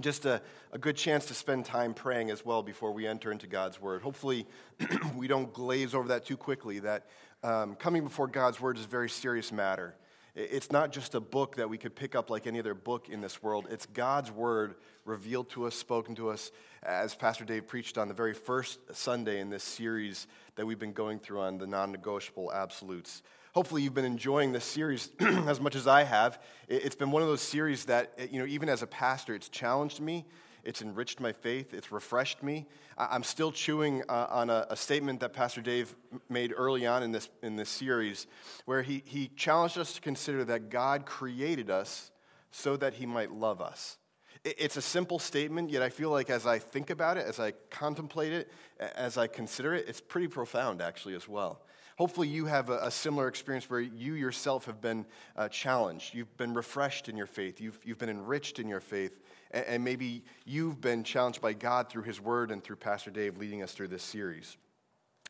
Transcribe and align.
just 0.00 0.26
a, 0.26 0.40
a 0.72 0.78
good 0.78 0.96
chance 0.96 1.26
to 1.26 1.34
spend 1.34 1.64
time 1.64 1.94
praying 1.94 2.30
as 2.30 2.44
well 2.44 2.62
before 2.62 2.92
we 2.92 3.06
enter 3.06 3.32
into 3.32 3.46
God's 3.46 3.80
Word. 3.80 4.02
Hopefully, 4.02 4.46
we 5.16 5.28
don't 5.28 5.52
glaze 5.52 5.94
over 5.94 6.08
that 6.08 6.24
too 6.24 6.36
quickly, 6.36 6.80
that 6.80 7.06
um, 7.42 7.74
coming 7.74 8.04
before 8.04 8.26
God's 8.26 8.60
Word 8.60 8.78
is 8.78 8.84
a 8.84 8.88
very 8.88 9.08
serious 9.08 9.52
matter. 9.52 9.94
It's 10.34 10.70
not 10.70 10.92
just 10.92 11.14
a 11.14 11.20
book 11.20 11.56
that 11.56 11.70
we 11.70 11.78
could 11.78 11.94
pick 11.94 12.14
up 12.14 12.28
like 12.28 12.46
any 12.46 12.58
other 12.58 12.74
book 12.74 13.08
in 13.08 13.22
this 13.22 13.42
world. 13.42 13.66
It's 13.70 13.86
God's 13.86 14.30
Word 14.30 14.74
revealed 15.06 15.48
to 15.50 15.66
us, 15.66 15.74
spoken 15.74 16.14
to 16.16 16.28
us, 16.28 16.52
as 16.82 17.14
Pastor 17.14 17.46
Dave 17.46 17.66
preached 17.66 17.96
on 17.96 18.08
the 18.08 18.14
very 18.14 18.34
first 18.34 18.78
Sunday 18.94 19.40
in 19.40 19.48
this 19.48 19.64
series 19.64 20.26
that 20.56 20.66
we've 20.66 20.78
been 20.78 20.92
going 20.92 21.20
through 21.20 21.40
on 21.40 21.56
the 21.56 21.66
non 21.66 21.90
negotiable 21.90 22.52
absolutes. 22.52 23.22
Hopefully, 23.56 23.80
you've 23.80 23.94
been 23.94 24.04
enjoying 24.04 24.52
this 24.52 24.66
series 24.66 25.08
as 25.18 25.62
much 25.62 25.76
as 25.76 25.86
I 25.86 26.02
have. 26.02 26.42
It's 26.68 26.94
been 26.94 27.10
one 27.10 27.22
of 27.22 27.28
those 27.28 27.40
series 27.40 27.86
that, 27.86 28.12
you 28.30 28.38
know, 28.38 28.44
even 28.44 28.68
as 28.68 28.82
a 28.82 28.86
pastor, 28.86 29.34
it's 29.34 29.48
challenged 29.48 29.98
me, 29.98 30.26
it's 30.62 30.82
enriched 30.82 31.20
my 31.20 31.32
faith, 31.32 31.72
it's 31.72 31.90
refreshed 31.90 32.42
me. 32.42 32.66
I'm 32.98 33.22
still 33.22 33.50
chewing 33.50 34.02
uh, 34.10 34.26
on 34.28 34.50
a, 34.50 34.66
a, 34.68 34.76
statement 34.76 35.20
that 35.20 35.32
Pastor 35.32 35.62
Dave 35.62 35.96
made 36.28 36.52
early 36.54 36.84
on 36.84 37.02
in 37.02 37.12
this, 37.12 37.30
in 37.42 37.56
this 37.56 37.70
series, 37.70 38.26
where 38.66 38.82
he, 38.82 39.02
he 39.06 39.28
challenged 39.28 39.78
us 39.78 39.94
to 39.94 40.02
consider 40.02 40.44
that 40.44 40.68
God 40.68 41.06
created 41.06 41.70
us 41.70 42.10
so 42.50 42.76
that 42.76 42.92
he 42.92 43.06
might 43.06 43.32
love 43.32 43.62
us. 43.62 43.96
It's 44.44 44.76
a 44.76 44.82
simple 44.82 45.18
statement, 45.18 45.70
yet 45.70 45.80
I 45.80 45.88
feel 45.88 46.10
like 46.10 46.28
as 46.28 46.46
I 46.46 46.58
think 46.58 46.90
about 46.90 47.16
it, 47.16 47.24
as 47.26 47.40
I 47.40 47.52
contemplate 47.70 48.34
it, 48.34 48.52
as 48.78 49.16
I 49.16 49.28
consider 49.28 49.72
it, 49.72 49.86
it's 49.88 50.02
pretty 50.02 50.28
profound 50.28 50.82
actually 50.82 51.14
as 51.14 51.26
well. 51.26 51.62
Hopefully, 51.96 52.28
you 52.28 52.44
have 52.44 52.68
a, 52.68 52.78
a 52.82 52.90
similar 52.90 53.26
experience 53.26 53.70
where 53.70 53.80
you 53.80 54.12
yourself 54.12 54.66
have 54.66 54.82
been 54.82 55.06
uh, 55.34 55.48
challenged. 55.48 56.14
You've 56.14 56.36
been 56.36 56.52
refreshed 56.52 57.08
in 57.08 57.16
your 57.16 57.26
faith. 57.26 57.60
You've, 57.60 57.78
you've 57.84 57.98
been 57.98 58.10
enriched 58.10 58.58
in 58.58 58.68
your 58.68 58.80
faith. 58.80 59.18
And, 59.50 59.64
and 59.66 59.84
maybe 59.84 60.22
you've 60.44 60.80
been 60.80 61.04
challenged 61.04 61.40
by 61.40 61.54
God 61.54 61.88
through 61.88 62.02
His 62.02 62.20
Word 62.20 62.50
and 62.50 62.62
through 62.62 62.76
Pastor 62.76 63.10
Dave 63.10 63.38
leading 63.38 63.62
us 63.62 63.72
through 63.72 63.88
this 63.88 64.02
series. 64.02 64.58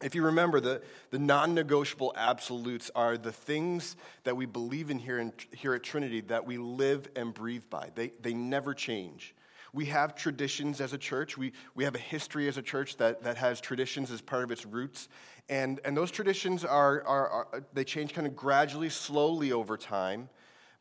If 0.03 0.14
you 0.14 0.25
remember, 0.25 0.61
the, 0.61 0.83
the 1.11 1.19
non 1.20 1.55
negotiable 1.55 2.12
absolutes 2.17 2.91
are 2.95 3.17
the 3.17 3.33
things 3.33 3.97
that 4.25 4.36
we 4.36 4.45
believe 4.45 4.91
in 4.91 4.98
here, 4.98 5.19
in 5.19 5.33
here 5.53 5.73
at 5.75 5.84
Trinity 5.84 6.20
that 6.23 6.45
we 6.47 6.58
live 6.58 7.08
and 7.17 7.33
breathe 7.33 7.64
by. 7.70 7.91
They, 7.95 8.12
they 8.20 8.34
never 8.34 8.75
change. 8.75 9.34
We 9.77 9.85
have 9.85 10.15
traditions 10.15 10.81
as 10.81 10.95
a 10.95 10.99
church. 10.99 11.37
We, 11.37 11.53
we 11.75 11.85
have 11.85 11.95
a 11.95 11.99
history 11.99 12.49
as 12.49 12.57
a 12.57 12.63
church 12.63 12.97
that, 12.97 13.23
that 13.25 13.37
has 13.37 13.61
traditions 13.61 14.11
as 14.11 14.23
part 14.23 14.43
of 14.43 14.51
its 14.51 14.65
roots. 14.65 15.11
And, 15.51 15.81
and 15.85 15.95
those 15.95 16.11
traditions 16.11 16.65
are, 16.65 17.03
are, 17.03 17.29
are, 17.29 17.63
they 17.75 17.85
change 17.85 18.15
kind 18.15 18.27
of 18.27 18.35
gradually, 18.35 18.89
slowly 18.89 19.53
over 19.53 19.77
time, 19.77 20.31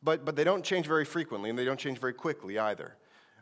but, 0.02 0.24
but 0.24 0.38
they 0.38 0.46
don't 0.46 0.64
change 0.64 0.88
very 0.88 1.04
frequently 1.04 1.50
and 1.50 1.60
they 1.60 1.66
don't 1.66 1.78
change 1.78 2.00
very 2.00 2.14
quickly 2.14 2.58
either. 2.58 2.96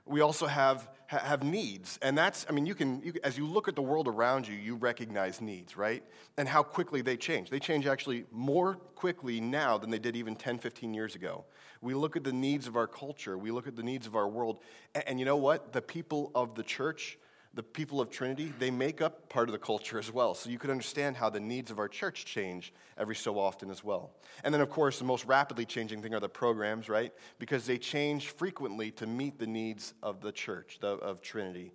We 0.05 0.21
also 0.21 0.47
have, 0.47 0.89
have 1.07 1.43
needs. 1.43 1.97
And 2.01 2.17
that's, 2.17 2.45
I 2.49 2.51
mean, 2.51 2.65
you 2.65 2.75
can, 2.75 3.01
you, 3.01 3.13
as 3.23 3.37
you 3.37 3.45
look 3.45 3.67
at 3.67 3.75
the 3.75 3.81
world 3.81 4.07
around 4.07 4.47
you, 4.47 4.55
you 4.55 4.75
recognize 4.75 5.39
needs, 5.39 5.77
right? 5.77 6.03
And 6.37 6.47
how 6.47 6.61
quickly 6.63 7.01
they 7.01 7.15
change. 7.15 7.49
They 7.49 7.59
change 7.59 7.87
actually 7.87 8.25
more 8.31 8.75
quickly 8.95 9.39
now 9.39 9.77
than 9.77 9.89
they 9.89 9.99
did 9.99 10.15
even 10.15 10.35
10, 10.35 10.59
15 10.59 10.93
years 10.93 11.15
ago. 11.15 11.45
We 11.81 11.93
look 11.93 12.15
at 12.17 12.23
the 12.23 12.33
needs 12.33 12.67
of 12.67 12.75
our 12.75 12.87
culture, 12.87 13.37
we 13.37 13.51
look 13.51 13.67
at 13.67 13.75
the 13.75 13.83
needs 13.83 14.07
of 14.07 14.15
our 14.15 14.27
world. 14.27 14.59
And, 14.93 15.03
and 15.07 15.19
you 15.19 15.25
know 15.25 15.37
what? 15.37 15.71
The 15.73 15.81
people 15.81 16.31
of 16.35 16.55
the 16.55 16.63
church 16.63 17.17
the 17.55 17.63
people 17.63 18.01
of 18.01 18.09
Trinity, 18.09 18.51
they 18.57 18.71
make 18.71 19.01
up 19.01 19.29
part 19.29 19.47
of 19.47 19.53
the 19.53 19.59
culture 19.59 19.99
as 19.99 20.11
well. 20.11 20.33
So 20.33 20.49
you 20.49 20.57
could 20.57 20.71
understand 20.71 21.15
how 21.15 21.29
the 21.29 21.39
needs 21.39 21.69
of 21.69 21.77
our 21.77 21.87
church 21.87 22.25
change 22.25 22.73
every 22.97 23.15
so 23.15 23.37
often 23.37 23.69
as 23.69 23.83
well. 23.83 24.11
And 24.43 24.51
then, 24.51 24.61
of 24.61 24.69
course, 24.69 24.97
the 24.97 25.05
most 25.05 25.25
rapidly 25.25 25.65
changing 25.65 26.01
thing 26.01 26.15
are 26.15 26.19
the 26.19 26.29
programs, 26.29 26.89
right? 26.89 27.13
Because 27.37 27.67
they 27.67 27.77
change 27.77 28.29
frequently 28.29 28.89
to 28.91 29.05
meet 29.05 29.37
the 29.37 29.45
needs 29.45 29.93
of 30.01 30.19
the 30.21 30.31
church, 30.31 30.79
the, 30.81 30.87
of 30.87 31.21
Trinity. 31.21 31.73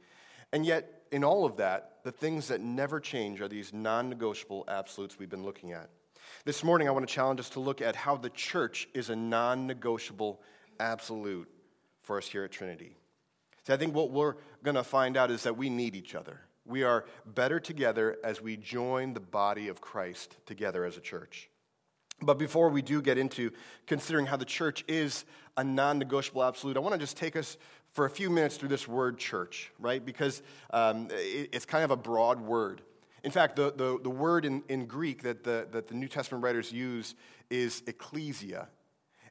And 0.52 0.66
yet, 0.66 1.02
in 1.12 1.22
all 1.22 1.44
of 1.44 1.56
that, 1.58 1.98
the 2.02 2.12
things 2.12 2.48
that 2.48 2.60
never 2.60 2.98
change 2.98 3.40
are 3.40 3.48
these 3.48 3.72
non 3.72 4.08
negotiable 4.08 4.64
absolutes 4.66 5.18
we've 5.18 5.30
been 5.30 5.44
looking 5.44 5.72
at. 5.72 5.90
This 6.44 6.64
morning, 6.64 6.88
I 6.88 6.90
want 6.90 7.06
to 7.06 7.14
challenge 7.14 7.38
us 7.38 7.50
to 7.50 7.60
look 7.60 7.80
at 7.80 7.94
how 7.94 8.16
the 8.16 8.30
church 8.30 8.88
is 8.94 9.10
a 9.10 9.16
non 9.16 9.66
negotiable 9.66 10.40
absolute 10.80 11.48
for 12.02 12.18
us 12.18 12.26
here 12.26 12.44
at 12.44 12.50
Trinity. 12.50 12.96
See, 13.68 13.74
I 13.74 13.76
think 13.76 13.94
what 13.94 14.10
we're 14.10 14.36
going 14.64 14.76
to 14.76 14.82
find 14.82 15.14
out 15.14 15.30
is 15.30 15.42
that 15.42 15.58
we 15.58 15.68
need 15.68 15.94
each 15.94 16.14
other. 16.14 16.40
We 16.64 16.84
are 16.84 17.04
better 17.26 17.60
together 17.60 18.16
as 18.24 18.40
we 18.40 18.56
join 18.56 19.12
the 19.12 19.20
body 19.20 19.68
of 19.68 19.82
Christ 19.82 20.38
together 20.46 20.86
as 20.86 20.96
a 20.96 21.02
church. 21.02 21.50
But 22.22 22.38
before 22.38 22.70
we 22.70 22.80
do 22.80 23.02
get 23.02 23.18
into 23.18 23.50
considering 23.86 24.24
how 24.24 24.38
the 24.38 24.46
church 24.46 24.86
is 24.88 25.26
a 25.58 25.64
non 25.64 25.98
negotiable 25.98 26.44
absolute, 26.44 26.78
I 26.78 26.80
want 26.80 26.94
to 26.94 26.98
just 26.98 27.18
take 27.18 27.36
us 27.36 27.58
for 27.92 28.06
a 28.06 28.10
few 28.10 28.30
minutes 28.30 28.56
through 28.56 28.70
this 28.70 28.88
word 28.88 29.18
church, 29.18 29.70
right? 29.78 30.02
Because 30.02 30.42
um, 30.70 31.08
it, 31.10 31.50
it's 31.52 31.66
kind 31.66 31.84
of 31.84 31.90
a 31.90 31.96
broad 31.96 32.40
word. 32.40 32.80
In 33.22 33.30
fact, 33.30 33.56
the, 33.56 33.70
the, 33.76 33.98
the 34.02 34.08
word 34.08 34.46
in, 34.46 34.62
in 34.70 34.86
Greek 34.86 35.24
that 35.24 35.44
the, 35.44 35.68
that 35.72 35.88
the 35.88 35.94
New 35.94 36.08
Testament 36.08 36.42
writers 36.42 36.72
use 36.72 37.14
is 37.50 37.82
ecclesia. 37.86 38.68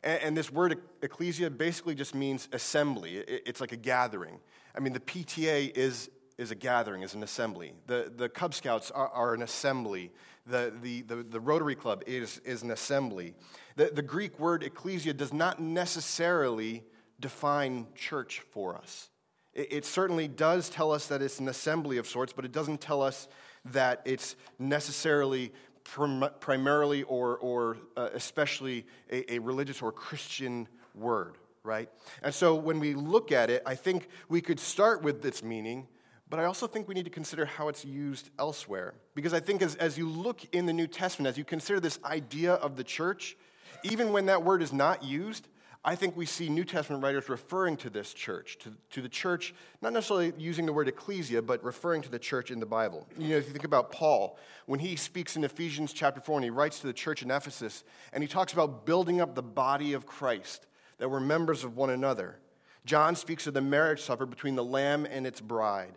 And, 0.04 0.22
and 0.22 0.38
this 0.38 0.52
word 0.52 0.78
ecclesia 1.02 1.50
basically 1.50 1.96
just 1.96 2.16
means 2.16 2.48
assembly. 2.52 3.18
It, 3.18 3.44
it's 3.46 3.62
like 3.62 3.72
a 3.72 3.78
gathering. 3.78 4.40
I 4.76 4.80
mean, 4.80 4.94
the 4.94 5.00
PTA 5.00 5.76
is, 5.76 6.10
is 6.38 6.52
a 6.52 6.56
gathering, 6.56 7.02
is 7.02 7.14
an 7.14 7.24
assembly. 7.24 7.74
The, 7.88 8.12
the 8.16 8.30
Cub 8.30 8.54
Scouts 8.54 8.92
are, 8.92 9.10
are 9.10 9.34
an 9.34 9.42
assembly. 9.42 10.12
The, 10.46 10.74
the, 10.82 11.02
the, 11.02 11.16
the, 11.24 11.40
Rotary 11.40 11.76
Club 11.76 12.04
is, 12.08 12.40
is 12.46 12.64
an 12.64 12.72
assembly. 12.72 13.34
The, 13.76 13.92
the 13.94 14.02
Greek 14.02 14.40
word 14.40 14.64
ecclesia 14.64 15.14
does 15.14 15.34
not 15.34 15.62
necessarily 15.62 16.84
define 17.20 17.88
church 17.96 18.42
for 18.52 18.76
us. 18.76 19.10
It, 19.54 19.68
it 19.72 19.86
certainly 19.86 20.28
does 20.28 20.70
tell 20.70 20.92
us 20.92 21.08
that 21.08 21.22
it's 21.22 21.40
an 21.40 21.50
assembly 21.50 21.98
of 21.98 22.08
sorts, 22.08 22.32
but 22.32 22.46
it 22.46 22.52
doesn't 22.52 22.80
tell 22.80 23.02
us 23.02 23.28
that 23.66 24.02
it's 24.06 24.36
necessarily 24.60 25.52
prim- 25.94 26.30
primarily 26.40 27.04
or, 27.04 27.38
or 27.38 27.78
uh, 27.96 28.10
especially 28.14 28.86
a, 29.12 29.36
a 29.36 29.40
religious 29.40 29.82
or 29.82 29.92
Christian 29.92 30.68
word, 30.94 31.38
right? 31.64 31.90
And 32.22 32.34
so 32.34 32.56
when 32.56 32.80
we 32.80 32.94
look 32.94 33.32
at 33.32 33.50
it, 33.50 33.64
I 33.66 33.76
think 33.76 34.10
we 34.30 34.42
could 34.42 34.60
start 34.60 35.02
with 35.02 35.26
its 35.26 35.44
meaning, 35.44 35.88
but 36.30 36.40
I 36.40 36.46
also 36.46 36.68
think 36.68 36.88
we 36.88 36.94
need 36.94 37.06
to 37.06 37.12
consider 37.12 37.46
how 37.46 37.70
it's 37.70 37.86
used 37.86 38.30
elsewhere. 38.38 38.96
Because 39.16 39.34
I 39.34 39.40
think 39.40 39.62
as, 39.62 39.76
as 39.76 39.98
you 39.98 40.10
look 40.10 40.44
in 40.54 40.66
the 40.66 40.74
New 40.74 40.88
Testament, 40.88 41.30
as 41.30 41.38
you 41.38 41.46
consider 41.46 41.80
this 41.80 42.00
idea 42.04 42.54
of 42.54 42.76
the 42.76 42.84
church, 42.84 43.38
even 43.84 44.12
when 44.12 44.26
that 44.26 44.44
word 44.44 44.62
is 44.62 44.74
not 44.74 45.04
used, 45.04 45.48
I 45.88 45.96
think 45.96 46.18
we 46.18 46.26
see 46.26 46.50
New 46.50 46.66
Testament 46.66 47.02
writers 47.02 47.30
referring 47.30 47.78
to 47.78 47.90
this 47.90 48.14
church, 48.14 48.58
to, 48.58 48.74
to 48.90 49.02
the 49.02 49.08
church, 49.08 49.56
not 49.82 49.94
necessarily 49.94 50.34
using 50.38 50.66
the 50.66 50.74
word 50.74 50.90
ecclesia, 50.90 51.42
but 51.42 51.64
referring 51.64 52.02
to 52.02 52.12
the 52.12 52.20
church 52.20 52.52
in 52.52 52.60
the 52.60 52.66
Bible. 52.66 53.08
You 53.18 53.30
know, 53.30 53.38
if 53.38 53.46
you 53.46 53.54
think 53.54 53.64
about 53.64 53.90
Paul, 53.90 54.38
when 54.66 54.82
he 54.82 54.98
speaks 54.98 55.38
in 55.38 55.46
Ephesians 55.46 55.94
chapter 55.94 56.20
4 56.20 56.40
and 56.40 56.44
he 56.44 56.50
writes 56.50 56.82
to 56.82 56.88
the 56.88 56.94
church 56.94 57.24
in 57.24 57.32
Ephesus, 57.32 57.86
and 58.12 58.22
he 58.22 58.28
talks 58.28 58.52
about 58.52 58.86
building 58.86 59.22
up 59.22 59.34
the 59.34 59.42
body 59.42 59.94
of 59.94 60.06
Christ, 60.06 60.68
that 60.98 61.10
we're 61.10 61.22
members 61.22 61.64
of 61.64 61.78
one 61.78 61.92
another. 61.92 62.38
John 62.84 63.16
speaks 63.16 63.48
of 63.48 63.54
the 63.54 63.62
marriage 63.62 64.02
supper 64.02 64.26
between 64.26 64.56
the 64.56 64.66
lamb 64.66 65.08
and 65.10 65.26
its 65.26 65.40
bride. 65.40 65.94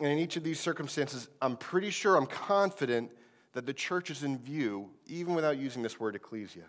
And 0.00 0.08
in 0.08 0.18
each 0.18 0.36
of 0.36 0.42
these 0.42 0.58
circumstances, 0.58 1.28
I'm 1.40 1.56
pretty 1.56 1.90
sure, 1.90 2.16
I'm 2.16 2.26
confident 2.26 3.12
that 3.52 3.66
the 3.66 3.72
church 3.72 4.10
is 4.10 4.24
in 4.24 4.38
view, 4.38 4.90
even 5.06 5.36
without 5.36 5.58
using 5.58 5.84
this 5.84 6.00
word 6.00 6.16
ecclesia. 6.16 6.64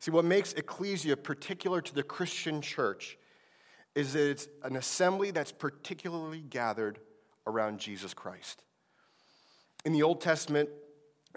See, 0.00 0.10
what 0.10 0.24
makes 0.24 0.52
ecclesia 0.52 1.16
particular 1.16 1.80
to 1.80 1.94
the 1.94 2.02
Christian 2.02 2.60
church 2.60 3.18
is 3.94 4.12
that 4.12 4.30
it's 4.30 4.48
an 4.62 4.76
assembly 4.76 5.30
that's 5.30 5.50
particularly 5.50 6.40
gathered 6.40 7.00
around 7.46 7.80
Jesus 7.80 8.14
Christ. 8.14 8.62
In 9.84 9.92
the 9.92 10.02
Old 10.02 10.20
Testament, 10.20 10.68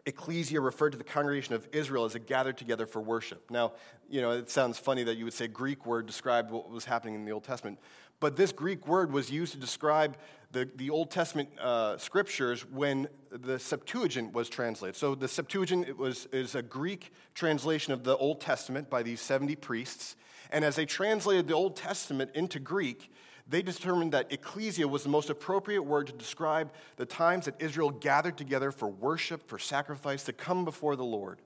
ecclesia 0.05 0.59
referred 0.59 0.91
to 0.91 0.97
the 0.97 1.03
congregation 1.03 1.53
of 1.55 1.67
Israel 1.71 2.05
as 2.05 2.15
a 2.15 2.19
gathered 2.19 2.57
together 2.57 2.85
for 2.85 3.01
worship. 3.01 3.49
Now, 3.49 3.73
you 4.09 4.21
know, 4.21 4.31
it 4.31 4.49
sounds 4.49 4.77
funny 4.77 5.03
that 5.03 5.17
you 5.17 5.25
would 5.25 5.33
say 5.33 5.47
Greek 5.47 5.85
word 5.85 6.05
described 6.05 6.51
what 6.51 6.69
was 6.69 6.85
happening 6.85 7.15
in 7.15 7.25
the 7.25 7.31
Old 7.31 7.43
Testament, 7.43 7.79
but 8.21 8.37
this 8.37 8.53
Greek 8.53 8.87
word 8.87 9.11
was 9.11 9.29
used 9.29 9.51
to 9.51 9.59
describe 9.59 10.15
the, 10.51 10.69
the 10.75 10.89
Old 10.89 11.09
Testament 11.09 11.49
uh, 11.59 11.97
scriptures 11.97 12.65
when 12.69 13.09
the 13.31 13.57
Septuagint 13.57 14.31
was 14.31 14.47
translated. 14.47 14.95
So 14.95 15.15
the 15.15 15.27
Septuagint 15.27 15.97
was, 15.97 16.27
is 16.31 16.55
a 16.55 16.61
Greek 16.61 17.11
translation 17.33 17.93
of 17.93 18.03
the 18.03 18.15
Old 18.15 18.39
Testament 18.39 18.89
by 18.89 19.01
these 19.01 19.21
70 19.21 19.55
priests. 19.55 20.15
And 20.51 20.63
as 20.63 20.75
they 20.75 20.85
translated 20.85 21.47
the 21.47 21.55
Old 21.55 21.75
Testament 21.75 22.31
into 22.35 22.59
Greek, 22.59 23.11
they 23.47 23.63
determined 23.63 24.11
that 24.11 24.31
ecclesia 24.31 24.87
was 24.87 25.01
the 25.03 25.09
most 25.09 25.31
appropriate 25.31 25.81
word 25.81 26.07
to 26.07 26.13
describe 26.13 26.71
the 26.97 27.05
times 27.05 27.45
that 27.45 27.55
Israel 27.59 27.89
gathered 27.89 28.37
together 28.37 28.71
for 28.71 28.87
worship, 28.87 29.47
for 29.47 29.57
sacrifice, 29.57 30.23
to 30.25 30.33
come 30.33 30.63
before 30.63 30.95
the 30.95 31.03
Lord. 31.03 31.39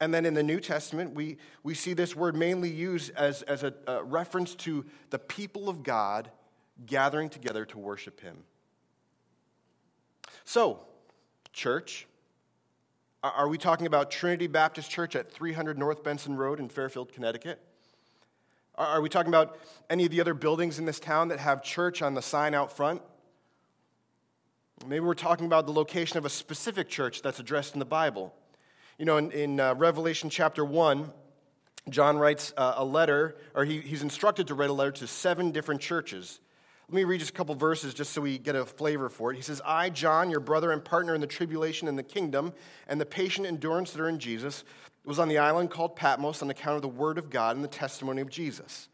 And 0.00 0.12
then 0.12 0.26
in 0.26 0.34
the 0.34 0.42
New 0.42 0.60
Testament, 0.60 1.14
we, 1.14 1.38
we 1.62 1.74
see 1.74 1.94
this 1.94 2.14
word 2.14 2.36
mainly 2.36 2.70
used 2.70 3.12
as, 3.16 3.42
as 3.42 3.62
a, 3.62 3.72
a 3.86 4.02
reference 4.02 4.54
to 4.56 4.84
the 5.10 5.18
people 5.18 5.68
of 5.68 5.82
God 5.82 6.30
gathering 6.84 7.30
together 7.30 7.64
to 7.66 7.78
worship 7.78 8.20
Him. 8.20 8.36
So, 10.44 10.80
church, 11.52 12.06
are 13.22 13.48
we 13.48 13.56
talking 13.58 13.86
about 13.86 14.10
Trinity 14.10 14.46
Baptist 14.46 14.90
Church 14.90 15.16
at 15.16 15.32
300 15.32 15.78
North 15.78 16.04
Benson 16.04 16.36
Road 16.36 16.60
in 16.60 16.68
Fairfield, 16.68 17.12
Connecticut? 17.12 17.60
Are 18.76 19.00
we 19.00 19.08
talking 19.08 19.30
about 19.30 19.58
any 19.88 20.04
of 20.04 20.10
the 20.10 20.20
other 20.20 20.34
buildings 20.34 20.78
in 20.78 20.84
this 20.84 21.00
town 21.00 21.28
that 21.28 21.38
have 21.38 21.62
church 21.62 22.02
on 22.02 22.12
the 22.12 22.20
sign 22.20 22.54
out 22.54 22.76
front? 22.76 23.00
Maybe 24.86 25.00
we're 25.00 25.14
talking 25.14 25.46
about 25.46 25.64
the 25.64 25.72
location 25.72 26.18
of 26.18 26.26
a 26.26 26.30
specific 26.30 26.90
church 26.90 27.22
that's 27.22 27.40
addressed 27.40 27.74
in 27.74 27.78
the 27.78 27.86
Bible. 27.86 28.34
You 28.98 29.04
know, 29.04 29.18
in, 29.18 29.30
in 29.32 29.60
uh, 29.60 29.74
Revelation 29.74 30.30
chapter 30.30 30.64
1, 30.64 31.12
John 31.90 32.16
writes 32.16 32.54
uh, 32.56 32.74
a 32.76 32.84
letter, 32.84 33.36
or 33.54 33.66
he, 33.66 33.80
he's 33.80 34.02
instructed 34.02 34.46
to 34.46 34.54
write 34.54 34.70
a 34.70 34.72
letter 34.72 34.92
to 34.92 35.06
seven 35.06 35.50
different 35.50 35.82
churches. 35.82 36.40
Let 36.88 36.94
me 36.94 37.04
read 37.04 37.18
just 37.18 37.32
a 37.32 37.34
couple 37.34 37.54
verses 37.54 37.92
just 37.92 38.12
so 38.12 38.22
we 38.22 38.38
get 38.38 38.56
a 38.56 38.64
flavor 38.64 39.10
for 39.10 39.32
it. 39.32 39.36
He 39.36 39.42
says, 39.42 39.60
I, 39.66 39.90
John, 39.90 40.30
your 40.30 40.40
brother 40.40 40.72
and 40.72 40.82
partner 40.82 41.14
in 41.14 41.20
the 41.20 41.26
tribulation 41.26 41.88
and 41.88 41.98
the 41.98 42.02
kingdom, 42.02 42.54
and 42.88 42.98
the 42.98 43.04
patient 43.04 43.46
endurance 43.46 43.90
that 43.90 44.00
are 44.00 44.08
in 44.08 44.18
Jesus, 44.18 44.64
was 45.04 45.18
on 45.18 45.28
the 45.28 45.36
island 45.36 45.70
called 45.70 45.94
Patmos 45.94 46.40
on 46.40 46.48
account 46.48 46.76
of 46.76 46.82
the 46.82 46.88
word 46.88 47.18
of 47.18 47.28
God 47.28 47.54
and 47.54 47.62
the 47.62 47.68
testimony 47.68 48.22
of 48.22 48.30
Jesus. 48.30 48.88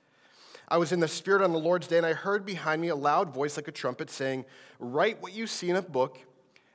I 0.66 0.78
was 0.78 0.90
in 0.90 0.98
the 0.98 1.08
Spirit 1.08 1.42
on 1.42 1.52
the 1.52 1.58
Lord's 1.58 1.86
day, 1.86 1.98
and 1.98 2.06
I 2.06 2.12
heard 2.12 2.44
behind 2.44 2.82
me 2.82 2.88
a 2.88 2.96
loud 2.96 3.32
voice 3.32 3.56
like 3.56 3.68
a 3.68 3.72
trumpet 3.72 4.10
saying, 4.10 4.46
Write 4.80 5.22
what 5.22 5.32
you 5.32 5.46
see 5.46 5.70
in 5.70 5.76
a 5.76 5.82
book 5.82 6.18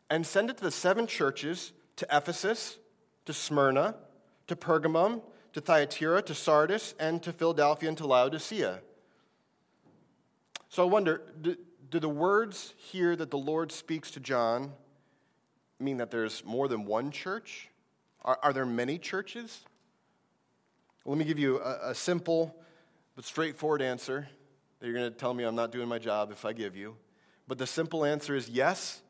and 0.09 0.25
send 0.25 0.49
it 0.49 0.57
to 0.57 0.63
the 0.63 0.71
seven 0.71 1.07
churches 1.07 1.73
to 1.97 2.07
Ephesus, 2.09 2.77
to 3.27 3.33
Smyrna, 3.33 3.95
to 4.47 4.55
Pergamum, 4.55 5.21
to 5.53 5.61
Thyatira, 5.61 6.21
to 6.23 6.33
Sardis, 6.33 6.95
and 6.99 7.21
to 7.23 7.31
Philadelphia 7.31 7.89
and 7.89 7.97
to 7.97 8.07
Laodicea. 8.07 8.79
So 10.69 10.83
I 10.83 10.85
wonder 10.85 11.21
do, 11.41 11.55
do 11.89 11.99
the 11.99 12.09
words 12.09 12.73
here 12.77 13.15
that 13.15 13.29
the 13.29 13.37
Lord 13.37 13.71
speaks 13.71 14.11
to 14.11 14.19
John 14.19 14.71
mean 15.79 15.97
that 15.97 16.09
there's 16.09 16.43
more 16.45 16.67
than 16.67 16.85
one 16.85 17.11
church? 17.11 17.69
Are, 18.23 18.39
are 18.41 18.53
there 18.53 18.65
many 18.65 18.97
churches? 18.97 19.61
Let 21.05 21.17
me 21.17 21.25
give 21.25 21.39
you 21.39 21.59
a, 21.59 21.91
a 21.91 21.95
simple 21.95 22.55
but 23.15 23.25
straightforward 23.25 23.81
answer 23.81 24.27
that 24.79 24.85
you're 24.85 24.95
going 24.95 25.11
to 25.11 25.17
tell 25.17 25.33
me 25.33 25.43
I'm 25.43 25.55
not 25.55 25.71
doing 25.71 25.87
my 25.87 25.99
job 25.99 26.31
if 26.31 26.45
I 26.45 26.53
give 26.53 26.75
you. 26.75 26.95
But 27.47 27.57
the 27.57 27.67
simple 27.67 28.05
answer 28.05 28.35
is 28.35 28.49
yes 28.49 29.01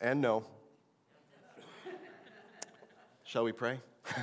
and 0.00 0.20
no. 0.20 0.44
Shall 3.26 3.42
we 3.42 3.50
pray? 3.50 3.80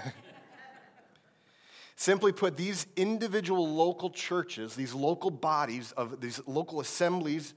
Simply 1.98 2.32
put, 2.32 2.56
these 2.56 2.88
individual 2.96 3.68
local 3.68 4.10
churches, 4.10 4.76
these 4.76 4.94
local 4.94 5.30
bodies 5.30 5.92
of 5.92 6.22
these 6.22 6.40
local 6.48 6.80
assemblies, 6.80 7.54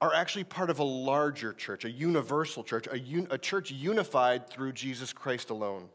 are 0.00 0.14
actually 0.14 0.44
part 0.44 0.70
of 0.70 0.78
a 0.78 0.84
larger 0.84 1.52
church, 1.52 1.84
a 1.84 1.90
universal 1.90 2.64
church, 2.64 2.86
a, 2.86 2.98
un- 2.98 3.28
a 3.30 3.36
church 3.36 3.70
unified 3.70 4.48
through 4.48 4.72
Jesus 4.72 5.12
Christ 5.12 5.50
alone. 5.50 5.90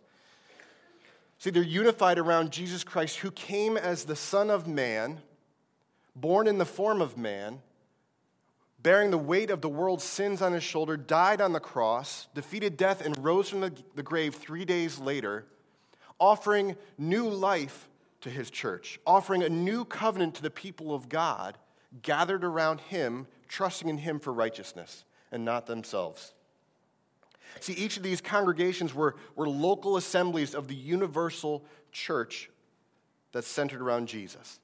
See, 1.39 1.49
they're 1.49 1.63
unified 1.63 2.19
around 2.19 2.51
Jesus 2.51 2.83
Christ, 2.83 3.17
who 3.17 3.31
came 3.31 3.77
as 3.77 4.05
the 4.05 4.15
Son 4.15 4.51
of 4.51 4.67
Man, 4.67 5.21
born 6.15 6.45
in 6.45 6.59
the 6.59 6.65
form 6.65 7.01
of 7.01 7.17
man, 7.17 7.59
bearing 8.83 9.11
the 9.11 9.17
weight 9.17 9.49
of 9.49 9.61
the 9.61 9.69
world's 9.69 10.03
sins 10.03 10.41
on 10.41 10.53
his 10.53 10.63
shoulder, 10.63 10.97
died 10.97 11.41
on 11.41 11.53
the 11.53 11.59
cross, 11.59 12.27
defeated 12.33 12.77
death, 12.77 13.05
and 13.05 13.17
rose 13.23 13.49
from 13.49 13.61
the, 13.61 13.73
the 13.95 14.03
grave 14.03 14.35
three 14.35 14.65
days 14.65 14.99
later, 14.99 15.45
offering 16.19 16.75
new 16.97 17.27
life 17.27 17.89
to 18.21 18.29
his 18.29 18.49
church, 18.49 18.99
offering 19.05 19.43
a 19.43 19.49
new 19.49 19.83
covenant 19.83 20.35
to 20.35 20.41
the 20.41 20.49
people 20.49 20.93
of 20.93 21.09
God 21.09 21.57
gathered 22.01 22.43
around 22.43 22.79
him, 22.81 23.27
trusting 23.47 23.89
in 23.89 23.97
him 23.97 24.19
for 24.19 24.31
righteousness 24.31 25.03
and 25.31 25.43
not 25.43 25.65
themselves. 25.65 26.33
See, 27.59 27.73
each 27.73 27.97
of 27.97 28.03
these 28.03 28.21
congregations 28.21 28.93
were, 28.93 29.15
were 29.35 29.49
local 29.49 29.97
assemblies 29.97 30.55
of 30.55 30.69
the 30.69 30.75
universal 30.75 31.65
church 31.91 32.49
that's 33.33 33.47
centered 33.47 33.81
around 33.81 34.07
Jesus. 34.07 34.60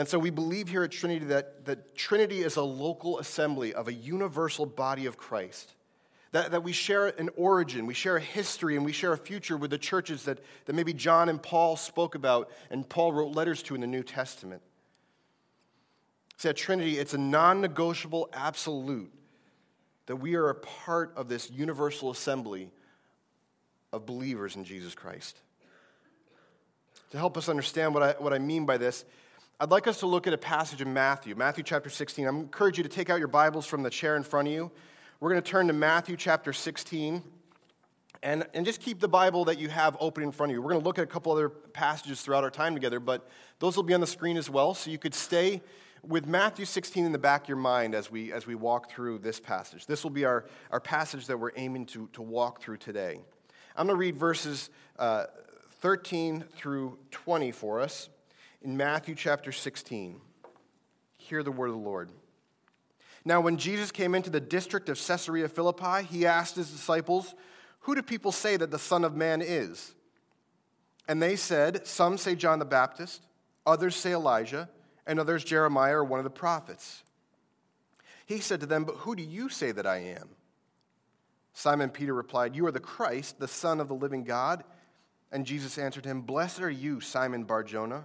And 0.00 0.08
so 0.08 0.18
we 0.18 0.30
believe 0.30 0.70
here 0.70 0.82
at 0.82 0.92
Trinity 0.92 1.26
that, 1.26 1.66
that 1.66 1.94
Trinity 1.94 2.40
is 2.40 2.56
a 2.56 2.62
local 2.62 3.18
assembly 3.18 3.74
of 3.74 3.86
a 3.86 3.92
universal 3.92 4.64
body 4.64 5.04
of 5.04 5.18
Christ. 5.18 5.74
That, 6.32 6.52
that 6.52 6.62
we 6.62 6.72
share 6.72 7.08
an 7.08 7.28
origin, 7.36 7.84
we 7.84 7.92
share 7.92 8.16
a 8.16 8.20
history, 8.20 8.76
and 8.76 8.84
we 8.86 8.92
share 8.92 9.12
a 9.12 9.18
future 9.18 9.58
with 9.58 9.70
the 9.70 9.76
churches 9.76 10.24
that, 10.24 10.40
that 10.64 10.72
maybe 10.72 10.94
John 10.94 11.28
and 11.28 11.42
Paul 11.42 11.76
spoke 11.76 12.14
about 12.14 12.50
and 12.70 12.88
Paul 12.88 13.12
wrote 13.12 13.36
letters 13.36 13.62
to 13.64 13.74
in 13.74 13.82
the 13.82 13.86
New 13.86 14.02
Testament. 14.02 14.62
See, 16.38 16.48
at 16.48 16.56
Trinity, 16.56 16.98
it's 16.98 17.12
a 17.12 17.18
non 17.18 17.60
negotiable 17.60 18.30
absolute 18.32 19.12
that 20.06 20.16
we 20.16 20.34
are 20.34 20.48
a 20.48 20.54
part 20.54 21.12
of 21.14 21.28
this 21.28 21.50
universal 21.50 22.10
assembly 22.10 22.70
of 23.92 24.06
believers 24.06 24.56
in 24.56 24.64
Jesus 24.64 24.94
Christ. 24.94 25.36
To 27.10 27.18
help 27.18 27.36
us 27.36 27.50
understand 27.50 27.92
what 27.92 28.02
I, 28.02 28.12
what 28.12 28.32
I 28.32 28.38
mean 28.38 28.64
by 28.64 28.78
this, 28.78 29.04
I'd 29.62 29.70
like 29.70 29.86
us 29.86 30.00
to 30.00 30.06
look 30.06 30.26
at 30.26 30.32
a 30.32 30.38
passage 30.38 30.80
in 30.80 30.90
Matthew, 30.94 31.34
Matthew 31.34 31.62
chapter 31.62 31.90
16. 31.90 32.24
I 32.24 32.30
encourage 32.30 32.78
you 32.78 32.82
to 32.82 32.88
take 32.88 33.10
out 33.10 33.18
your 33.18 33.28
Bibles 33.28 33.66
from 33.66 33.82
the 33.82 33.90
chair 33.90 34.16
in 34.16 34.22
front 34.22 34.48
of 34.48 34.54
you. 34.54 34.70
We're 35.20 35.28
going 35.28 35.42
to 35.42 35.46
turn 35.46 35.66
to 35.66 35.74
Matthew 35.74 36.16
chapter 36.16 36.54
16. 36.54 37.22
And, 38.22 38.46
and 38.54 38.64
just 38.64 38.80
keep 38.80 39.00
the 39.00 39.08
Bible 39.08 39.44
that 39.44 39.58
you 39.58 39.68
have 39.68 39.98
open 40.00 40.22
in 40.22 40.32
front 40.32 40.50
of 40.50 40.54
you. 40.54 40.62
We're 40.62 40.70
going 40.70 40.80
to 40.80 40.84
look 40.86 40.98
at 40.98 41.04
a 41.04 41.06
couple 41.06 41.30
other 41.30 41.50
passages 41.50 42.22
throughout 42.22 42.42
our 42.42 42.50
time 42.50 42.72
together, 42.72 43.00
but 43.00 43.28
those 43.58 43.76
will 43.76 43.82
be 43.82 43.92
on 43.92 44.00
the 44.00 44.06
screen 44.06 44.38
as 44.38 44.48
well, 44.48 44.72
so 44.72 44.90
you 44.90 44.96
could 44.96 45.14
stay 45.14 45.60
with 46.02 46.26
Matthew 46.26 46.64
16 46.64 47.04
in 47.04 47.12
the 47.12 47.18
back 47.18 47.42
of 47.42 47.48
your 47.50 47.58
mind 47.58 47.94
as 47.94 48.10
we, 48.10 48.32
as 48.32 48.46
we 48.46 48.54
walk 48.54 48.90
through 48.90 49.18
this 49.18 49.40
passage. 49.40 49.84
This 49.84 50.02
will 50.02 50.10
be 50.10 50.24
our, 50.24 50.46
our 50.70 50.80
passage 50.80 51.26
that 51.26 51.38
we're 51.38 51.52
aiming 51.56 51.84
to, 51.86 52.08
to 52.14 52.22
walk 52.22 52.62
through 52.62 52.78
today. 52.78 53.20
I'm 53.76 53.86
going 53.86 53.94
to 53.94 54.00
read 54.00 54.16
verses 54.16 54.70
uh, 54.98 55.26
13 55.82 56.44
through 56.56 56.96
20 57.10 57.52
for 57.52 57.82
us 57.82 58.08
in 58.62 58.76
Matthew 58.76 59.14
chapter 59.14 59.52
16. 59.52 60.20
Hear 61.16 61.42
the 61.42 61.52
word 61.52 61.68
of 61.68 61.74
the 61.74 61.80
Lord. 61.80 62.10
Now, 63.24 63.40
when 63.40 63.56
Jesus 63.56 63.90
came 63.90 64.14
into 64.14 64.30
the 64.30 64.40
district 64.40 64.88
of 64.88 64.98
Caesarea 64.98 65.48
Philippi, 65.48 66.04
he 66.04 66.26
asked 66.26 66.56
his 66.56 66.70
disciples, 66.70 67.34
Who 67.80 67.94
do 67.94 68.02
people 68.02 68.32
say 68.32 68.56
that 68.56 68.70
the 68.70 68.78
Son 68.78 69.04
of 69.04 69.14
Man 69.14 69.42
is? 69.42 69.94
And 71.06 71.20
they 71.20 71.36
said, 71.36 71.86
Some 71.86 72.16
say 72.16 72.34
John 72.34 72.58
the 72.58 72.64
Baptist, 72.64 73.26
others 73.66 73.96
say 73.96 74.12
Elijah 74.12 74.68
and 75.06 75.18
others 75.18 75.44
Jeremiah 75.44 75.96
or 75.96 76.04
one 76.04 76.20
of 76.20 76.24
the 76.24 76.30
prophets. 76.30 77.02
He 78.26 78.38
said 78.38 78.60
to 78.60 78.66
them, 78.66 78.84
But 78.84 78.96
who 78.96 79.16
do 79.16 79.22
you 79.22 79.48
say 79.48 79.72
that 79.72 79.86
I 79.86 79.98
am? 79.98 80.30
Simon 81.52 81.90
Peter 81.90 82.14
replied, 82.14 82.54
You 82.54 82.66
are 82.66 82.72
the 82.72 82.80
Christ, 82.80 83.38
the 83.38 83.48
Son 83.48 83.80
of 83.80 83.88
the 83.88 83.94
living 83.94 84.24
God. 84.24 84.64
And 85.32 85.46
Jesus 85.46 85.78
answered 85.78 86.04
him, 86.04 86.22
Blessed 86.22 86.60
are 86.60 86.70
you, 86.70 87.00
Simon 87.00 87.44
Barjona, 87.44 88.04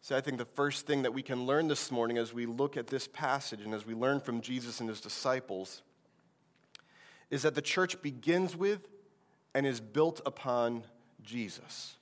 So 0.00 0.16
I 0.16 0.20
think 0.20 0.38
the 0.38 0.44
first 0.44 0.86
thing 0.86 1.02
that 1.02 1.12
we 1.12 1.22
can 1.22 1.44
learn 1.44 1.68
this 1.68 1.90
morning 1.90 2.18
as 2.18 2.32
we 2.32 2.46
look 2.46 2.76
at 2.76 2.86
this 2.86 3.08
passage 3.08 3.60
and 3.60 3.74
as 3.74 3.84
we 3.84 3.94
learn 3.94 4.20
from 4.20 4.40
Jesus 4.40 4.80
and 4.80 4.88
his 4.88 5.00
disciples 5.00 5.82
is 7.30 7.42
that 7.42 7.54
the 7.54 7.62
church 7.62 8.00
begins 8.00 8.56
with 8.56 8.88
and 9.54 9.66
is 9.66 9.80
built 9.80 10.20
upon 10.24 10.84
Jesus. 11.22 11.96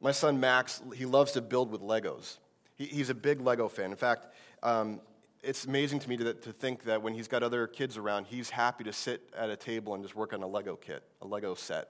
My 0.00 0.12
son 0.12 0.40
Max, 0.40 0.82
he 0.94 1.06
loves 1.06 1.32
to 1.32 1.40
build 1.40 1.70
with 1.70 1.80
Legos. 1.80 2.38
He, 2.76 2.86
he's 2.86 3.10
a 3.10 3.14
big 3.14 3.40
Lego 3.40 3.68
fan. 3.68 3.90
In 3.90 3.96
fact, 3.96 4.26
um, 4.62 5.00
it's 5.42 5.64
amazing 5.66 6.00
to 6.00 6.08
me 6.08 6.16
to, 6.16 6.34
to 6.34 6.52
think 6.52 6.84
that 6.84 7.02
when 7.02 7.14
he's 7.14 7.28
got 7.28 7.42
other 7.42 7.66
kids 7.66 7.96
around, 7.96 8.26
he's 8.26 8.50
happy 8.50 8.84
to 8.84 8.92
sit 8.92 9.22
at 9.36 9.50
a 9.50 9.56
table 9.56 9.94
and 9.94 10.02
just 10.02 10.16
work 10.16 10.32
on 10.32 10.42
a 10.42 10.46
Lego 10.46 10.76
kit, 10.76 11.02
a 11.22 11.26
Lego 11.26 11.54
set. 11.54 11.88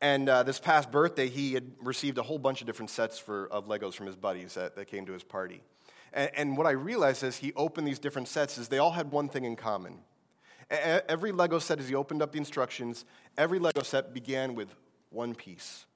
And 0.00 0.28
uh, 0.28 0.44
this 0.44 0.60
past 0.60 0.90
birthday, 0.90 1.28
he 1.28 1.54
had 1.54 1.72
received 1.82 2.18
a 2.18 2.22
whole 2.22 2.38
bunch 2.38 2.60
of 2.60 2.66
different 2.66 2.90
sets 2.90 3.18
for, 3.18 3.48
of 3.48 3.66
Legos 3.66 3.94
from 3.94 4.06
his 4.06 4.16
buddies 4.16 4.54
that, 4.54 4.76
that 4.76 4.86
came 4.86 5.06
to 5.06 5.12
his 5.12 5.24
party. 5.24 5.62
And, 6.12 6.30
and 6.36 6.56
what 6.56 6.66
I 6.66 6.70
realized 6.70 7.24
as 7.24 7.36
he 7.38 7.52
opened 7.54 7.86
these 7.86 7.98
different 7.98 8.28
sets 8.28 8.58
is 8.58 8.68
they 8.68 8.78
all 8.78 8.92
had 8.92 9.10
one 9.10 9.28
thing 9.28 9.44
in 9.44 9.56
common. 9.56 9.98
A- 10.70 11.10
every 11.10 11.32
Lego 11.32 11.58
set, 11.58 11.80
as 11.80 11.88
he 11.88 11.94
opened 11.94 12.22
up 12.22 12.32
the 12.32 12.38
instructions, 12.38 13.04
every 13.36 13.58
Lego 13.58 13.82
set 13.82 14.14
began 14.14 14.54
with 14.54 14.74
one 15.10 15.34
piece. 15.34 15.86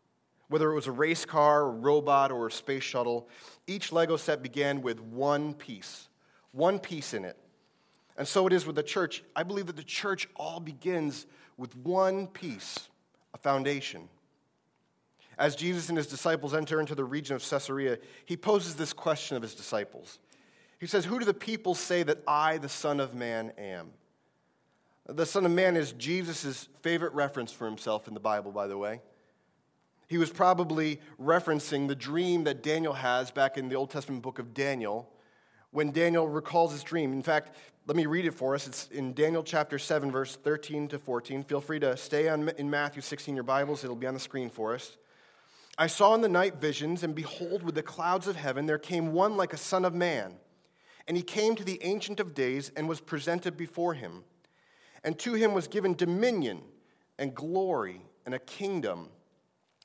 Whether 0.48 0.70
it 0.70 0.74
was 0.74 0.86
a 0.86 0.92
race 0.92 1.24
car, 1.24 1.62
a 1.62 1.70
robot, 1.70 2.32
or 2.32 2.48
a 2.48 2.52
space 2.52 2.82
shuttle, 2.82 3.28
each 3.66 3.92
Lego 3.92 4.16
set 4.16 4.42
began 4.42 4.82
with 4.82 5.00
one 5.00 5.54
piece, 5.54 6.08
one 6.50 6.78
piece 6.78 7.14
in 7.14 7.24
it. 7.24 7.38
And 8.16 8.28
so 8.28 8.46
it 8.46 8.52
is 8.52 8.66
with 8.66 8.76
the 8.76 8.82
church. 8.82 9.22
I 9.34 9.44
believe 9.44 9.66
that 9.66 9.76
the 9.76 9.82
church 9.82 10.28
all 10.36 10.60
begins 10.60 11.26
with 11.56 11.74
one 11.76 12.26
piece, 12.26 12.88
a 13.34 13.38
foundation. 13.38 14.08
As 15.38 15.56
Jesus 15.56 15.88
and 15.88 15.96
his 15.96 16.06
disciples 16.06 16.54
enter 16.54 16.80
into 16.80 16.94
the 16.94 17.04
region 17.04 17.34
of 17.34 17.48
Caesarea, 17.48 17.98
he 18.24 18.36
poses 18.36 18.76
this 18.76 18.92
question 18.92 19.36
of 19.36 19.42
his 19.42 19.54
disciples. 19.54 20.18
He 20.78 20.86
says, 20.86 21.04
Who 21.04 21.18
do 21.18 21.24
the 21.24 21.34
people 21.34 21.74
say 21.74 22.02
that 22.02 22.18
I, 22.26 22.58
the 22.58 22.68
Son 22.68 23.00
of 23.00 23.14
Man, 23.14 23.52
am? 23.56 23.90
The 25.06 25.26
Son 25.26 25.44
of 25.46 25.52
Man 25.52 25.76
is 25.76 25.92
Jesus' 25.92 26.68
favorite 26.82 27.12
reference 27.12 27.50
for 27.50 27.66
himself 27.66 28.06
in 28.06 28.14
the 28.14 28.20
Bible, 28.20 28.52
by 28.52 28.66
the 28.66 28.78
way. 28.78 29.00
He 30.06 30.18
was 30.18 30.30
probably 30.30 31.00
referencing 31.20 31.88
the 31.88 31.94
dream 31.94 32.44
that 32.44 32.62
Daniel 32.62 32.92
has 32.92 33.30
back 33.30 33.56
in 33.56 33.68
the 33.68 33.74
Old 33.74 33.90
Testament 33.90 34.22
book 34.22 34.38
of 34.38 34.52
Daniel 34.52 35.08
when 35.70 35.90
Daniel 35.90 36.28
recalls 36.28 36.72
his 36.72 36.82
dream. 36.82 37.12
In 37.12 37.22
fact, 37.22 37.56
let 37.86 37.96
me 37.96 38.06
read 38.06 38.26
it 38.26 38.34
for 38.34 38.54
us. 38.54 38.68
It's 38.68 38.88
in 38.88 39.12
Daniel 39.12 39.42
chapter 39.42 39.78
7, 39.78 40.12
verse 40.12 40.36
13 40.36 40.88
to 40.88 40.98
14. 40.98 41.42
Feel 41.42 41.60
free 41.60 41.80
to 41.80 41.96
stay 41.96 42.28
on, 42.28 42.48
in 42.50 42.70
Matthew 42.70 43.02
16, 43.02 43.34
your 43.34 43.42
Bibles, 43.42 43.82
it'll 43.82 43.96
be 43.96 44.06
on 44.06 44.14
the 44.14 44.20
screen 44.20 44.50
for 44.50 44.72
us. 44.74 44.96
I 45.76 45.88
saw 45.88 46.14
in 46.14 46.20
the 46.20 46.28
night 46.28 46.56
visions, 46.56 47.02
and 47.02 47.12
behold, 47.12 47.64
with 47.64 47.74
the 47.74 47.82
clouds 47.82 48.28
of 48.28 48.36
heaven, 48.36 48.66
there 48.66 48.78
came 48.78 49.12
one 49.12 49.36
like 49.36 49.52
a 49.52 49.56
son 49.56 49.84
of 49.84 49.94
man. 49.94 50.34
And 51.08 51.16
he 51.16 51.24
came 51.24 51.56
to 51.56 51.64
the 51.64 51.80
Ancient 51.82 52.20
of 52.20 52.34
Days 52.34 52.70
and 52.76 52.88
was 52.88 53.00
presented 53.00 53.56
before 53.56 53.94
him. 53.94 54.22
And 55.02 55.18
to 55.18 55.34
him 55.34 55.52
was 55.52 55.66
given 55.66 55.94
dominion 55.94 56.60
and 57.18 57.34
glory 57.34 58.02
and 58.24 58.34
a 58.34 58.38
kingdom 58.38 59.08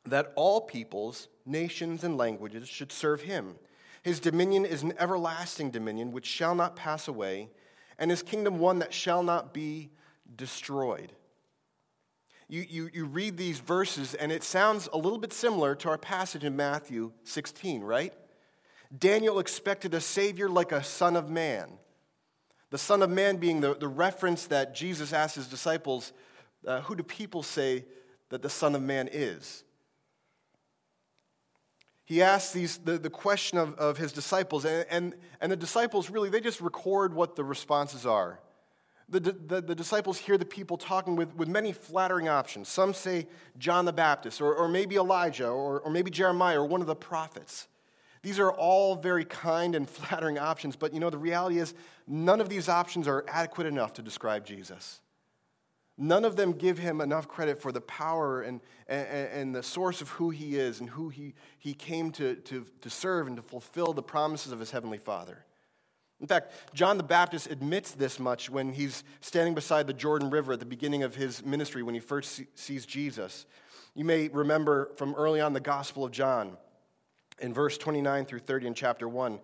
that 0.06 0.34
all 0.36 0.62
peoples, 0.62 1.30
nations, 1.48 2.04
and 2.04 2.16
languages 2.16 2.70
should 2.70 2.92
serve 2.92 3.22
him. 3.22 3.56
His 4.04 4.20
dominion 4.20 4.66
is 4.66 4.84
an 4.84 4.94
everlasting 5.00 5.72
dominion 5.72 6.12
which 6.12 6.28
shall 6.28 6.54
not 6.54 6.76
pass 6.76 7.08
away, 7.08 7.50
and 8.00 8.12
his 8.12 8.24
kingdom 8.24 8.60
one 8.60 8.80
that 8.80 8.94
shall 8.94 9.24
not 9.24 9.54
be 9.54 9.90
destroyed. 10.36 11.12
You, 12.50 12.66
you, 12.68 12.90
you 12.94 13.06
read 13.06 13.36
these 13.36 13.60
verses, 13.60 14.14
and 14.14 14.32
it 14.32 14.44
sounds 14.44 14.88
a 14.94 14.98
little 14.98 15.18
bit 15.18 15.34
similar 15.34 15.76
to 15.76 15.90
our 15.90 15.98
passage 15.98 16.46
in 16.46 16.56
Matthew 16.56 17.12
16, 17.24 17.84
right? 17.84 18.14
Daniel 18.98 19.40
expected 19.40 19.94
a 19.94 20.00
Savior 20.00 20.48
like 20.48 20.72
a 20.72 20.84
Son 20.84 21.18
of 21.18 21.30
Man. 21.30 21.70
The 22.70 22.78
Son 22.78 23.02
of 23.02 23.10
Man 23.10 23.38
being 23.38 23.60
the, 23.60 23.76
the 23.76 23.88
reference 23.88 24.48
that 24.48 24.74
Jesus 24.74 25.12
asked 25.12 25.36
his 25.36 25.48
disciples, 25.48 26.14
uh, 26.66 26.82
Who 26.82 26.96
do 26.96 27.04
people 27.04 27.44
say 27.44 27.86
that 28.30 28.42
the 28.42 28.50
Son 28.50 28.76
of 28.76 28.82
Man 28.82 29.10
is? 29.12 29.64
He 32.08 32.22
asks 32.22 32.54
these, 32.54 32.78
the, 32.78 32.98
the 32.98 33.10
question 33.10 33.58
of, 33.58 33.74
of 33.76 33.98
his 33.98 34.14
disciples, 34.14 34.64
and, 34.64 34.86
and, 34.90 35.16
and 35.42 35.52
the 35.52 35.58
disciples 35.58 36.10
really, 36.10 36.30
they 36.30 36.40
just 36.40 36.62
record 36.62 37.14
what 37.14 37.36
the 37.36 37.44
responses 37.44 38.06
are. 38.06 38.40
The, 39.10 39.20
the, 39.20 39.62
the, 39.62 39.76
disciples 39.76 40.18
hear 40.18 40.38
the 40.38 40.46
people 40.46 40.78
talking 40.78 41.18
with, 41.18 41.36
with 41.36 41.50
many 41.50 41.74
flattering 41.74 42.30
options. 42.30 42.70
Some 42.70 42.94
say 42.94 43.28
John 43.58 43.84
the 43.84 43.92
Baptist, 43.92 44.40
or, 44.40 44.56
or 44.56 44.70
maybe 44.70 44.96
Elijah, 44.96 45.50
or, 45.50 45.82
or 45.82 45.92
maybe 45.92 46.10
Jeremiah, 46.10 46.62
or 46.62 46.66
one 46.66 46.80
of 46.80 46.88
the 46.88 46.96
prophets. 46.96 47.68
These 48.22 48.40
are 48.40 48.54
all 48.54 48.96
very 48.96 49.26
kind 49.26 49.76
and 49.76 49.90
flattering 49.90 50.40
options, 50.40 50.78
but 50.78 50.94
you 50.94 51.02
know, 51.02 51.10
the 51.10 51.18
reality 51.18 51.60
is 51.60 51.74
none 52.08 52.40
of 52.40 52.48
these 52.48 52.70
options 52.70 53.06
are 53.06 53.26
adequate 53.28 53.68
enough 53.68 53.92
to 53.96 54.02
describe 54.02 54.46
Jesus. 54.46 55.02
None 55.98 56.26
of 56.26 56.36
them 56.36 56.52
give 56.52 56.78
him 56.78 57.02
enough 57.02 57.28
credit 57.28 57.60
for 57.60 57.72
the 57.72 57.82
power 57.82 58.42
and, 58.42 58.62
and, 58.88 59.08
and 59.08 59.56
the 59.56 59.64
source 59.64 60.00
of 60.02 60.10
who 60.10 60.30
he 60.30 60.56
is 60.56 60.80
and 60.80 60.90
who 60.90 61.10
he, 61.10 61.34
he 61.58 61.74
came 61.74 62.12
to, 62.12 62.36
to, 62.36 62.66
to 62.82 62.90
serve 62.90 63.26
and 63.28 63.36
to 63.36 63.42
fulfill 63.42 63.94
the 63.94 64.04
promises 64.04 64.52
of 64.52 64.60
his 64.60 64.70
heavenly 64.70 65.00
Father. 65.00 65.44
In 66.20 66.28
fact, 66.28 66.52
John 66.74 66.98
the 66.98 67.04
Baptist 67.04 67.50
admits 67.50 67.92
this 67.92 68.20
much 68.20 68.50
when 68.50 68.74
he's 68.74 69.04
standing 69.22 69.56
beside 69.56 69.88
the 69.88 69.94
Jordan 69.94 70.30
River 70.30 70.54
at 70.54 70.60
the 70.60 70.66
beginning 70.66 71.04
of 71.04 71.16
his 71.16 71.46
ministry 71.46 71.84
when 71.84 71.94
he 71.94 72.00
first 72.00 72.42
sees 72.56 72.86
Jesus. 72.86 73.46
You 73.96 74.06
may 74.06 74.28
remember 74.28 74.92
from 74.98 75.16
early 75.16 75.42
on 75.42 75.54
the 75.54 75.60
Gospel 75.60 76.06
of 76.06 76.12
John 76.12 76.58
in 77.40 77.54
verse 77.54 77.78
29 77.78 78.26
through 78.26 78.40
30 78.40 78.68
in 78.68 78.74
chapter 78.74 79.08
1. 79.08 79.40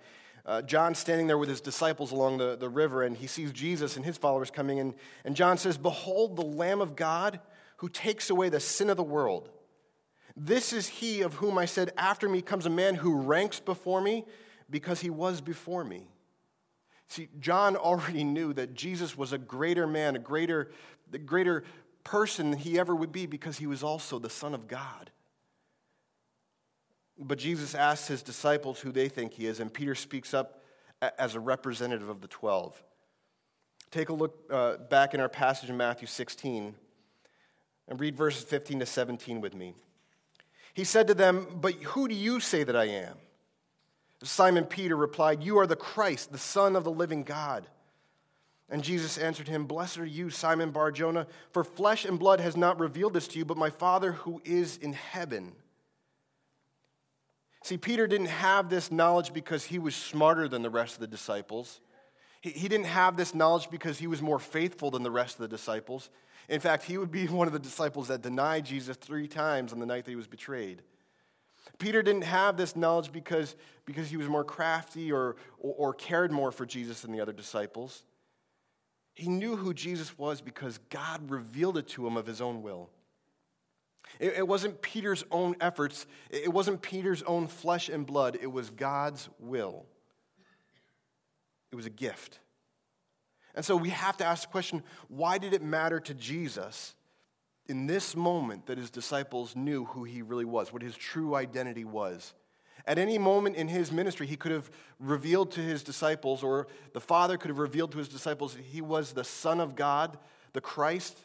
Uh, 0.46 0.62
John 0.62 0.94
standing 0.94 1.28
there 1.28 1.38
with 1.38 1.48
his 1.48 1.62
disciples 1.62 2.12
along 2.12 2.38
the, 2.38 2.58
the 2.58 2.68
river, 2.68 3.04
and 3.04 3.16
he 3.16 3.28
sees 3.28 3.52
Jesus 3.52 3.96
and 3.96 4.06
his 4.06 4.18
followers 4.18 4.52
coming 4.52 4.78
in. 4.78 4.94
And 5.24 5.36
John 5.36 5.58
says, 5.58 5.78
Behold, 5.78 6.36
the 6.36 6.46
Lamb 6.46 6.82
of 6.82 6.96
God 6.96 7.40
who 7.78 7.90
takes 7.90 8.30
away 8.30 8.50
the 8.50 8.60
sin 8.60 8.90
of 8.90 8.98
the 8.98 9.04
world. 9.04 9.50
This 10.36 10.74
is 10.74 10.88
he 10.88 11.22
of 11.22 11.36
whom 11.36 11.58
I 11.58 11.66
said, 11.66 11.94
After 11.98 12.28
me 12.28 12.42
comes 12.42 12.66
a 12.66 12.70
man 12.70 12.96
who 12.96 13.22
ranks 13.22 13.60
before 13.60 14.02
me 14.02 14.26
because 14.70 15.00
he 15.00 15.10
was 15.10 15.42
before 15.42 15.84
me. 15.84 16.08
See, 17.08 17.30
John 17.40 17.76
already 17.76 18.24
knew 18.24 18.54
that 18.54 18.74
Jesus 18.74 19.18
was 19.18 19.34
a 19.34 19.38
greater 19.38 19.86
man, 19.86 20.16
a 20.16 20.20
greater, 20.20 20.72
a 21.12 21.18
greater 21.20 21.64
person 22.04 22.54
he 22.54 22.80
ever 22.80 22.96
would 22.96 23.12
be 23.12 23.26
because 23.28 23.58
he 23.58 23.68
was 23.68 23.84
also 23.84 24.20
the 24.20 24.30
Son 24.30 24.54
of 24.54 24.68
God. 24.68 25.12
But 27.18 27.38
Jesus 27.38 27.76
asks 27.76 28.08
his 28.08 28.24
disciples 28.24 28.80
who 28.80 28.92
they 28.92 29.08
think 29.08 29.34
he 29.34 29.46
is, 29.46 29.60
and 29.60 29.74
Peter 29.74 29.96
speaks 29.96 30.34
up 30.34 30.62
as 31.20 31.36
a 31.36 31.40
representative 31.40 32.10
of 32.10 32.22
the 32.22 32.28
12. 32.28 32.82
Take 33.92 34.10
a 34.10 34.14
look 34.14 34.38
uh, 34.50 34.78
back 34.78 35.14
in 35.14 35.20
our 35.20 35.30
passage 35.30 35.70
in 35.70 35.78
Matthew 35.78 36.08
16 36.08 36.76
and 37.88 38.00
read 38.00 38.16
verses 38.16 38.44
15 38.44 38.80
to 38.80 38.86
17 38.86 39.42
with 39.42 39.54
me. 39.54 39.76
He 40.74 40.84
said 40.84 41.08
to 41.08 41.14
them, 41.14 41.46
But 41.62 41.76
who 41.76 42.08
do 42.08 42.16
you 42.16 42.40
say 42.40 42.64
that 42.64 42.76
I 42.76 42.86
am? 42.86 43.18
Simon 44.24 44.66
Peter 44.66 44.96
replied, 44.96 45.44
You 45.44 45.60
are 45.60 45.68
the 45.68 45.76
Christ, 45.76 46.32
the 46.32 46.38
Son 46.38 46.76
of 46.76 46.84
the 46.84 46.92
living 46.92 47.24
God. 47.24 47.68
And 48.70 48.84
Jesus 48.84 49.18
answered 49.18 49.48
him, 49.48 49.66
Blessed 49.66 50.00
are 50.00 50.06
you, 50.06 50.30
Simon 50.30 50.72
Bar 50.72 50.92
Jonah, 50.92 51.28
for 51.52 51.64
flesh 51.64 52.06
and 52.06 52.18
blood 52.18 52.40
has 52.40 52.58
not 52.58 52.80
revealed 52.80 53.14
this 53.14 53.28
to 53.30 53.38
you, 53.38 53.46
but 53.46 53.58
my 53.58 53.70
Father 53.70 54.14
who 54.14 54.42
is 54.46 54.78
in 54.78 54.94
heaven. 54.94 55.52
See, 57.64 57.78
Peter 57.78 58.08
didn't 58.08 58.28
have 58.28 58.70
this 58.70 58.92
knowledge 58.92 59.34
because 59.34 59.64
he 59.64 59.80
was 59.80 59.96
smarter 59.96 60.50
than 60.50 60.62
the 60.62 60.70
rest 60.70 60.96
of 60.96 61.00
the 61.00 61.08
disciples. 61.08 61.80
He, 62.42 62.68
didn't 62.68 62.88
have 62.88 63.16
this 63.16 63.34
knowledge 63.34 63.70
because 63.70 63.98
he 63.98 64.06
was 64.06 64.22
more 64.22 64.38
faithful 64.38 64.92
than 64.92 65.02
the 65.02 65.10
rest 65.10 65.36
of 65.36 65.42
the 65.44 65.48
disciples. 65.48 66.10
In 66.50 66.60
fact, 66.60 66.84
he 66.84 66.98
would 66.98 67.10
be 67.10 67.26
one 67.28 67.48
of 67.48 67.54
the 67.54 67.60
disciples 67.60 68.10
that 68.10 68.22
denied 68.22 68.66
Jesus 68.66 68.98
three 68.98 69.30
times 69.30 69.72
on 69.72 69.80
the 69.80 69.86
night 69.86 70.04
that 70.04 70.12
he 70.12 70.18
was 70.18 70.28
betrayed. 70.28 70.82
Peter 71.80 72.04
didn't 72.04 72.26
have 72.26 72.58
this 72.58 72.76
knowledge 72.76 73.14
because, 73.14 73.56
because 73.86 74.10
he 74.10 74.18
was 74.18 74.28
more 74.28 74.44
crafty 74.44 75.14
or, 75.14 75.38
or, 75.58 75.74
or 75.78 75.94
cared 75.94 76.34
more 76.34 76.52
for 76.52 76.66
Jesus 76.66 77.00
than 77.02 77.14
the 77.14 77.22
other 77.22 77.32
disciples. 77.32 78.04
He 79.16 79.30
knew 79.30 79.56
who 79.56 79.74
Jesus 79.74 80.18
was 80.18 80.42
because 80.42 80.80
God 80.90 81.32
revealed 81.32 81.78
it 81.78 81.88
to 81.90 82.06
him 82.06 82.18
of 82.18 82.26
his 82.26 82.42
own 82.42 82.62
will. 82.62 82.90
It, 84.20 84.34
it 84.38 84.48
wasn't 84.48 84.82
Peter's 84.82 85.24
own 85.32 85.56
efforts, 85.62 86.06
it 86.30 86.52
wasn't 86.52 86.82
Peter's 86.82 87.24
own 87.24 87.48
flesh 87.48 87.90
and 87.90 88.06
blood, 88.06 88.38
it 88.42 88.52
was 88.52 88.70
God's 88.70 89.30
will. 89.40 89.86
It 91.72 91.76
was 91.76 91.86
a 91.86 91.92
gift. 91.92 92.40
And 93.56 93.64
so 93.66 93.76
we 93.76 93.90
have 93.90 94.18
to 94.18 94.26
ask 94.26 94.44
the 94.44 94.52
question 94.52 94.84
why 95.08 95.38
did 95.38 95.54
it 95.54 95.62
matter 95.62 96.00
to 96.00 96.14
Jesus 96.14 96.96
in 97.68 97.88
this 97.88 98.16
moment 98.16 98.66
that 98.66 98.78
his 98.78 98.90
disciples 98.90 99.56
knew 99.56 99.86
who 99.86 100.04
he 100.04 100.22
really 100.22 100.46
was, 100.46 100.74
what 100.74 100.82
his 100.82 100.96
true 100.96 101.36
identity 101.36 101.86
was? 101.86 102.34
At 102.86 102.98
any 102.98 103.18
moment 103.18 103.56
in 103.56 103.70
his 103.70 103.92
ministry, 103.92 104.28
he 104.28 104.36
could 104.36 104.52
have 104.52 104.70
revealed 105.00 105.52
to 105.52 105.62
his 105.62 105.84
disciples, 105.84 106.44
or 106.44 106.68
the 106.94 107.00
Father 107.00 107.38
could 107.38 107.50
have 107.50 107.60
revealed 107.60 107.94
to 107.94 107.98
his 107.98 108.10
disciples, 108.10 108.56
that 108.56 108.64
he 108.64 108.82
was 108.82 109.14
the 109.14 109.24
Son 109.24 109.62
of 109.62 109.76
God, 109.76 110.18
the 110.52 110.60
Christ, 110.60 111.18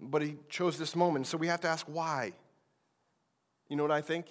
but 0.00 0.22
he 0.22 0.36
chose 0.48 0.78
this 0.78 0.94
moment. 0.94 1.26
So 1.26 1.36
we 1.36 1.46
have 1.48 1.60
to 1.60 1.68
ask 1.68 1.86
why. 1.86 2.32
You 3.68 3.76
know 3.76 3.82
what 3.82 3.92
I 3.92 4.00
think? 4.00 4.26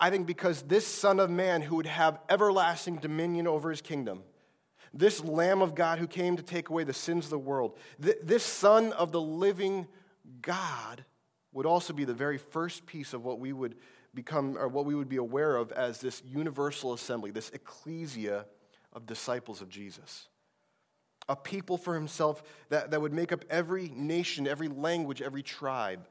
I 0.00 0.10
think 0.10 0.26
because 0.26 0.62
this 0.62 0.86
Son 0.86 1.20
of 1.20 1.30
Man 1.30 1.62
who 1.62 1.76
would 1.76 1.86
have 1.86 2.18
everlasting 2.28 2.96
dominion 2.96 3.46
over 3.46 3.70
his 3.70 3.80
kingdom, 3.80 4.22
this 4.92 5.22
Lamb 5.22 5.62
of 5.62 5.74
God 5.74 5.98
who 5.98 6.06
came 6.06 6.36
to 6.36 6.42
take 6.42 6.70
away 6.70 6.84
the 6.84 6.92
sins 6.92 7.24
of 7.24 7.30
the 7.30 7.38
world, 7.38 7.76
this 7.98 8.42
Son 8.42 8.92
of 8.92 9.12
the 9.12 9.20
living 9.20 9.86
God 10.40 11.04
would 11.52 11.66
also 11.66 11.92
be 11.92 12.04
the 12.04 12.14
very 12.14 12.38
first 12.38 12.86
piece 12.86 13.12
of 13.12 13.24
what 13.24 13.38
we 13.38 13.52
would 13.52 13.76
become, 14.14 14.56
or 14.56 14.68
what 14.68 14.86
we 14.86 14.94
would 14.94 15.08
be 15.08 15.16
aware 15.16 15.56
of 15.56 15.70
as 15.72 16.00
this 16.00 16.22
universal 16.24 16.92
assembly, 16.92 17.30
this 17.30 17.50
ecclesia 17.50 18.46
of 18.92 19.06
disciples 19.06 19.60
of 19.60 19.68
Jesus 19.68 20.28
a 21.28 21.36
people 21.36 21.76
for 21.76 21.94
himself 21.94 22.42
that, 22.68 22.90
that 22.90 23.00
would 23.00 23.12
make 23.12 23.32
up 23.32 23.44
every 23.50 23.88
nation, 23.94 24.46
every 24.46 24.68
language, 24.68 25.20
every 25.20 25.42
tribe. 25.42 26.06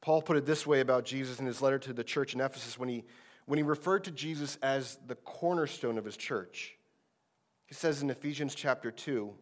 Paul 0.00 0.22
put 0.22 0.36
it 0.36 0.46
this 0.46 0.66
way 0.66 0.80
about 0.80 1.04
Jesus 1.04 1.38
in 1.38 1.46
his 1.46 1.60
letter 1.60 1.78
to 1.80 1.92
the 1.92 2.04
church 2.04 2.34
in 2.34 2.40
Ephesus 2.40 2.78
when 2.78 2.88
he, 2.88 3.04
when 3.44 3.58
he 3.58 3.62
referred 3.62 4.04
to 4.04 4.10
Jesus 4.10 4.56
as 4.62 4.98
the 5.06 5.14
cornerstone 5.16 5.98
of 5.98 6.04
his 6.04 6.16
church. 6.16 6.76
He 7.66 7.74
says 7.74 8.02
in 8.02 8.08
Ephesians 8.08 8.54
chapter 8.54 8.90
2, 8.90 9.32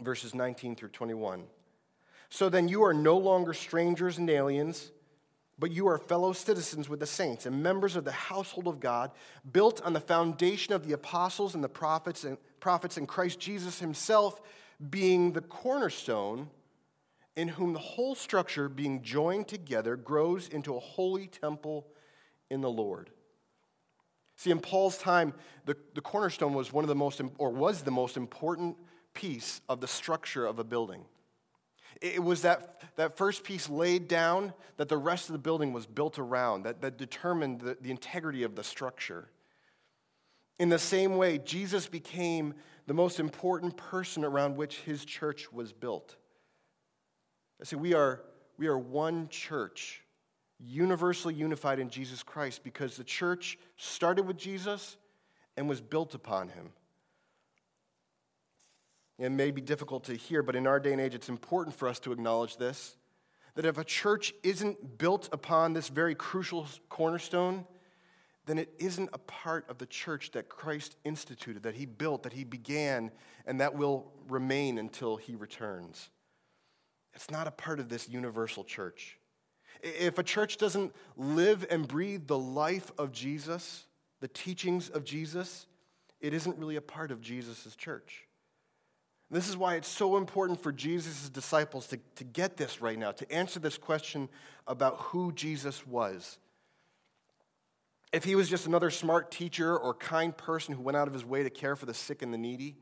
verses 0.00 0.34
19 0.34 0.74
through 0.74 0.88
21. 0.88 1.44
So 2.28 2.48
then 2.48 2.68
you 2.68 2.82
are 2.82 2.94
no 2.94 3.16
longer 3.16 3.54
strangers 3.54 4.18
and 4.18 4.28
aliens 4.28 4.90
but 5.60 5.70
you 5.70 5.86
are 5.86 5.98
fellow 5.98 6.32
citizens 6.32 6.88
with 6.88 7.00
the 7.00 7.06
saints 7.06 7.44
and 7.44 7.62
members 7.62 7.94
of 7.94 8.04
the 8.04 8.12
household 8.12 8.66
of 8.66 8.80
God, 8.80 9.10
built 9.52 9.82
on 9.82 9.92
the 9.92 10.00
foundation 10.00 10.72
of 10.72 10.86
the 10.86 10.94
apostles 10.94 11.54
and 11.54 11.62
the 11.62 11.68
prophets 11.68 12.24
and 12.24 12.38
prophets 12.60 12.96
and 12.96 13.06
Christ 13.06 13.38
Jesus 13.38 13.78
himself 13.78 14.40
being 14.88 15.32
the 15.32 15.42
cornerstone, 15.42 16.48
in 17.36 17.48
whom 17.48 17.74
the 17.74 17.78
whole 17.78 18.14
structure 18.14 18.68
being 18.68 19.02
joined 19.02 19.48
together 19.48 19.96
grows 19.96 20.48
into 20.48 20.74
a 20.74 20.80
holy 20.80 21.26
temple 21.26 21.86
in 22.50 22.62
the 22.62 22.70
Lord. 22.70 23.10
See, 24.36 24.50
in 24.50 24.60
Paul's 24.60 24.96
time, 24.96 25.34
the, 25.66 25.76
the 25.94 26.00
cornerstone 26.00 26.54
was 26.54 26.72
one 26.72 26.82
of 26.82 26.88
the 26.88 26.94
most, 26.94 27.20
or 27.36 27.50
was 27.50 27.82
the 27.82 27.90
most 27.90 28.16
important 28.16 28.78
piece 29.12 29.60
of 29.68 29.82
the 29.82 29.88
structure 29.88 30.46
of 30.46 30.58
a 30.58 30.64
building. 30.64 31.04
It 32.00 32.22
was 32.22 32.42
that, 32.42 32.82
that 32.96 33.16
first 33.16 33.44
piece 33.44 33.68
laid 33.68 34.08
down 34.08 34.54
that 34.78 34.88
the 34.88 34.96
rest 34.96 35.28
of 35.28 35.34
the 35.34 35.38
building 35.38 35.72
was 35.72 35.86
built 35.86 36.18
around, 36.18 36.62
that, 36.62 36.80
that 36.80 36.96
determined 36.96 37.60
the, 37.60 37.76
the 37.80 37.90
integrity 37.90 38.42
of 38.42 38.56
the 38.56 38.64
structure. 38.64 39.28
In 40.58 40.70
the 40.70 40.78
same 40.78 41.16
way, 41.16 41.38
Jesus 41.38 41.86
became 41.86 42.54
the 42.86 42.94
most 42.94 43.20
important 43.20 43.76
person 43.76 44.24
around 44.24 44.56
which 44.56 44.78
his 44.80 45.04
church 45.04 45.52
was 45.52 45.72
built. 45.72 46.16
I 47.60 47.64
say 47.64 47.76
we 47.76 47.94
are, 47.94 48.22
we 48.56 48.66
are 48.66 48.78
one 48.78 49.28
church 49.28 50.02
universally 50.58 51.34
unified 51.34 51.78
in 51.78 51.88
Jesus 51.88 52.22
Christ 52.22 52.62
because 52.64 52.96
the 52.96 53.04
church 53.04 53.58
started 53.76 54.26
with 54.26 54.36
Jesus 54.36 54.96
and 55.56 55.68
was 55.68 55.80
built 55.80 56.14
upon 56.14 56.48
him. 56.48 56.72
It 59.20 59.30
may 59.30 59.50
be 59.50 59.60
difficult 59.60 60.04
to 60.04 60.14
hear, 60.14 60.42
but 60.42 60.56
in 60.56 60.66
our 60.66 60.80
day 60.80 60.92
and 60.92 61.00
age, 61.00 61.14
it's 61.14 61.28
important 61.28 61.76
for 61.76 61.86
us 61.86 62.00
to 62.00 62.12
acknowledge 62.12 62.56
this 62.56 62.96
that 63.56 63.66
if 63.66 63.76
a 63.76 63.84
church 63.84 64.32
isn't 64.44 64.96
built 64.96 65.28
upon 65.32 65.72
this 65.72 65.88
very 65.88 66.14
crucial 66.14 66.66
cornerstone, 66.88 67.66
then 68.46 68.58
it 68.58 68.72
isn't 68.78 69.10
a 69.12 69.18
part 69.18 69.68
of 69.68 69.76
the 69.78 69.86
church 69.86 70.30
that 70.30 70.48
Christ 70.48 70.96
instituted, 71.04 71.64
that 71.64 71.74
he 71.74 71.84
built, 71.84 72.22
that 72.22 72.32
he 72.32 72.44
began, 72.44 73.10
and 73.44 73.60
that 73.60 73.74
will 73.74 74.12
remain 74.28 74.78
until 74.78 75.16
he 75.16 75.34
returns. 75.34 76.10
It's 77.12 77.28
not 77.28 77.48
a 77.48 77.50
part 77.50 77.80
of 77.80 77.88
this 77.88 78.08
universal 78.08 78.62
church. 78.62 79.18
If 79.82 80.18
a 80.18 80.22
church 80.22 80.56
doesn't 80.56 80.94
live 81.16 81.66
and 81.68 81.86
breathe 81.86 82.28
the 82.28 82.38
life 82.38 82.92
of 82.96 83.10
Jesus, 83.10 83.84
the 84.20 84.28
teachings 84.28 84.88
of 84.88 85.04
Jesus, 85.04 85.66
it 86.20 86.32
isn't 86.32 86.56
really 86.56 86.76
a 86.76 86.80
part 86.80 87.10
of 87.10 87.20
Jesus' 87.20 87.74
church. 87.74 88.28
This 89.30 89.48
is 89.48 89.56
why 89.56 89.76
it's 89.76 89.88
so 89.88 90.16
important 90.16 90.60
for 90.60 90.72
Jesus' 90.72 91.28
disciples 91.28 91.86
to, 91.88 92.00
to 92.16 92.24
get 92.24 92.56
this 92.56 92.80
right 92.80 92.98
now, 92.98 93.12
to 93.12 93.32
answer 93.32 93.60
this 93.60 93.78
question 93.78 94.28
about 94.66 94.96
who 94.98 95.32
Jesus 95.32 95.86
was. 95.86 96.38
If 98.12 98.24
he 98.24 98.34
was 98.34 98.48
just 98.48 98.66
another 98.66 98.90
smart 98.90 99.30
teacher 99.30 99.76
or 99.76 99.94
kind 99.94 100.36
person 100.36 100.74
who 100.74 100.82
went 100.82 100.96
out 100.96 101.06
of 101.06 101.14
his 101.14 101.24
way 101.24 101.44
to 101.44 101.50
care 101.50 101.76
for 101.76 101.86
the 101.86 101.94
sick 101.94 102.22
and 102.22 102.34
the 102.34 102.38
needy, 102.38 102.76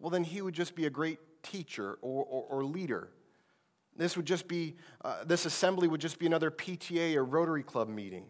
well, 0.00 0.10
then 0.10 0.24
he 0.24 0.42
would 0.42 0.54
just 0.54 0.74
be 0.74 0.86
a 0.86 0.90
great 0.90 1.18
teacher 1.44 1.98
or, 2.02 2.24
or, 2.24 2.44
or 2.50 2.64
leader. 2.64 3.10
This 3.96 4.16
would 4.16 4.26
just 4.26 4.48
be, 4.48 4.74
uh, 5.04 5.22
this 5.24 5.46
assembly 5.46 5.86
would 5.86 6.00
just 6.00 6.18
be 6.18 6.26
another 6.26 6.50
PTA 6.50 7.14
or 7.14 7.24
Rotary 7.24 7.62
Club 7.62 7.88
meeting. 7.88 8.26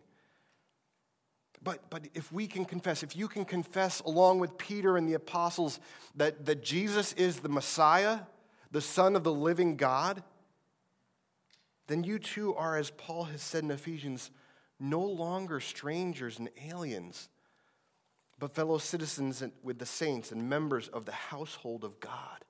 But, 1.64 1.88
but 1.88 2.06
if 2.12 2.30
we 2.30 2.47
can 2.47 2.66
confess, 2.66 3.02
if 3.02 3.16
you 3.16 3.26
can 3.26 3.47
confess 3.47 4.00
along 4.00 4.38
with 4.38 4.59
Peter 4.59 4.99
and 4.99 5.09
the 5.09 5.14
apostles 5.14 5.80
that, 6.14 6.44
that 6.44 6.62
Jesus 6.62 7.14
is 7.14 7.40
the 7.40 7.49
Messiah, 7.49 8.21
the 8.71 8.83
Son 8.83 9.16
of 9.16 9.25
the 9.25 9.33
living 9.33 9.76
God, 9.76 10.23
then 11.87 12.04
you 12.04 12.18
too 12.18 12.54
are, 12.54 12.76
as 12.76 12.90
Paul 12.90 13.25
has 13.25 13.40
said 13.40 13.64
in 13.64 13.71
Ephesians, 13.71 14.30
no 14.78 15.00
longer 15.00 15.59
strangers 15.59 16.38
and 16.38 16.50
aliens, 16.68 17.30
but 18.38 18.54
fellow 18.54 18.76
citizens 18.78 19.42
with 19.62 19.78
the 19.78 19.87
saints 19.87 20.33
and 20.33 20.49
members 20.49 20.88
of 20.88 21.06
the 21.06 21.12
household 21.12 21.83
of 21.85 21.99
God. 22.00 22.44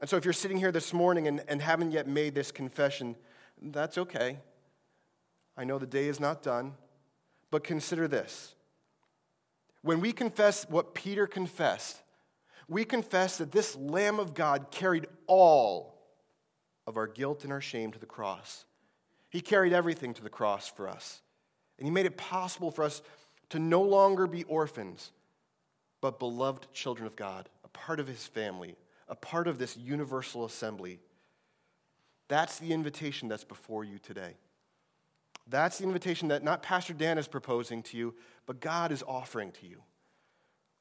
And 0.00 0.10
so, 0.10 0.16
if 0.16 0.24
you're 0.24 0.32
sitting 0.32 0.58
here 0.58 0.72
this 0.72 0.92
morning 0.92 1.28
and, 1.28 1.44
and 1.48 1.62
haven't 1.62 1.92
yet 1.92 2.08
made 2.08 2.34
this 2.34 2.50
confession, 2.50 3.14
that's 3.62 3.96
okay. 3.98 4.38
I 5.56 5.64
know 5.64 5.78
the 5.78 5.86
day 5.86 6.08
is 6.08 6.18
not 6.18 6.42
done, 6.42 6.74
but 7.54 7.62
consider 7.62 8.08
this. 8.08 8.52
When 9.82 10.00
we 10.00 10.10
confess 10.10 10.68
what 10.68 10.92
Peter 10.92 11.28
confessed, 11.28 12.02
we 12.66 12.84
confess 12.84 13.38
that 13.38 13.52
this 13.52 13.76
Lamb 13.76 14.18
of 14.18 14.34
God 14.34 14.72
carried 14.72 15.06
all 15.28 15.96
of 16.84 16.96
our 16.96 17.06
guilt 17.06 17.44
and 17.44 17.52
our 17.52 17.60
shame 17.60 17.92
to 17.92 17.98
the 18.00 18.06
cross. 18.06 18.64
He 19.30 19.40
carried 19.40 19.72
everything 19.72 20.14
to 20.14 20.22
the 20.24 20.28
cross 20.28 20.66
for 20.68 20.88
us. 20.88 21.22
And 21.78 21.86
He 21.86 21.92
made 21.92 22.06
it 22.06 22.16
possible 22.16 22.72
for 22.72 22.82
us 22.82 23.02
to 23.50 23.60
no 23.60 23.82
longer 23.82 24.26
be 24.26 24.42
orphans, 24.42 25.12
but 26.00 26.18
beloved 26.18 26.66
children 26.72 27.06
of 27.06 27.14
God, 27.14 27.48
a 27.62 27.68
part 27.68 28.00
of 28.00 28.08
His 28.08 28.26
family, 28.26 28.74
a 29.08 29.14
part 29.14 29.46
of 29.46 29.58
this 29.58 29.76
universal 29.76 30.44
assembly. 30.44 30.98
That's 32.26 32.58
the 32.58 32.72
invitation 32.72 33.28
that's 33.28 33.44
before 33.44 33.84
you 33.84 34.00
today. 34.00 34.34
That's 35.46 35.78
the 35.78 35.84
invitation 35.84 36.28
that 36.28 36.42
not 36.42 36.62
Pastor 36.62 36.94
Dan 36.94 37.18
is 37.18 37.28
proposing 37.28 37.82
to 37.84 37.96
you, 37.96 38.14
but 38.46 38.60
God 38.60 38.92
is 38.92 39.02
offering 39.06 39.52
to 39.52 39.66
you. 39.66 39.82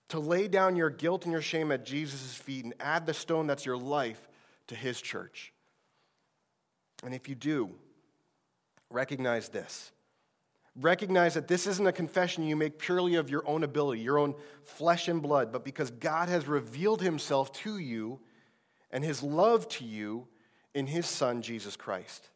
To 0.10 0.20
lay 0.20 0.48
down 0.48 0.76
your 0.76 0.90
guilt 0.90 1.26
and 1.26 1.32
your 1.32 1.42
shame 1.42 1.72
at 1.72 1.86
Jesus' 1.86 2.36
feet 2.36 2.64
and 2.64 2.74
add 2.80 3.06
the 3.06 3.14
stone 3.14 3.48
that's 3.48 3.66
your 3.66 3.78
life 3.78 4.28
to 4.68 4.76
his 4.76 5.02
church. 5.02 5.54
And 7.04 7.14
if 7.14 7.28
you 7.28 7.36
do, 7.36 7.72
recognize 8.90 9.50
this. 9.50 9.92
Recognize 10.80 11.34
that 11.36 11.48
this 11.48 11.68
isn't 11.68 11.86
a 11.86 11.92
confession 11.92 12.44
you 12.44 12.56
make 12.56 12.80
purely 12.80 13.16
of 13.16 13.30
your 13.30 13.48
own 13.48 13.64
ability, 13.64 14.02
your 14.02 14.18
own 14.18 14.34
flesh 14.64 15.08
and 15.08 15.22
blood, 15.22 15.52
but 15.52 15.66
because 15.66 15.92
God 15.92 16.30
has 16.30 16.48
revealed 16.48 17.02
himself 17.02 17.52
to 17.54 17.78
you 17.78 18.20
and 18.92 19.04
his 19.04 19.22
love 19.22 19.68
to 19.70 19.86
you 19.86 20.28
in 20.74 20.88
his 20.88 21.06
Son, 21.06 21.42
Jesus 21.42 21.76
Christ. 21.76 22.30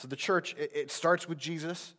So 0.00 0.08
the 0.08 0.16
church, 0.16 0.56
it 0.58 0.90
starts 0.90 1.28
with 1.28 1.36
Jesus, 1.36 1.92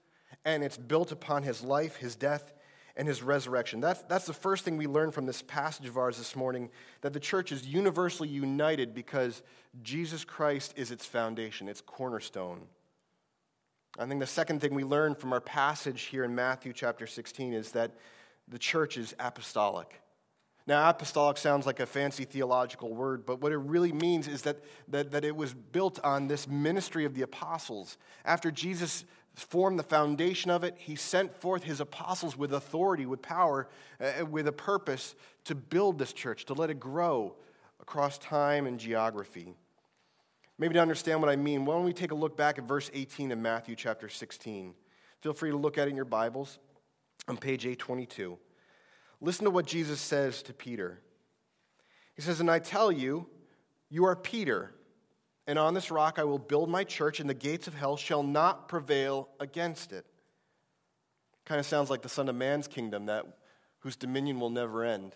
and 0.43 0.63
it's 0.63 0.77
built 0.77 1.11
upon 1.11 1.43
his 1.43 1.61
life, 1.61 1.97
his 1.97 2.15
death, 2.15 2.51
and 2.95 3.07
his 3.07 3.21
resurrection. 3.21 3.79
That's, 3.79 4.01
that's 4.03 4.25
the 4.25 4.33
first 4.33 4.65
thing 4.65 4.75
we 4.75 4.87
learn 4.87 5.11
from 5.11 5.27
this 5.27 5.43
passage 5.43 5.87
of 5.87 5.97
ours 5.97 6.17
this 6.17 6.35
morning 6.35 6.71
that 7.01 7.13
the 7.13 7.19
church 7.19 7.51
is 7.51 7.67
universally 7.67 8.27
united 8.27 8.95
because 8.95 9.43
Jesus 9.83 10.25
Christ 10.25 10.73
is 10.75 10.89
its 10.89 11.05
foundation, 11.05 11.69
its 11.69 11.81
cornerstone. 11.81 12.61
I 13.99 14.07
think 14.07 14.19
the 14.19 14.25
second 14.25 14.61
thing 14.61 14.73
we 14.73 14.83
learn 14.83 15.13
from 15.13 15.31
our 15.31 15.41
passage 15.41 16.01
here 16.03 16.23
in 16.23 16.33
Matthew 16.33 16.73
chapter 16.73 17.05
16 17.05 17.53
is 17.53 17.71
that 17.73 17.91
the 18.47 18.57
church 18.57 18.97
is 18.97 19.13
apostolic. 19.19 20.00
Now, 20.71 20.87
apostolic 20.87 21.35
sounds 21.35 21.65
like 21.65 21.81
a 21.81 21.85
fancy 21.85 22.23
theological 22.23 22.93
word, 22.93 23.25
but 23.25 23.41
what 23.41 23.51
it 23.51 23.57
really 23.57 23.91
means 23.91 24.25
is 24.29 24.43
that, 24.43 24.63
that, 24.87 25.11
that 25.11 25.25
it 25.25 25.35
was 25.35 25.53
built 25.53 25.99
on 26.01 26.29
this 26.29 26.47
ministry 26.47 27.03
of 27.03 27.13
the 27.13 27.23
apostles. 27.23 27.97
After 28.23 28.51
Jesus 28.51 29.03
formed 29.35 29.77
the 29.77 29.83
foundation 29.83 30.49
of 30.49 30.63
it, 30.63 30.75
he 30.77 30.95
sent 30.95 31.33
forth 31.33 31.63
his 31.63 31.81
apostles 31.81 32.37
with 32.37 32.53
authority, 32.53 33.05
with 33.05 33.21
power, 33.21 33.67
uh, 33.99 34.25
with 34.25 34.47
a 34.47 34.53
purpose 34.53 35.13
to 35.43 35.55
build 35.55 35.99
this 35.99 36.13
church, 36.13 36.45
to 36.45 36.53
let 36.53 36.69
it 36.69 36.79
grow 36.79 37.35
across 37.81 38.17
time 38.17 38.65
and 38.65 38.79
geography. 38.79 39.53
Maybe 40.57 40.75
to 40.75 40.81
understand 40.81 41.19
what 41.19 41.29
I 41.29 41.35
mean, 41.35 41.65
why 41.65 41.75
don't 41.75 41.83
we 41.83 41.91
take 41.91 42.13
a 42.13 42.15
look 42.15 42.37
back 42.37 42.57
at 42.57 42.63
verse 42.63 42.89
18 42.93 43.33
of 43.33 43.39
Matthew 43.39 43.75
chapter 43.75 44.07
16? 44.07 44.73
Feel 45.19 45.33
free 45.33 45.51
to 45.51 45.57
look 45.57 45.77
at 45.77 45.89
it 45.89 45.91
in 45.91 45.97
your 45.97 46.05
Bibles 46.05 46.59
on 47.27 47.35
page 47.35 47.65
822. 47.65 48.37
Listen 49.21 49.45
to 49.45 49.51
what 49.51 49.67
Jesus 49.67 50.01
says 50.01 50.41
to 50.43 50.53
Peter. 50.53 50.99
He 52.15 52.23
says, 52.23 52.39
And 52.39 52.49
I 52.49 52.57
tell 52.57 52.91
you, 52.91 53.27
you 53.89 54.05
are 54.05 54.15
Peter, 54.15 54.73
and 55.45 55.59
on 55.59 55.75
this 55.75 55.91
rock 55.91 56.17
I 56.17 56.23
will 56.23 56.39
build 56.39 56.69
my 56.69 56.83
church, 56.83 57.19
and 57.19 57.29
the 57.29 57.35
gates 57.35 57.67
of 57.67 57.75
hell 57.75 57.97
shall 57.97 58.23
not 58.23 58.67
prevail 58.67 59.29
against 59.39 59.93
it. 59.93 60.05
Kind 61.45 61.59
of 61.59 61.65
sounds 61.65 61.89
like 61.89 62.01
the 62.01 62.09
Son 62.09 62.29
of 62.29 62.35
Man's 62.35 62.67
kingdom, 62.67 63.05
that 63.05 63.25
whose 63.79 63.95
dominion 63.95 64.39
will 64.39 64.49
never 64.49 64.83
end. 64.83 65.15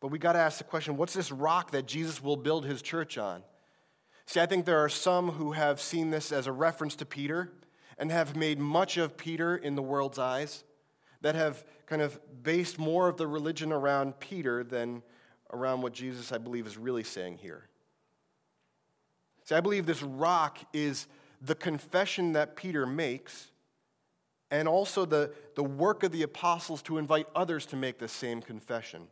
But 0.00 0.08
we 0.08 0.18
got 0.18 0.32
to 0.32 0.38
ask 0.38 0.58
the 0.58 0.64
question 0.64 0.96
what's 0.96 1.14
this 1.14 1.32
rock 1.32 1.72
that 1.72 1.86
Jesus 1.86 2.22
will 2.22 2.36
build 2.36 2.64
his 2.64 2.80
church 2.80 3.18
on? 3.18 3.42
See, 4.26 4.40
I 4.40 4.46
think 4.46 4.64
there 4.64 4.78
are 4.78 4.88
some 4.88 5.30
who 5.32 5.52
have 5.52 5.80
seen 5.80 6.10
this 6.10 6.32
as 6.32 6.46
a 6.46 6.52
reference 6.52 6.96
to 6.96 7.06
Peter 7.06 7.52
and 7.98 8.10
have 8.10 8.36
made 8.36 8.58
much 8.58 8.96
of 8.96 9.16
Peter 9.16 9.56
in 9.56 9.74
the 9.74 9.82
world's 9.82 10.18
eyes 10.18 10.64
that 11.22 11.34
have 11.34 11.64
kind 11.86 12.02
of 12.02 12.18
based 12.42 12.78
more 12.78 13.08
of 13.08 13.16
the 13.16 13.26
religion 13.26 13.72
around 13.72 14.18
Peter 14.20 14.64
than 14.64 15.02
around 15.52 15.82
what 15.82 15.92
Jesus, 15.92 16.32
I 16.32 16.38
believe, 16.38 16.66
is 16.66 16.76
really 16.76 17.04
saying 17.04 17.38
here. 17.38 17.68
See, 19.44 19.54
I 19.54 19.60
believe 19.60 19.86
this 19.86 20.02
rock 20.02 20.58
is 20.72 21.06
the 21.40 21.54
confession 21.54 22.32
that 22.32 22.56
Peter 22.56 22.86
makes 22.86 23.48
and 24.50 24.68
also 24.68 25.04
the, 25.04 25.32
the 25.54 25.62
work 25.62 26.02
of 26.02 26.12
the 26.12 26.22
apostles 26.22 26.82
to 26.82 26.98
invite 26.98 27.26
others 27.34 27.66
to 27.66 27.76
make 27.76 27.98
the 27.98 28.08
same 28.08 28.40
confession. 28.40 29.08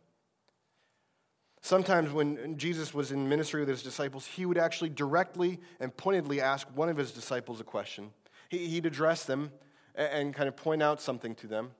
Sometimes 1.60 2.10
when 2.10 2.58
Jesus 2.58 2.92
was 2.92 3.10
in 3.10 3.28
ministry 3.28 3.60
with 3.60 3.68
his 3.68 3.82
disciples, 3.82 4.26
he 4.26 4.44
would 4.44 4.58
actually 4.58 4.90
directly 4.90 5.58
and 5.80 5.96
pointedly 5.96 6.40
ask 6.40 6.68
one 6.74 6.88
of 6.88 6.96
his 6.96 7.10
disciples 7.10 7.60
a 7.60 7.64
question. 7.64 8.10
He'd 8.50 8.86
address 8.86 9.24
them 9.24 9.50
and 9.94 10.34
kind 10.34 10.48
of 10.48 10.56
point 10.56 10.82
out 10.82 11.00
something 11.00 11.34
to 11.36 11.46
them. 11.46 11.70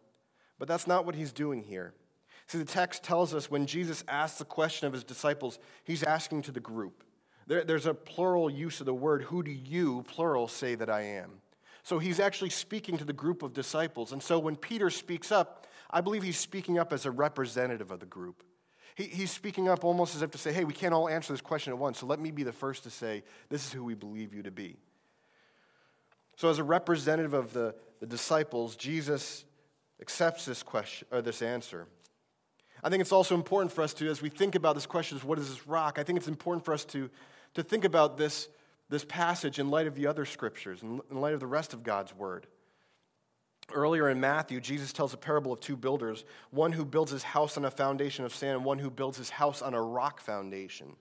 But 0.59 0.69
that's 0.69 0.87
not 0.87 1.05
what 1.05 1.14
he's 1.14 1.33
doing 1.33 1.62
here. 1.62 1.95
See, 2.47 2.59
the 2.59 2.64
text 2.64 3.03
tells 3.03 3.35
us 3.35 3.51
when 3.51 3.67
Jesus 3.67 4.05
asks 4.07 4.38
the 4.38 4.45
question 4.45 4.87
of 4.87 4.93
his 4.93 5.05
disciples, 5.05 5.59
he's 5.85 6.03
asking 6.03 6.43
to 6.43 6.53
the 6.53 6.61
group. 6.61 7.03
There, 7.47 7.64
there's 7.64 7.87
a 7.87 7.95
plural 7.95 8.51
use 8.51 8.81
of 8.81 8.87
the 8.87 8.95
word, 8.95 9.23
who 9.23 9.43
do 9.43 9.51
you, 9.51 10.05
plural, 10.09 10.49
say 10.49 10.75
that 10.75 10.90
I 10.90 11.03
am? 11.03 11.40
So 11.83 11.99
he's 11.99 12.21
actually 12.21 12.51
speaking 12.51 12.97
to 12.99 13.05
the 13.05 13.12
group 13.12 13.43
of 13.43 13.53
disciples. 13.53 14.12
And 14.12 14.23
so 14.23 14.38
when 14.38 14.57
Peter 14.57 14.88
speaks 14.88 15.31
up, 15.31 15.67
I 15.90 16.01
believe 16.01 16.23
he's 16.23 16.38
speaking 16.38 16.79
up 16.79 16.93
as 16.93 17.05
a 17.05 17.11
representative 17.11 17.90
of 17.90 18.01
the 18.01 18.07
group. 18.07 18.43
He, 18.95 19.05
he's 19.05 19.31
speaking 19.31 19.69
up 19.69 19.85
almost 19.85 20.14
as 20.14 20.23
if 20.23 20.31
to 20.31 20.38
say, 20.38 20.53
hey, 20.53 20.64
we 20.64 20.73
can't 20.73 20.95
all 20.95 21.09
answer 21.09 21.33
this 21.33 21.43
question 21.43 21.73
at 21.73 21.79
once, 21.79 21.99
so 21.99 22.07
let 22.07 22.21
me 22.21 22.31
be 22.31 22.43
the 22.43 22.53
first 22.53 22.85
to 22.85 22.90
say, 22.90 23.23
this 23.51 23.67
is 23.67 23.73
who 23.73 23.85
we 23.85 23.95
believe 23.95 24.33
you 24.33 24.43
to 24.43 24.51
be. 24.51 24.77
So, 26.37 26.49
as 26.49 26.59
a 26.59 26.64
representative 26.64 27.33
of 27.33 27.53
the, 27.53 27.75
the 28.01 28.07
disciples, 28.07 28.75
Jesus 28.75 29.45
accepts 30.00 30.44
this 30.44 30.62
question 30.62 31.09
or 31.11 31.22
this 31.22 31.42
answer. 31.42 31.87
I 32.83 32.90
think 32.90 33.00
it's 33.00 33.12
also 33.12 33.35
important 33.35 33.72
for 33.72 33.83
us 33.83 33.94
to, 33.94 34.09
as 34.09 34.20
we 34.20 34.28
think 34.28 34.54
about 34.54 34.74
this 34.74 34.87
question, 34.87 35.18
what 35.20 35.38
is 35.38 35.48
this 35.48 35.66
rock? 35.66 35.98
I 35.98 36.02
think 36.02 36.18
it's 36.18 36.28
important 36.28 36.64
for 36.64 36.74
us 36.74 36.85
to, 36.87 37.09
to 37.54 37.62
think 37.62 37.85
about 37.85 38.18
this, 38.18 38.48
this 38.90 39.04
passage 39.04 39.59
in 39.59 39.70
light 39.70 39.87
of 39.87 39.94
the 39.94 40.07
other 40.07 40.26
scriptures, 40.26 40.83
in, 40.83 41.00
in 41.11 41.20
light 41.20 41.33
of 41.33 41.40
the 41.40 41.46
rest 41.46 41.72
of 41.72 41.83
God's 41.83 42.14
word. 42.14 42.46
Earlier 43.72 44.11
in 44.11 44.20
Matthew, 44.20 44.61
Jesus 44.61 44.92
tells 44.92 45.14
a 45.14 45.16
parable 45.16 45.54
of 45.54 45.61
two 45.61 45.76
builders 45.76 46.26
one 46.50 46.72
who 46.72 46.85
builds 46.85 47.11
his 47.11 47.22
house 47.22 47.57
on 47.57 47.64
a 47.64 47.70
foundation 47.70 48.26
of 48.26 48.35
sand, 48.35 48.57
and 48.57 48.64
one 48.64 48.78
who 48.78 48.90
builds 48.90 49.16
his 49.16 49.30
house 49.30 49.62
on 49.62 49.72
a 49.72 49.80
rock 49.80 50.20
foundation. 50.20 50.94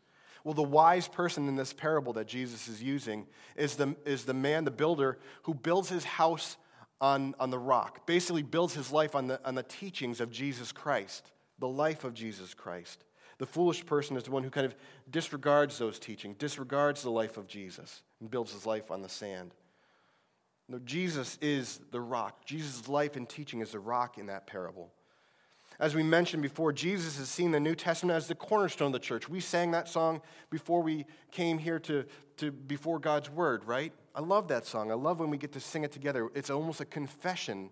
Well, 0.45 0.53
the 0.53 0.63
wise 0.63 1.07
person 1.07 1.49
in 1.49 1.57
this 1.57 1.73
parable 1.73 2.13
that 2.13 2.27
Jesus 2.27 2.69
is 2.69 2.81
using 2.81 3.27
is 3.57 3.75
the, 3.75 3.95
is 4.05 4.23
the 4.23 4.33
man, 4.33 4.63
the 4.63 4.71
builder, 4.71 5.17
who 5.43 5.53
builds 5.53 5.89
his 5.89 6.05
house 6.05 6.55
on, 7.01 7.35
on 7.39 7.49
the 7.49 7.59
rock, 7.59 8.05
basically 8.05 8.43
builds 8.43 8.73
his 8.73 8.91
life 8.91 9.15
on 9.15 9.27
the, 9.27 9.39
on 9.45 9.55
the 9.55 9.63
teachings 9.63 10.21
of 10.21 10.31
Jesus 10.31 10.71
Christ, 10.71 11.31
the 11.59 11.67
life 11.67 12.03
of 12.03 12.13
Jesus 12.13 12.53
Christ. 12.53 13.03
The 13.39 13.45
foolish 13.45 13.85
person 13.85 14.15
is 14.15 14.23
the 14.23 14.31
one 14.31 14.43
who 14.43 14.49
kind 14.49 14.65
of 14.65 14.75
disregards 15.09 15.77
those 15.77 15.99
teachings, 15.99 16.37
disregards 16.37 17.01
the 17.01 17.09
life 17.09 17.37
of 17.37 17.47
Jesus, 17.47 18.03
and 18.21 18.29
builds 18.29 18.53
his 18.53 18.65
life 18.65 18.91
on 18.91 19.01
the 19.01 19.09
sand. 19.09 19.51
No, 20.69 20.79
Jesus 20.79 21.37
is 21.41 21.81
the 21.91 21.99
rock. 21.99 22.45
Jesus' 22.45 22.87
life 22.87 23.15
and 23.15 23.27
teaching 23.27 23.59
is 23.59 23.71
the 23.71 23.79
rock 23.79 24.17
in 24.17 24.27
that 24.27 24.47
parable. 24.47 24.91
As 25.79 25.95
we 25.95 26.03
mentioned 26.03 26.41
before, 26.41 26.71
Jesus 26.71 27.19
is 27.19 27.27
seen 27.27 27.47
in 27.47 27.51
the 27.51 27.59
New 27.59 27.75
Testament 27.75 28.15
as 28.15 28.27
the 28.27 28.35
cornerstone 28.35 28.87
of 28.87 28.93
the 28.93 28.99
church. 28.99 29.27
We 29.27 29.39
sang 29.39 29.71
that 29.71 29.89
song 29.89 30.21
before 30.49 30.81
we 30.81 31.05
came 31.31 31.57
here 31.57 31.79
to, 31.79 32.05
to 32.37 32.51
before 32.51 32.99
God's 32.99 33.29
word, 33.29 33.65
right? 33.65 33.91
I 34.15 34.21
love 34.21 34.47
that 34.49 34.65
song. 34.65 34.91
I 34.91 34.95
love 34.95 35.19
when 35.19 35.29
we 35.29 35.37
get 35.37 35.53
to 35.53 35.59
sing 35.59 35.83
it 35.83 35.91
together. 35.91 36.29
It's 36.35 36.49
almost 36.49 36.81
a 36.81 36.85
confession 36.85 37.69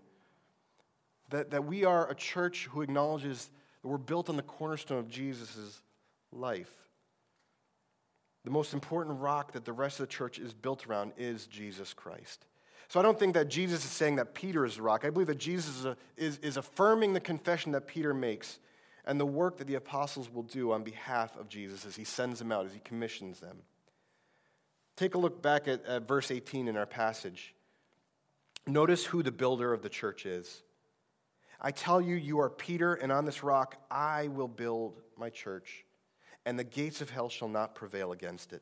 that, 1.30 1.51
that 1.51 1.65
we 1.65 1.86
are 1.86 2.10
a 2.10 2.15
church 2.15 2.67
who 2.71 2.82
acknowledges 2.82 3.49
that 3.82 3.88
we're 3.88 3.97
built 3.97 4.30
on 4.30 4.38
the 4.38 4.43
cornerstone 4.43 4.97
of 4.97 5.08
Jesus' 5.08 5.82
life. 6.32 6.71
The 8.43 8.51
most 8.51 8.73
important 8.73 9.19
rock 9.19 9.51
that 9.54 9.65
the 9.65 9.73
rest 9.73 9.99
of 9.99 10.08
the 10.08 10.12
church 10.12 10.39
is 10.39 10.54
built 10.54 10.88
around 10.88 11.13
is 11.17 11.45
Jesus 11.45 11.93
Christ. 11.93 12.45
So 12.88 12.99
I 12.99 13.04
don't 13.04 13.17
think 13.17 13.36
that 13.36 13.47
Jesus 13.47 13.86
is 13.86 13.91
saying 13.91 14.17
that 14.17 14.34
Peter 14.34 14.65
is 14.65 14.75
the 14.75 14.82
rock. 14.82 15.06
I 15.06 15.12
believe 15.12 15.27
that 15.27 15.38
Jesus 15.38 15.77
is, 15.77 15.86
a, 15.86 15.97
is, 16.17 16.38
is 16.39 16.58
affirming 16.58 17.13
the 17.13 17.19
confession 17.19 17.71
that 17.73 17.88
Peter 17.88 18.13
makes 18.13 18.60
and 19.06 19.19
the 19.19 19.25
work 19.25 19.58
that 19.58 19.67
the 19.67 19.75
apostles 19.75 20.30
will 20.32 20.43
do 20.43 20.71
on 20.71 20.84
behalf 20.84 21.38
of 21.38 21.47
Jesus 21.47 21.86
as 21.86 21.95
he 21.95 22.04
sends 22.04 22.39
them 22.39 22.51
out, 22.51 22.65
as 22.65 22.73
he 22.73 22.80
commissions 22.80 23.39
them. 23.39 23.60
Take 25.01 25.15
a 25.15 25.17
look 25.17 25.41
back 25.41 25.67
at, 25.67 25.83
at 25.87 26.07
verse 26.07 26.29
18 26.29 26.67
in 26.67 26.77
our 26.77 26.85
passage. 26.85 27.55
Notice 28.67 29.03
who 29.03 29.23
the 29.23 29.31
builder 29.31 29.73
of 29.73 29.81
the 29.81 29.89
church 29.89 30.27
is. 30.27 30.61
I 31.59 31.71
tell 31.71 31.99
you, 31.99 32.13
you 32.13 32.39
are 32.39 32.51
Peter, 32.51 32.93
and 32.93 33.11
on 33.11 33.25
this 33.25 33.41
rock 33.41 33.77
I 33.89 34.27
will 34.27 34.47
build 34.47 35.01
my 35.17 35.31
church, 35.31 35.85
and 36.45 36.59
the 36.59 36.63
gates 36.63 37.01
of 37.01 37.09
hell 37.09 37.29
shall 37.29 37.47
not 37.47 37.73
prevail 37.73 38.11
against 38.11 38.53
it. 38.53 38.61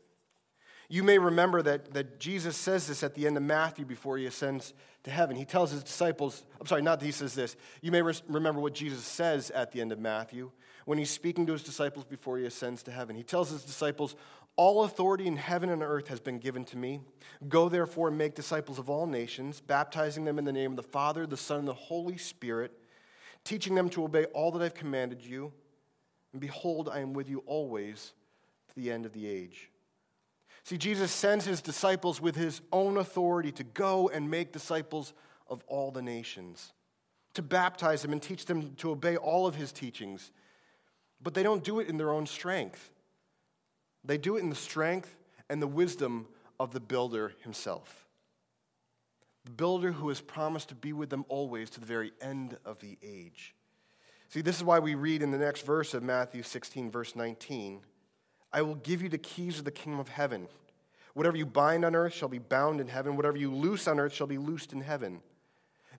You 0.87 1.03
may 1.03 1.17
remember 1.17 1.61
that, 1.61 1.93
that 1.93 2.21
Jesus 2.21 2.55
says 2.55 2.87
this 2.87 3.03
at 3.03 3.15
the 3.15 3.27
end 3.27 3.35
of 3.35 3.43
Matthew 3.43 3.83
before 3.83 4.17
he 4.17 4.25
ascends 4.25 4.73
to 5.03 5.11
heaven. 5.11 5.35
He 5.35 5.43
tells 5.43 5.71
his 5.71 5.83
disciples, 5.83 6.45
I'm 6.57 6.67
sorry, 6.67 6.83
not 6.83 7.01
that 7.01 7.05
he 7.05 7.11
says 7.11 7.35
this. 7.35 7.57
You 7.81 7.91
may 7.91 8.01
remember 8.01 8.61
what 8.61 8.73
Jesus 8.73 9.03
says 9.03 9.51
at 9.51 9.73
the 9.73 9.81
end 9.81 9.91
of 9.91 9.99
Matthew 9.99 10.51
when 10.85 10.97
he's 10.97 11.11
speaking 11.11 11.45
to 11.47 11.53
his 11.53 11.63
disciples 11.63 12.05
before 12.05 12.37
he 12.37 12.45
ascends 12.45 12.81
to 12.83 12.91
heaven. 12.91 13.15
He 13.15 13.23
tells 13.23 13.51
his 13.51 13.63
disciples, 13.63 14.15
All 14.59 14.83
authority 14.83 15.25
in 15.25 15.37
heaven 15.37 15.69
and 15.69 15.81
earth 15.81 16.09
has 16.09 16.19
been 16.19 16.37
given 16.37 16.65
to 16.65 16.77
me. 16.77 16.99
Go 17.47 17.69
therefore 17.69 18.09
and 18.09 18.17
make 18.17 18.35
disciples 18.35 18.77
of 18.77 18.89
all 18.89 19.07
nations, 19.07 19.61
baptizing 19.61 20.25
them 20.25 20.37
in 20.37 20.43
the 20.43 20.51
name 20.51 20.71
of 20.71 20.75
the 20.75 20.83
Father, 20.83 21.25
the 21.25 21.37
Son, 21.37 21.59
and 21.59 21.67
the 21.69 21.73
Holy 21.73 22.17
Spirit, 22.17 22.73
teaching 23.45 23.73
them 23.73 23.87
to 23.91 24.03
obey 24.03 24.25
all 24.25 24.51
that 24.51 24.61
I've 24.61 24.73
commanded 24.73 25.23
you. 25.23 25.53
And 26.33 26.41
behold, 26.41 26.89
I 26.91 26.99
am 26.99 27.13
with 27.13 27.29
you 27.29 27.41
always 27.45 28.11
to 28.67 28.75
the 28.75 28.91
end 28.91 29.05
of 29.05 29.13
the 29.13 29.29
age. 29.29 29.71
See, 30.65 30.77
Jesus 30.77 31.09
sends 31.09 31.45
his 31.45 31.61
disciples 31.61 32.19
with 32.19 32.35
his 32.35 32.59
own 32.73 32.97
authority 32.97 33.53
to 33.53 33.63
go 33.63 34.09
and 34.09 34.29
make 34.29 34.51
disciples 34.51 35.13
of 35.47 35.63
all 35.67 35.89
the 35.89 36.01
nations, 36.01 36.73
to 37.33 37.41
baptize 37.41 38.01
them 38.01 38.11
and 38.11 38.21
teach 38.21 38.45
them 38.45 38.75
to 38.75 38.91
obey 38.91 39.15
all 39.15 39.47
of 39.47 39.55
his 39.55 39.71
teachings. 39.71 40.33
But 41.23 41.33
they 41.33 41.43
don't 41.43 41.63
do 41.63 41.79
it 41.79 41.87
in 41.87 41.95
their 41.95 42.11
own 42.11 42.25
strength. 42.25 42.91
They 44.03 44.17
do 44.17 44.37
it 44.37 44.41
in 44.41 44.49
the 44.49 44.55
strength 44.55 45.15
and 45.49 45.61
the 45.61 45.67
wisdom 45.67 46.27
of 46.59 46.71
the 46.71 46.79
builder 46.79 47.33
himself. 47.43 48.05
The 49.45 49.51
builder 49.51 49.91
who 49.91 50.09
has 50.09 50.21
promised 50.21 50.69
to 50.69 50.75
be 50.75 50.93
with 50.93 51.09
them 51.09 51.25
always 51.27 51.69
to 51.71 51.79
the 51.79 51.85
very 51.85 52.11
end 52.21 52.57
of 52.65 52.79
the 52.79 52.97
age. 53.01 53.55
See, 54.27 54.41
this 54.41 54.57
is 54.57 54.63
why 54.63 54.79
we 54.79 54.95
read 54.95 55.23
in 55.23 55.31
the 55.31 55.37
next 55.37 55.65
verse 55.65 55.93
of 55.93 56.03
Matthew 56.03 56.43
16, 56.43 56.91
verse 56.91 57.15
19 57.15 57.81
I 58.51 58.63
will 58.63 58.75
give 58.75 59.03
you 59.03 59.09
the 59.09 59.19
keys 59.19 59.59
of 59.59 59.65
the 59.65 59.71
kingdom 59.71 59.99
of 59.99 60.09
heaven. 60.09 60.47
Whatever 61.13 61.37
you 61.37 61.45
bind 61.45 61.85
on 61.85 61.95
earth 61.95 62.13
shall 62.13 62.29
be 62.29 62.39
bound 62.39 62.81
in 62.81 62.87
heaven. 62.87 63.15
Whatever 63.15 63.37
you 63.37 63.53
loose 63.53 63.87
on 63.87 63.99
earth 63.99 64.13
shall 64.13 64.27
be 64.27 64.37
loosed 64.37 64.73
in 64.73 64.81
heaven. 64.81 65.21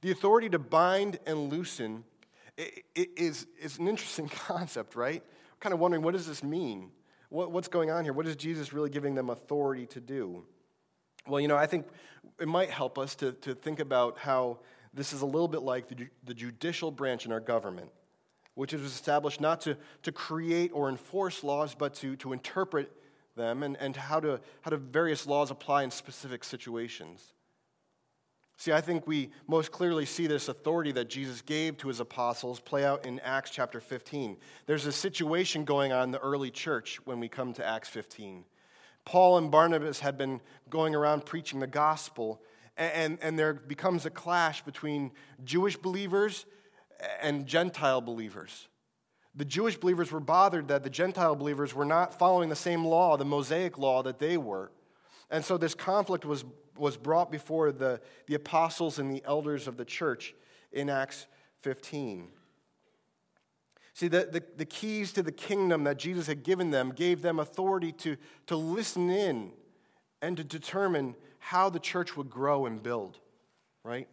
The 0.00 0.10
authority 0.10 0.48
to 0.50 0.58
bind 0.58 1.18
and 1.26 1.48
loosen 1.50 2.04
is, 2.56 3.46
is 3.60 3.78
an 3.78 3.86
interesting 3.86 4.28
concept, 4.46 4.96
right? 4.96 5.22
Kind 5.60 5.72
of 5.72 5.78
wondering 5.78 6.02
what 6.02 6.14
does 6.14 6.26
this 6.26 6.42
mean? 6.42 6.90
What, 7.30 7.50
what's 7.50 7.68
going 7.68 7.90
on 7.90 8.04
here? 8.04 8.12
What 8.12 8.26
is 8.26 8.36
Jesus 8.36 8.72
really 8.72 8.90
giving 8.90 9.14
them 9.14 9.30
authority 9.30 9.86
to 9.86 10.00
do? 10.00 10.44
Well, 11.26 11.40
you 11.40 11.48
know, 11.48 11.56
I 11.56 11.66
think 11.66 11.86
it 12.38 12.48
might 12.48 12.70
help 12.70 12.98
us 12.98 13.14
to, 13.16 13.32
to 13.32 13.54
think 13.54 13.80
about 13.80 14.18
how 14.18 14.58
this 14.92 15.12
is 15.12 15.22
a 15.22 15.26
little 15.26 15.48
bit 15.48 15.62
like 15.62 15.88
the, 15.88 16.08
the 16.24 16.34
judicial 16.34 16.90
branch 16.90 17.24
in 17.24 17.32
our 17.32 17.40
government 17.40 17.90
which 18.54 18.74
is 18.74 18.82
established 18.82 19.40
not 19.40 19.60
to, 19.62 19.76
to 20.02 20.12
create 20.12 20.70
or 20.74 20.90
enforce 20.90 21.42
laws, 21.42 21.74
but 21.74 21.94
to, 21.94 22.14
to 22.16 22.32
interpret 22.32 22.92
them 23.34 23.62
and, 23.62 23.76
and 23.78 23.96
how, 23.96 24.20
to, 24.20 24.38
how 24.60 24.70
to 24.70 24.76
various 24.76 25.26
laws 25.26 25.50
apply 25.50 25.82
in 25.82 25.90
specific 25.90 26.44
situations. 26.44 27.32
See, 28.60 28.72
I 28.72 28.82
think 28.82 29.06
we 29.06 29.30
most 29.46 29.72
clearly 29.72 30.04
see 30.04 30.26
this 30.26 30.48
authority 30.48 30.92
that 30.92 31.08
Jesus 31.08 31.40
gave 31.40 31.78
to 31.78 31.88
his 31.88 31.98
apostles 31.98 32.60
play 32.60 32.84
out 32.84 33.06
in 33.06 33.18
Acts 33.20 33.50
chapter 33.50 33.80
15. 33.80 34.36
There's 34.66 34.84
a 34.84 34.92
situation 34.92 35.64
going 35.64 35.92
on 35.92 36.02
in 36.02 36.10
the 36.10 36.18
early 36.18 36.50
church 36.50 37.00
when 37.06 37.20
we 37.20 37.26
come 37.26 37.54
to 37.54 37.66
Acts 37.66 37.88
15. 37.88 38.44
Paul 39.06 39.38
and 39.38 39.50
Barnabas 39.50 40.00
had 40.00 40.18
been 40.18 40.42
going 40.68 40.94
around 40.94 41.24
preaching 41.24 41.58
the 41.58 41.66
gospel, 41.66 42.42
and, 42.76 43.16
and 43.22 43.38
there 43.38 43.54
becomes 43.54 44.04
a 44.04 44.10
clash 44.10 44.62
between 44.62 45.12
Jewish 45.42 45.78
believers 45.78 46.44
and 47.22 47.46
Gentile 47.46 48.02
believers. 48.02 48.68
The 49.34 49.46
Jewish 49.46 49.78
believers 49.78 50.12
were 50.12 50.20
bothered 50.20 50.68
that 50.68 50.84
the 50.84 50.90
Gentile 50.90 51.34
believers 51.34 51.72
were 51.72 51.86
not 51.86 52.18
following 52.18 52.50
the 52.50 52.56
same 52.56 52.84
law, 52.84 53.16
the 53.16 53.24
Mosaic 53.24 53.78
law, 53.78 54.02
that 54.02 54.18
they 54.18 54.36
were. 54.36 54.70
And 55.30 55.44
so 55.44 55.56
this 55.56 55.74
conflict 55.74 56.24
was, 56.24 56.44
was 56.76 56.96
brought 56.96 57.30
before 57.30 57.72
the, 57.72 58.00
the 58.26 58.34
apostles 58.34 58.98
and 58.98 59.10
the 59.10 59.22
elders 59.24 59.68
of 59.68 59.76
the 59.76 59.84
church 59.84 60.34
in 60.72 60.90
Acts 60.90 61.26
15. 61.60 62.28
See, 63.94 64.08
the, 64.08 64.28
the, 64.30 64.42
the, 64.56 64.64
keys 64.64 65.12
to 65.12 65.22
the 65.22 65.32
kingdom 65.32 65.84
that 65.84 65.98
Jesus 65.98 66.26
had 66.26 66.42
given 66.42 66.70
them 66.70 66.92
gave 66.94 67.22
them 67.22 67.38
authority 67.38 67.92
to, 67.92 68.16
to 68.46 68.56
listen 68.56 69.10
in 69.10 69.52
and 70.22 70.36
to 70.36 70.44
determine 70.44 71.14
how 71.38 71.70
the 71.70 71.78
church 71.78 72.16
would 72.16 72.30
grow 72.30 72.66
and 72.66 72.82
build, 72.82 73.18
right? 73.84 74.08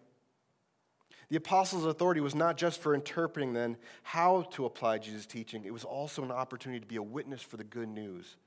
The 1.29 1.35
apostles' 1.35 1.85
authority 1.85 2.21
was 2.21 2.35
not 2.35 2.57
just 2.57 2.81
for 2.81 2.95
interpreting 2.95 3.53
then 3.53 3.77
how 4.03 4.43
to 4.51 4.65
apply 4.65 4.99
Jesus' 4.99 5.25
teaching, 5.25 5.65
it 5.65 5.73
was 5.73 5.83
also 5.83 6.23
an 6.23 6.31
opportunity 6.31 6.79
to 6.79 6.87
be 6.87 6.95
a 6.95 7.03
witness 7.03 7.41
for 7.41 7.57
the 7.57 7.63
good 7.63 7.89
news. 7.89 8.37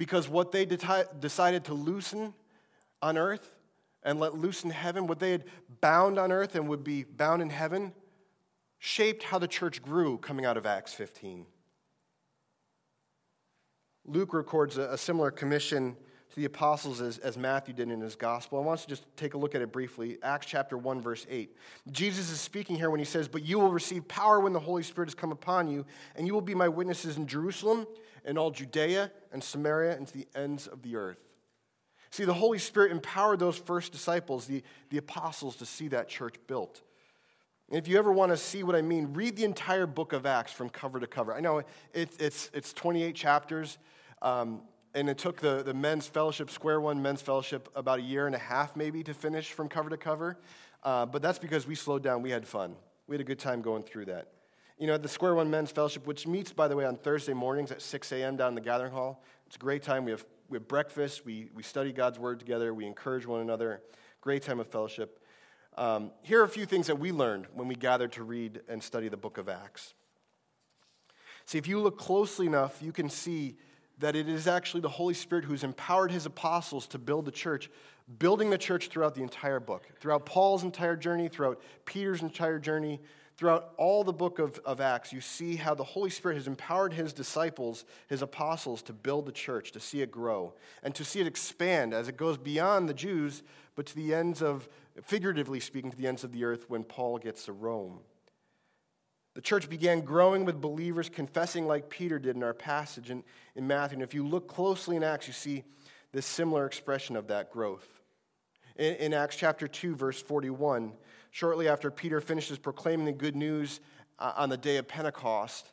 Because 0.00 0.30
what 0.30 0.50
they 0.50 0.64
decided 0.64 1.64
to 1.64 1.74
loosen 1.74 2.32
on 3.02 3.18
earth 3.18 3.54
and 4.02 4.18
let 4.18 4.34
loose 4.34 4.64
in 4.64 4.70
heaven, 4.70 5.06
what 5.06 5.18
they 5.18 5.30
had 5.30 5.44
bound 5.82 6.18
on 6.18 6.32
earth 6.32 6.54
and 6.54 6.68
would 6.68 6.82
be 6.82 7.04
bound 7.04 7.42
in 7.42 7.50
heaven, 7.50 7.92
shaped 8.78 9.24
how 9.24 9.38
the 9.38 9.46
church 9.46 9.82
grew 9.82 10.16
coming 10.16 10.46
out 10.46 10.56
of 10.56 10.64
Acts 10.64 10.94
15. 10.94 11.44
Luke 14.06 14.32
records 14.32 14.78
a, 14.78 14.96
similar 14.96 15.30
commission 15.30 15.94
to 16.30 16.36
the 16.36 16.46
apostles 16.46 17.02
as, 17.02 17.18
as 17.18 17.36
Matthew 17.36 17.74
did 17.74 17.90
in 17.90 18.00
his 18.00 18.16
gospel. 18.16 18.58
I 18.58 18.62
want 18.62 18.78
us 18.78 18.84
to 18.84 18.88
just 18.88 19.04
take 19.18 19.34
a 19.34 19.38
look 19.38 19.54
at 19.54 19.60
it 19.60 19.70
briefly. 19.70 20.16
Acts 20.22 20.46
chapter 20.46 20.78
1, 20.78 21.02
verse 21.02 21.26
8. 21.28 21.54
Jesus 21.92 22.30
is 22.30 22.40
speaking 22.40 22.74
here 22.74 22.88
when 22.88 23.00
he 23.00 23.04
says, 23.04 23.28
But 23.28 23.42
you 23.42 23.58
will 23.58 23.70
receive 23.70 24.08
power 24.08 24.40
when 24.40 24.54
the 24.54 24.60
Holy 24.60 24.82
Spirit 24.82 25.08
has 25.08 25.14
come 25.14 25.30
upon 25.30 25.70
you, 25.70 25.84
and 26.16 26.26
you 26.26 26.32
will 26.32 26.40
be 26.40 26.54
my 26.54 26.68
witnesses 26.68 27.18
in 27.18 27.26
Jerusalem, 27.26 27.86
and 28.24 28.38
all 28.38 28.50
Judea 28.50 29.10
and 29.32 29.42
Samaria, 29.42 29.96
and 29.96 30.06
to 30.06 30.12
the 30.12 30.26
ends 30.34 30.66
of 30.66 30.82
the 30.82 30.96
earth. 30.96 31.18
See, 32.10 32.24
the 32.24 32.34
Holy 32.34 32.58
Spirit 32.58 32.90
empowered 32.90 33.38
those 33.38 33.56
first 33.56 33.92
disciples, 33.92 34.46
the, 34.46 34.62
the 34.90 34.98
apostles, 34.98 35.56
to 35.56 35.66
see 35.66 35.88
that 35.88 36.08
church 36.08 36.34
built. 36.48 36.82
And 37.68 37.78
if 37.78 37.86
you 37.86 37.98
ever 37.98 38.12
want 38.12 38.32
to 38.32 38.36
see 38.36 38.64
what 38.64 38.74
I 38.74 38.82
mean, 38.82 39.14
read 39.14 39.36
the 39.36 39.44
entire 39.44 39.86
book 39.86 40.12
of 40.12 40.26
Acts 40.26 40.52
from 40.52 40.68
cover 40.70 40.98
to 40.98 41.06
cover. 41.06 41.32
I 41.32 41.38
know 41.38 41.58
it, 41.58 41.68
it's, 42.18 42.50
it's 42.52 42.72
28 42.72 43.14
chapters, 43.14 43.78
um, 44.22 44.62
and 44.92 45.08
it 45.08 45.18
took 45.18 45.40
the, 45.40 45.62
the 45.62 45.72
men's 45.72 46.08
fellowship, 46.08 46.50
Square 46.50 46.80
One 46.80 47.00
men's 47.00 47.22
fellowship, 47.22 47.68
about 47.76 48.00
a 48.00 48.02
year 48.02 48.26
and 48.26 48.34
a 48.34 48.40
half 48.40 48.74
maybe 48.74 49.04
to 49.04 49.14
finish 49.14 49.52
from 49.52 49.68
cover 49.68 49.88
to 49.88 49.96
cover. 49.96 50.36
Uh, 50.82 51.06
but 51.06 51.22
that's 51.22 51.38
because 51.38 51.64
we 51.66 51.76
slowed 51.76 52.02
down, 52.02 52.22
we 52.22 52.30
had 52.30 52.44
fun. 52.44 52.74
We 53.06 53.14
had 53.14 53.20
a 53.20 53.24
good 53.24 53.38
time 53.38 53.62
going 53.62 53.84
through 53.84 54.06
that. 54.06 54.28
You 54.80 54.86
know, 54.86 54.94
at 54.94 55.02
the 55.02 55.08
Square 55.08 55.34
One 55.34 55.50
Men's 55.50 55.70
Fellowship, 55.70 56.06
which 56.06 56.26
meets, 56.26 56.54
by 56.54 56.66
the 56.66 56.74
way, 56.74 56.86
on 56.86 56.96
Thursday 56.96 57.34
mornings 57.34 57.70
at 57.70 57.82
6 57.82 58.12
a.m. 58.12 58.36
down 58.36 58.48
in 58.48 58.54
the 58.54 58.62
gathering 58.62 58.92
hall, 58.92 59.22
it's 59.46 59.56
a 59.56 59.58
great 59.58 59.82
time. 59.82 60.06
We 60.06 60.10
have, 60.10 60.24
we 60.48 60.56
have 60.56 60.66
breakfast, 60.68 61.26
we, 61.26 61.50
we 61.54 61.62
study 61.62 61.92
God's 61.92 62.18
Word 62.18 62.38
together, 62.38 62.72
we 62.72 62.86
encourage 62.86 63.26
one 63.26 63.42
another. 63.42 63.82
Great 64.22 64.42
time 64.42 64.58
of 64.58 64.68
fellowship. 64.68 65.22
Um, 65.76 66.12
here 66.22 66.40
are 66.40 66.44
a 66.44 66.48
few 66.48 66.64
things 66.64 66.86
that 66.86 66.98
we 66.98 67.12
learned 67.12 67.46
when 67.52 67.68
we 67.68 67.74
gathered 67.74 68.12
to 68.12 68.22
read 68.22 68.62
and 68.70 68.82
study 68.82 69.08
the 69.10 69.18
book 69.18 69.36
of 69.36 69.50
Acts. 69.50 69.92
See, 71.44 71.58
if 71.58 71.68
you 71.68 71.78
look 71.78 71.98
closely 71.98 72.46
enough, 72.46 72.80
you 72.80 72.90
can 72.90 73.10
see 73.10 73.58
that 73.98 74.16
it 74.16 74.30
is 74.30 74.46
actually 74.46 74.80
the 74.80 74.88
Holy 74.88 75.12
Spirit 75.12 75.44
who's 75.44 75.62
empowered 75.62 76.10
his 76.10 76.24
apostles 76.24 76.86
to 76.86 76.98
build 76.98 77.26
the 77.26 77.30
church, 77.30 77.68
building 78.18 78.48
the 78.48 78.56
church 78.56 78.88
throughout 78.88 79.14
the 79.14 79.22
entire 79.22 79.60
book, 79.60 79.86
throughout 80.00 80.24
Paul's 80.24 80.64
entire 80.64 80.96
journey, 80.96 81.28
throughout 81.28 81.60
Peter's 81.84 82.22
entire 82.22 82.58
journey, 82.58 82.98
throughout 83.40 83.72
all 83.78 84.04
the 84.04 84.12
book 84.12 84.38
of, 84.38 84.58
of 84.66 84.82
Acts. 84.82 85.14
You 85.14 85.22
see 85.22 85.56
how 85.56 85.74
the 85.74 85.82
Holy 85.82 86.10
Spirit 86.10 86.34
has 86.34 86.46
empowered 86.46 86.92
his 86.92 87.14
disciples, 87.14 87.86
his 88.06 88.20
apostles, 88.20 88.82
to 88.82 88.92
build 88.92 89.24
the 89.24 89.32
church, 89.32 89.72
to 89.72 89.80
see 89.80 90.02
it 90.02 90.10
grow, 90.10 90.52
and 90.82 90.94
to 90.94 91.06
see 91.06 91.20
it 91.20 91.26
expand 91.26 91.94
as 91.94 92.06
it 92.06 92.18
goes 92.18 92.36
beyond 92.36 92.86
the 92.86 92.92
Jews, 92.92 93.42
but 93.76 93.86
to 93.86 93.96
the 93.96 94.12
ends 94.12 94.42
of, 94.42 94.68
figuratively 95.04 95.58
speaking, 95.58 95.90
to 95.90 95.96
the 95.96 96.06
ends 96.06 96.22
of 96.22 96.32
the 96.32 96.44
earth 96.44 96.68
when 96.68 96.84
Paul 96.84 97.16
gets 97.16 97.46
to 97.46 97.54
Rome. 97.54 98.00
The 99.32 99.40
church 99.40 99.70
began 99.70 100.02
growing 100.02 100.44
with 100.44 100.60
believers 100.60 101.08
confessing 101.08 101.66
like 101.66 101.88
Peter 101.88 102.18
did 102.18 102.36
in 102.36 102.42
our 102.42 102.52
passage 102.52 103.08
in, 103.08 103.24
in 103.56 103.66
Matthew. 103.66 103.96
And 103.96 104.02
if 104.02 104.12
you 104.12 104.26
look 104.26 104.48
closely 104.48 104.96
in 104.96 105.02
Acts, 105.02 105.26
you 105.26 105.32
see 105.32 105.64
this 106.12 106.26
similar 106.26 106.66
expression 106.66 107.16
of 107.16 107.28
that 107.28 107.50
growth. 107.50 108.02
In, 108.76 108.96
in 108.96 109.14
Acts 109.14 109.36
chapter 109.36 109.66
2, 109.66 109.96
verse 109.96 110.20
41, 110.20 110.92
shortly 111.30 111.68
after 111.68 111.90
Peter 111.90 112.20
finishes 112.20 112.58
proclaiming 112.58 113.06
the 113.06 113.12
good 113.12 113.36
news 113.36 113.80
uh, 114.18 114.32
on 114.36 114.48
the 114.48 114.56
day 114.56 114.76
of 114.76 114.86
Pentecost, 114.86 115.70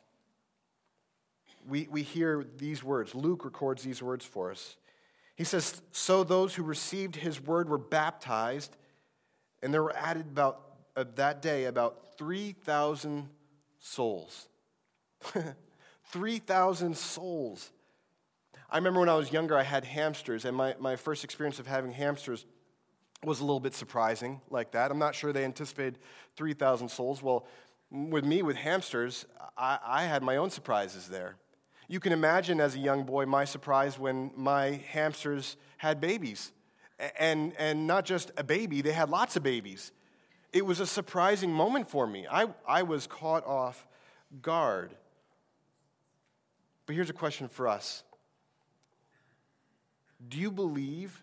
we, 1.68 1.86
we 1.90 2.02
hear 2.02 2.44
these 2.56 2.82
words. 2.82 3.14
Luke 3.14 3.44
records 3.44 3.82
these 3.82 4.02
words 4.02 4.24
for 4.24 4.50
us. 4.50 4.76
He 5.36 5.44
says, 5.44 5.82
So 5.92 6.24
those 6.24 6.54
who 6.54 6.62
received 6.62 7.16
his 7.16 7.40
word 7.40 7.68
were 7.68 7.78
baptized, 7.78 8.76
and 9.62 9.72
there 9.72 9.82
were 9.82 9.94
added 9.96 10.26
about 10.26 10.62
uh, 10.96 11.04
that 11.16 11.42
day 11.42 11.66
about 11.66 12.16
3,000 12.16 13.28
souls. 13.78 14.48
3,000 16.06 16.96
souls. 16.96 17.70
I 18.70 18.76
remember 18.76 19.00
when 19.00 19.08
I 19.08 19.14
was 19.14 19.32
younger, 19.32 19.56
I 19.56 19.62
had 19.62 19.84
hamsters, 19.84 20.44
and 20.44 20.56
my, 20.56 20.74
my 20.78 20.96
first 20.96 21.24
experience 21.24 21.58
of 21.58 21.66
having 21.66 21.92
hamsters 21.92 22.46
was 23.24 23.40
a 23.40 23.44
little 23.44 23.60
bit 23.60 23.74
surprising, 23.74 24.40
like 24.50 24.72
that. 24.72 24.90
I'm 24.90 24.98
not 24.98 25.14
sure 25.14 25.32
they 25.32 25.44
anticipated 25.44 25.98
3,000 26.36 26.88
souls. 26.88 27.22
Well, 27.22 27.46
with 27.90 28.24
me, 28.24 28.42
with 28.42 28.56
hamsters, 28.56 29.26
I, 29.56 29.78
I 29.84 30.04
had 30.04 30.22
my 30.22 30.36
own 30.36 30.50
surprises 30.50 31.08
there. 31.08 31.36
You 31.88 32.00
can 32.00 32.12
imagine 32.12 32.60
as 32.60 32.74
a 32.74 32.78
young 32.78 33.04
boy 33.04 33.26
my 33.26 33.44
surprise 33.44 33.98
when 33.98 34.30
my 34.36 34.82
hamsters 34.90 35.56
had 35.78 36.00
babies. 36.00 36.52
And, 37.18 37.52
and 37.58 37.86
not 37.86 38.04
just 38.04 38.30
a 38.36 38.44
baby, 38.44 38.82
they 38.82 38.92
had 38.92 39.08
lots 39.08 39.36
of 39.36 39.42
babies 39.42 39.92
it 40.52 40.64
was 40.64 40.80
a 40.80 40.86
surprising 40.86 41.52
moment 41.52 41.88
for 41.88 42.06
me. 42.06 42.26
I, 42.30 42.46
I 42.66 42.82
was 42.82 43.06
caught 43.06 43.46
off 43.46 43.86
guard. 44.42 44.94
But 46.86 46.94
here's 46.94 47.10
a 47.10 47.14
question 47.14 47.48
for 47.48 47.68
us 47.68 48.02
Do 50.26 50.38
you 50.38 50.50
believe? 50.50 51.22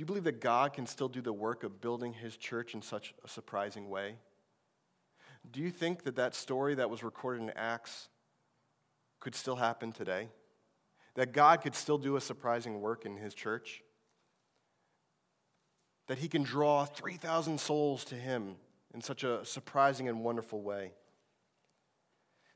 Do 0.00 0.02
you 0.02 0.06
believe 0.06 0.24
that 0.24 0.40
God 0.40 0.72
can 0.72 0.86
still 0.86 1.08
do 1.08 1.20
the 1.20 1.30
work 1.30 1.62
of 1.62 1.82
building 1.82 2.14
his 2.14 2.34
church 2.34 2.72
in 2.72 2.80
such 2.80 3.12
a 3.22 3.28
surprising 3.28 3.90
way? 3.90 4.14
Do 5.52 5.60
you 5.60 5.70
think 5.70 6.04
that 6.04 6.16
that 6.16 6.34
story 6.34 6.74
that 6.76 6.88
was 6.88 7.02
recorded 7.02 7.42
in 7.42 7.50
Acts 7.50 8.08
could 9.18 9.34
still 9.34 9.56
happen 9.56 9.92
today? 9.92 10.30
That 11.16 11.32
God 11.32 11.60
could 11.60 11.74
still 11.74 11.98
do 11.98 12.16
a 12.16 12.20
surprising 12.22 12.80
work 12.80 13.04
in 13.04 13.18
his 13.18 13.34
church? 13.34 13.82
that 16.06 16.18
he 16.18 16.28
can 16.28 16.42
draw 16.42 16.86
3,000 16.86 17.60
souls 17.60 18.04
to 18.06 18.16
him 18.16 18.56
in 18.94 19.00
such 19.00 19.22
a 19.22 19.44
surprising 19.44 20.08
and 20.08 20.24
wonderful 20.24 20.62
way. 20.62 20.92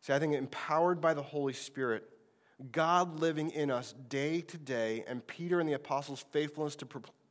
See, 0.00 0.12
I 0.12 0.18
think 0.18 0.35
empowered 0.35 1.00
by 1.00 1.14
the 1.14 1.22
Holy 1.22 1.52
Spirit, 1.52 2.02
God 2.72 3.20
living 3.20 3.50
in 3.50 3.70
us 3.70 3.94
day 4.09 4.40
to 4.40 4.59
day, 4.59 5.04
and 5.07 5.24
Peter 5.24 5.61
and 5.61 5.68
the 5.68 5.74
apostles' 5.74 6.24
faithfulness 6.33 6.74
to 6.76 6.87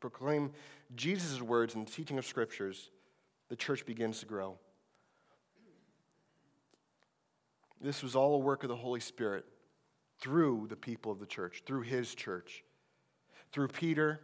proclaim 0.09 0.51
Jesus' 0.95 1.41
words 1.41 1.75
and 1.75 1.87
the 1.87 1.91
teaching 1.91 2.17
of 2.17 2.25
scriptures, 2.25 2.89
the 3.49 3.55
church 3.55 3.85
begins 3.85 4.19
to 4.19 4.25
grow. 4.25 4.57
This 7.81 8.03
was 8.03 8.15
all 8.15 8.35
a 8.35 8.39
work 8.39 8.63
of 8.63 8.69
the 8.69 8.75
Holy 8.75 8.99
Spirit 8.99 9.45
through 10.19 10.67
the 10.69 10.75
people 10.75 11.11
of 11.11 11.19
the 11.19 11.25
church, 11.25 11.63
through 11.65 11.81
his 11.81 12.15
church, 12.15 12.63
through 13.51 13.67
Peter 13.67 14.21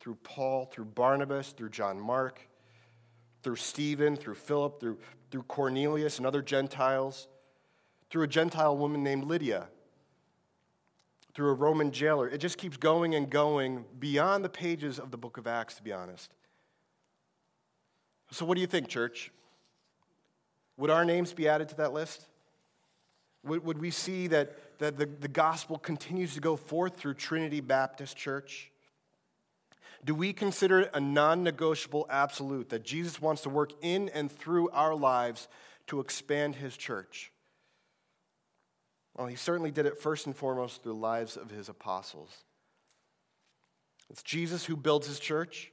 through 0.00 0.16
Paul, 0.22 0.66
through 0.66 0.86
Barnabas, 0.86 1.52
through 1.52 1.70
John 1.70 2.00
Mark, 2.00 2.40
through 3.42 3.56
Stephen, 3.56 4.16
through 4.16 4.34
Philip, 4.34 4.80
through, 4.80 4.98
through 5.30 5.42
Cornelius 5.44 6.18
and 6.18 6.26
other 6.26 6.42
Gentiles, 6.42 7.28
through 8.10 8.22
a 8.22 8.28
Gentile 8.28 8.76
woman 8.76 9.02
named 9.02 9.24
Lydia, 9.24 9.68
through 11.38 11.50
a 11.50 11.54
Roman 11.54 11.92
jailer. 11.92 12.28
It 12.28 12.38
just 12.38 12.58
keeps 12.58 12.76
going 12.76 13.14
and 13.14 13.30
going 13.30 13.84
beyond 14.00 14.44
the 14.44 14.48
pages 14.48 14.98
of 14.98 15.12
the 15.12 15.16
book 15.16 15.38
of 15.38 15.46
Acts, 15.46 15.76
to 15.76 15.84
be 15.84 15.92
honest. 15.92 16.34
So, 18.32 18.44
what 18.44 18.56
do 18.56 18.60
you 18.60 18.66
think, 18.66 18.88
church? 18.88 19.30
Would 20.78 20.90
our 20.90 21.04
names 21.04 21.32
be 21.32 21.46
added 21.46 21.68
to 21.68 21.76
that 21.76 21.92
list? 21.92 22.26
Would, 23.44 23.64
would 23.64 23.78
we 23.78 23.92
see 23.92 24.26
that, 24.26 24.80
that 24.80 24.98
the, 24.98 25.06
the 25.06 25.28
gospel 25.28 25.78
continues 25.78 26.34
to 26.34 26.40
go 26.40 26.56
forth 26.56 26.96
through 26.96 27.14
Trinity 27.14 27.60
Baptist 27.60 28.16
Church? 28.16 28.72
Do 30.04 30.16
we 30.16 30.32
consider 30.32 30.80
it 30.80 30.90
a 30.92 31.00
non 31.00 31.44
negotiable 31.44 32.08
absolute 32.10 32.70
that 32.70 32.84
Jesus 32.84 33.22
wants 33.22 33.42
to 33.42 33.48
work 33.48 33.70
in 33.80 34.08
and 34.08 34.28
through 34.28 34.70
our 34.70 34.96
lives 34.96 35.46
to 35.86 36.00
expand 36.00 36.56
his 36.56 36.76
church? 36.76 37.30
Well, 39.18 39.26
he 39.26 39.34
certainly 39.34 39.72
did 39.72 39.84
it 39.84 39.98
first 39.98 40.26
and 40.26 40.36
foremost 40.36 40.82
through 40.82 40.92
the 40.92 40.98
lives 40.98 41.36
of 41.36 41.50
his 41.50 41.68
apostles. 41.68 42.30
It's 44.08 44.22
Jesus 44.22 44.64
who 44.64 44.76
builds 44.76 45.08
his 45.08 45.18
church, 45.18 45.72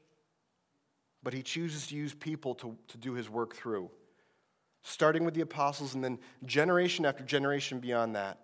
but 1.22 1.32
he 1.32 1.44
chooses 1.44 1.86
to 1.88 1.96
use 1.96 2.16
people 2.16 2.56
to, 2.56 2.76
to 2.88 2.98
do 2.98 3.14
his 3.14 3.30
work 3.30 3.56
through, 3.56 3.92
starting 4.82 5.24
with 5.24 5.36
the 5.36 5.42
apostles 5.42 5.94
and 5.94 6.04
then 6.04 6.18
generation 6.44 7.06
after 7.06 7.24
generation 7.24 7.80
beyond 7.80 8.16
that. 8.16 8.40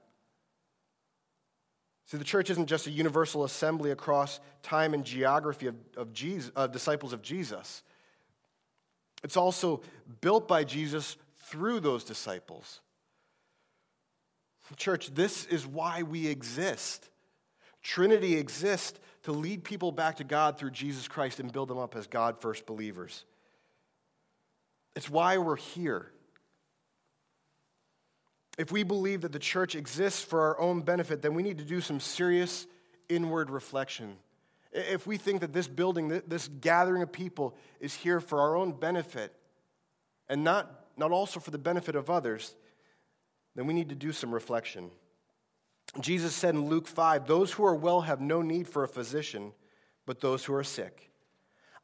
See, 2.06 2.18
the 2.18 2.24
church 2.24 2.52
isn't 2.52 2.68
just 2.68 2.86
a 2.86 2.92
universal 2.92 3.44
assembly 3.44 3.90
across 3.90 4.40
time 4.62 4.94
and 4.94 5.04
geography 5.04 5.66
of, 5.66 5.76
of, 5.98 6.14
Jesus, 6.14 6.52
of 6.56 6.72
disciples 6.72 7.12
of 7.12 7.24
Jesus. 7.24 7.82
It's 9.24 9.38
also 9.38 9.82
built 10.20 10.48
by 10.48 10.64
Jesus 10.64 11.18
through 11.38 11.80
those 11.80 12.04
disciples. 12.04 12.82
Church, 14.76 15.14
this 15.14 15.46
is 15.46 15.66
why 15.66 16.04
we 16.04 16.28
exist. 16.28 17.10
Trinity 17.82 18.38
exists 18.38 19.00
to 19.24 19.32
lead 19.32 19.64
people 19.64 19.92
back 19.92 20.18
to 20.18 20.24
God 20.24 20.58
through 20.58 20.72
Jesus 20.72 21.08
Christ 21.08 21.40
and 21.40 21.52
build 21.52 21.70
them 21.70 21.78
up 21.78 21.96
as 21.96 22.08
God 22.08 22.40
first 22.40 22.66
believers. 22.66 23.26
It's 24.96 25.10
why 25.10 25.38
we're 25.38 25.56
here. 25.56 26.12
If 28.58 28.72
we 28.72 28.84
believe 28.84 29.22
that 29.22 29.32
the 29.32 29.40
church 29.40 29.76
exists 29.76 30.24
for 30.24 30.42
our 30.42 30.60
own 30.60 30.82
benefit, 30.82 31.22
then 31.22 31.34
we 31.34 31.44
need 31.44 31.58
to 31.60 31.64
do 31.64 31.82
some 31.82 32.00
serious 32.00 32.68
inward 33.10 33.50
reflection. 33.50 34.18
If 34.72 35.08
we 35.08 35.18
think 35.18 35.42
that 35.42 35.54
this 35.54 35.68
building, 35.68 36.22
this 36.28 36.48
gathering 36.48 37.02
of 37.02 37.12
people 37.12 37.56
is 37.80 37.94
here 37.94 38.20
for 38.20 38.40
our 38.40 38.56
own 38.56 38.74
benefit 38.74 39.34
and 40.30 40.44
not, 40.44 40.86
not 40.98 41.12
also 41.12 41.40
for 41.40 41.52
the 41.52 41.58
benefit 41.58 41.96
of 41.96 42.10
others, 42.10 42.56
then 43.56 43.68
we 43.68 43.74
need 43.74 43.90
to 43.90 43.96
do 43.96 44.12
some 44.12 44.34
reflection. 44.34 44.92
Jesus 46.00 46.34
said 46.34 46.56
in 46.56 46.68
Luke 46.68 46.88
5 46.88 47.28
Those 47.28 47.52
who 47.52 47.66
are 47.66 47.76
well 47.76 48.02
have 48.02 48.22
no 48.22 48.42
need 48.42 48.68
for 48.68 48.84
a 48.84 48.88
physician, 48.88 49.54
but 50.06 50.22
those 50.22 50.46
who 50.46 50.54
are 50.54 50.64
sick. 50.64 51.12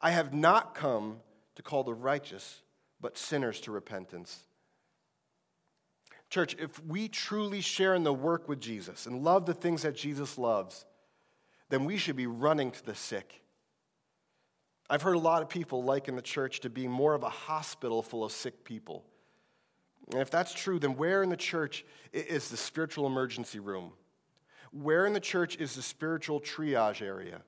I 0.00 0.10
have 0.10 0.32
not 0.32 0.74
come 0.74 1.20
to 1.56 1.62
call 1.62 1.82
the 1.84 1.94
righteous, 1.94 2.62
but 3.00 3.18
sinners 3.18 3.60
to 3.62 3.72
repentance. 3.72 4.44
Church, 6.30 6.54
if 6.58 6.84
we 6.84 7.08
truly 7.08 7.60
share 7.60 7.94
in 7.94 8.04
the 8.04 8.12
work 8.12 8.48
with 8.48 8.60
Jesus 8.60 9.06
and 9.06 9.24
love 9.24 9.46
the 9.46 9.54
things 9.54 9.82
that 9.82 9.96
Jesus 9.96 10.36
loves, 10.36 10.84
then 11.70 11.84
we 11.84 11.96
should 11.96 12.16
be 12.16 12.26
running 12.26 12.70
to 12.70 12.84
the 12.84 12.94
sick. 12.94 13.42
I've 14.90 15.02
heard 15.02 15.16
a 15.16 15.20
lot 15.20 15.42
of 15.42 15.48
people 15.48 15.82
liken 15.82 16.16
the 16.16 16.22
church 16.22 16.60
to 16.60 16.70
being 16.70 16.90
more 16.90 17.14
of 17.14 17.22
a 17.22 17.28
hospital 17.28 18.02
full 18.02 18.24
of 18.24 18.32
sick 18.32 18.64
people. 18.64 19.04
And 20.12 20.20
if 20.20 20.30
that's 20.30 20.52
true, 20.52 20.78
then 20.78 20.96
where 20.96 21.22
in 21.22 21.28
the 21.28 21.36
church 21.36 21.84
is 22.12 22.48
the 22.48 22.56
spiritual 22.56 23.06
emergency 23.06 23.58
room? 23.58 23.92
Where 24.72 25.06
in 25.06 25.12
the 25.12 25.20
church 25.20 25.56
is 25.56 25.74
the 25.74 25.82
spiritual 25.82 26.40
triage 26.40 27.02
area? 27.02 27.42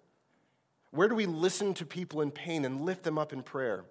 Where 0.91 1.09
do 1.09 1.15
we 1.15 1.27
listen 1.27 1.75
to 1.75 1.87
people 1.87 2.21
in 2.21 2.31
pain 2.31 2.65
and 2.65 2.81
lift 2.81 3.03
them 3.03 3.19
up 3.19 3.33
in 3.33 3.43
prayer? 3.43 3.85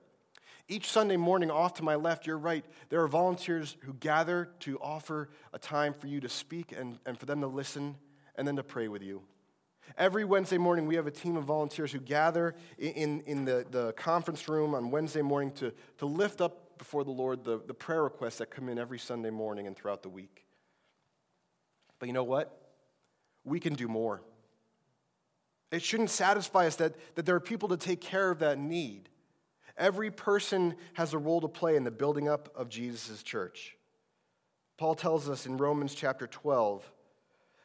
Each 0.67 0.87
Sunday 0.87 1.17
morning, 1.17 1.49
off 1.49 1.73
to 1.75 1.83
my 1.83 1.95
left, 1.95 2.27
you're 2.27 2.37
right, 2.37 2.63
there 2.89 3.01
are 3.01 3.07
volunteers 3.07 3.75
who 3.81 3.93
gather 3.93 4.49
to 4.59 4.77
offer 4.79 5.29
a 5.51 5.57
time 5.57 5.93
for 5.93 6.05
you 6.05 6.19
to 6.19 6.29
speak 6.29 6.71
and, 6.71 6.99
and 7.07 7.17
for 7.17 7.25
them 7.25 7.41
to 7.41 7.47
listen 7.47 7.95
and 8.35 8.47
then 8.47 8.55
to 8.55 8.63
pray 8.63 8.87
with 8.87 9.01
you. 9.01 9.23
Every 9.97 10.25
Wednesday 10.25 10.59
morning, 10.59 10.85
we 10.85 10.95
have 10.95 11.07
a 11.07 11.11
team 11.11 11.35
of 11.37 11.45
volunteers 11.45 11.91
who 11.91 11.99
gather 11.99 12.55
in, 12.77 13.21
in 13.21 13.45
the, 13.45 13.65
the 13.71 13.93
conference 13.93 14.47
room 14.47 14.75
on 14.75 14.91
Wednesday 14.91 15.23
morning 15.23 15.51
to, 15.53 15.73
to 15.97 16.05
lift 16.05 16.41
up 16.41 16.68
before 16.79 17.03
the 17.03 17.11
Lord 17.11 17.43
the, 17.43 17.61
the 17.67 17.73
prayer 17.75 18.03
requests 18.03 18.39
that 18.39 18.49
come 18.49 18.67
in 18.69 18.79
every 18.79 18.97
Sunday 18.97 19.29
morning 19.29 19.67
and 19.67 19.75
throughout 19.75 20.01
the 20.01 20.09
week. 20.09 20.45
But 21.99 22.07
you 22.07 22.13
know 22.13 22.23
what? 22.23 22.57
We 23.43 23.59
can 23.59 23.75
do 23.75 23.87
more. 23.87 24.21
It 25.71 25.83
shouldn't 25.83 26.09
satisfy 26.09 26.65
us 26.65 26.77
that, 26.77 26.95
that 27.13 27.27
there 27.27 27.35
are 27.35 27.41
people 27.41 27.69
to 27.69 27.77
take 27.77 28.01
care 28.01 28.31
of 28.31 28.39
that 28.39 28.57
need. 28.57 29.09
Every 29.77 30.09
person 30.09 30.75
has 30.93 31.13
a 31.13 31.17
role 31.17 31.41
to 31.41 31.47
play 31.47 31.75
in 31.75 31.83
the 31.83 31.91
building 31.91 32.27
up 32.27 32.49
of 32.55 32.69
Jesus' 32.69 33.21
church. 33.21 33.77
Paul 34.77 34.95
tells 34.95 35.29
us 35.29 35.45
in 35.45 35.57
Romans 35.57 35.93
chapter 35.93 36.25
12 36.25 36.89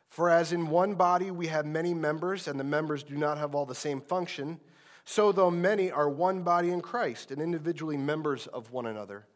For 0.08 0.28
as 0.28 0.52
in 0.52 0.68
one 0.68 0.94
body 0.94 1.30
we 1.30 1.46
have 1.46 1.64
many 1.64 1.94
members, 1.94 2.46
and 2.46 2.58
the 2.60 2.64
members 2.64 3.02
do 3.02 3.16
not 3.16 3.38
have 3.38 3.54
all 3.54 3.66
the 3.66 3.74
same 3.74 4.00
function, 4.00 4.60
so 5.04 5.32
though 5.32 5.50
many 5.50 5.90
are 5.90 6.08
one 6.08 6.42
body 6.42 6.70
in 6.70 6.80
Christ 6.80 7.30
and 7.30 7.40
individually 7.40 7.96
members 7.96 8.46
of 8.46 8.70
one 8.70 8.86
another. 8.86 9.26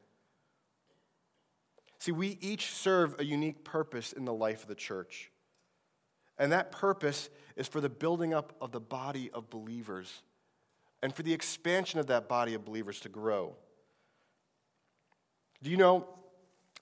See, 1.98 2.12
we 2.12 2.38
each 2.40 2.72
serve 2.72 3.16
a 3.18 3.24
unique 3.24 3.64
purpose 3.64 4.12
in 4.12 4.24
the 4.24 4.32
life 4.32 4.62
of 4.62 4.68
the 4.68 4.74
church. 4.74 5.30
And 6.38 6.52
that 6.52 6.70
purpose 6.70 7.28
is 7.56 7.66
for 7.66 7.80
the 7.80 7.88
building 7.88 8.32
up 8.32 8.54
of 8.60 8.70
the 8.70 8.80
body 8.80 9.30
of 9.34 9.50
believers 9.50 10.22
and 11.02 11.14
for 11.14 11.22
the 11.22 11.32
expansion 11.32 11.98
of 11.98 12.06
that 12.06 12.28
body 12.28 12.54
of 12.54 12.64
believers 12.64 13.00
to 13.00 13.08
grow. 13.08 13.56
Do 15.62 15.70
you 15.70 15.76
know 15.76 16.06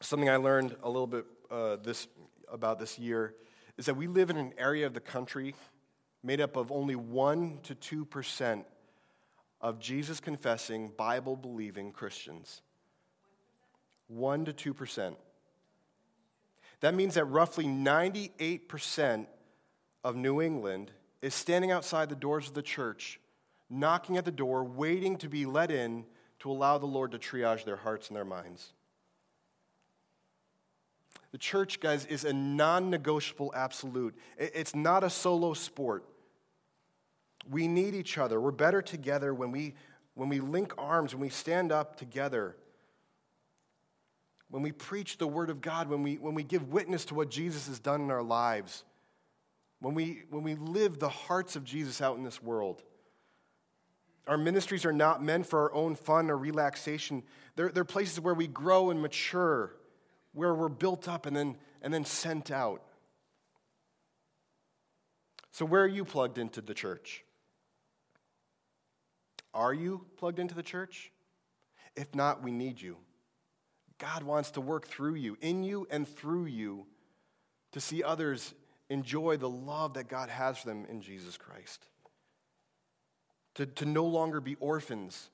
something 0.00 0.28
I 0.28 0.36
learned 0.36 0.76
a 0.82 0.88
little 0.88 1.06
bit 1.06 1.24
uh, 1.50 1.76
this, 1.76 2.08
about 2.52 2.78
this 2.78 2.98
year 2.98 3.34
is 3.78 3.86
that 3.86 3.96
we 3.96 4.06
live 4.06 4.28
in 4.28 4.36
an 4.36 4.52
area 4.58 4.86
of 4.86 4.92
the 4.92 5.00
country 5.00 5.54
made 6.22 6.40
up 6.40 6.56
of 6.56 6.70
only 6.70 6.94
1% 6.94 7.62
to 7.62 8.06
2% 8.06 8.64
of 9.60 9.78
Jesus 9.78 10.20
confessing, 10.20 10.92
Bible 10.96 11.36
believing 11.36 11.92
Christians. 11.92 12.62
1% 14.14 14.56
to 14.56 14.74
2%. 14.74 15.14
That 16.80 16.94
means 16.94 17.14
that 17.14 17.24
roughly 17.24 17.64
98% 17.64 19.26
of 20.04 20.16
New 20.16 20.40
England 20.40 20.92
is 21.22 21.34
standing 21.34 21.70
outside 21.70 22.08
the 22.08 22.16
doors 22.16 22.48
of 22.48 22.54
the 22.54 22.62
church 22.62 23.18
knocking 23.68 24.16
at 24.16 24.24
the 24.24 24.30
door, 24.30 24.64
waiting 24.64 25.16
to 25.18 25.28
be 25.28 25.46
let 25.46 25.70
in 25.70 26.04
to 26.40 26.50
allow 26.50 26.78
the 26.78 26.86
Lord 26.86 27.12
to 27.12 27.18
triage 27.18 27.64
their 27.64 27.76
hearts 27.76 28.08
and 28.08 28.16
their 28.16 28.24
minds. 28.24 28.72
The 31.32 31.38
church, 31.38 31.80
guys, 31.80 32.06
is 32.06 32.24
a 32.24 32.32
non 32.32 32.90
negotiable 32.90 33.52
absolute. 33.54 34.14
It's 34.38 34.74
not 34.74 35.04
a 35.04 35.10
solo 35.10 35.54
sport. 35.54 36.04
We 37.50 37.68
need 37.68 37.94
each 37.94 38.18
other. 38.18 38.40
We're 38.40 38.50
better 38.50 38.82
together 38.82 39.32
when 39.34 39.52
we, 39.52 39.74
when 40.14 40.28
we 40.28 40.40
link 40.40 40.72
arms, 40.78 41.14
when 41.14 41.20
we 41.20 41.28
stand 41.28 41.72
up 41.72 41.96
together, 41.96 42.56
when 44.48 44.62
we 44.62 44.72
preach 44.72 45.18
the 45.18 45.26
Word 45.26 45.50
of 45.50 45.60
God, 45.60 45.88
when 45.88 46.02
we, 46.02 46.16
when 46.16 46.34
we 46.34 46.42
give 46.42 46.72
witness 46.72 47.04
to 47.06 47.14
what 47.14 47.30
Jesus 47.30 47.66
has 47.68 47.78
done 47.78 48.00
in 48.00 48.10
our 48.10 48.22
lives, 48.22 48.84
when 49.80 49.94
we, 49.94 50.22
when 50.30 50.42
we 50.42 50.54
live 50.54 50.98
the 50.98 51.08
hearts 51.08 51.56
of 51.56 51.64
Jesus 51.64 52.00
out 52.00 52.16
in 52.16 52.24
this 52.24 52.42
world. 52.42 52.82
Our 54.26 54.38
ministries 54.38 54.84
are 54.84 54.92
not 54.92 55.22
meant 55.22 55.46
for 55.46 55.60
our 55.60 55.74
own 55.74 55.94
fun 55.94 56.30
or 56.30 56.36
relaxation. 56.36 57.22
They're, 57.54 57.68
they're 57.68 57.84
places 57.84 58.18
where 58.18 58.34
we 58.34 58.48
grow 58.48 58.90
and 58.90 59.00
mature, 59.00 59.76
where 60.32 60.54
we're 60.54 60.68
built 60.68 61.08
up 61.08 61.26
and 61.26 61.36
then, 61.36 61.56
and 61.82 61.94
then 61.94 62.04
sent 62.04 62.50
out. 62.50 62.82
So, 65.52 65.64
where 65.64 65.82
are 65.82 65.88
you 65.88 66.04
plugged 66.04 66.38
into 66.38 66.60
the 66.60 66.74
church? 66.74 67.24
Are 69.56 69.74
you 69.74 70.06
plugged 70.16 70.38
into 70.38 70.54
the 70.54 70.62
church? 70.62 71.10
If 71.96 72.14
not, 72.14 72.42
we 72.42 72.52
need 72.52 72.80
you. 72.80 72.98
God 73.98 74.22
wants 74.22 74.52
to 74.52 74.60
work 74.60 74.86
through 74.86 75.14
you, 75.14 75.36
in 75.40 75.64
you 75.64 75.88
and 75.90 76.06
through 76.06 76.44
you, 76.44 76.86
to 77.72 77.80
see 77.80 78.02
others 78.02 78.54
enjoy 78.90 79.36
the 79.38 79.48
love 79.48 79.94
that 79.94 80.08
God 80.08 80.28
has 80.28 80.58
for 80.58 80.68
them 80.68 80.86
in 80.88 81.00
Jesus 81.00 81.36
Christ 81.36 81.86
to, 83.56 83.64
to 83.64 83.86
no 83.86 84.04
longer 84.04 84.40
be 84.40 84.54
orphans, 84.60 85.30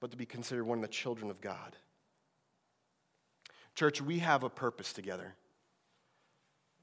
but 0.00 0.10
to 0.12 0.16
be 0.16 0.26
considered 0.26 0.64
one 0.64 0.78
of 0.78 0.82
the 0.82 0.88
children 0.88 1.30
of 1.30 1.40
God. 1.40 1.76
Church, 3.74 4.00
we 4.00 4.20
have 4.20 4.44
a 4.44 4.48
purpose 4.48 4.92
together. 4.92 5.34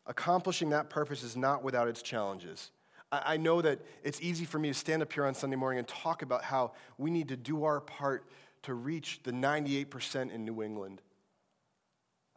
Accomplishing 0.05 0.69
that 0.69 0.89
purpose 0.89 1.23
is 1.23 1.37
not 1.37 1.63
without 1.63 1.87
its 1.87 2.01
challenges. 2.01 2.71
I, 3.11 3.37
know 3.37 3.61
that 3.61 3.79
it's 4.03 4.21
easy 4.21 4.45
for 4.45 4.59
me 4.59 4.67
to 4.67 4.73
stand 4.73 5.01
up 5.01 5.11
here 5.11 5.25
on 5.25 5.33
Sunday 5.33 5.55
morning 5.55 5.79
and 5.79 5.87
talk 5.87 6.21
about 6.21 6.43
how 6.43 6.73
we 6.97 7.09
need 7.09 7.29
to 7.29 7.37
do 7.37 7.63
our 7.63 7.79
part 7.79 8.29
to 8.63 8.73
reach 8.73 9.21
the 9.23 9.31
98% 9.31 10.31
in 10.31 10.45
New 10.45 10.61
England. 10.61 11.01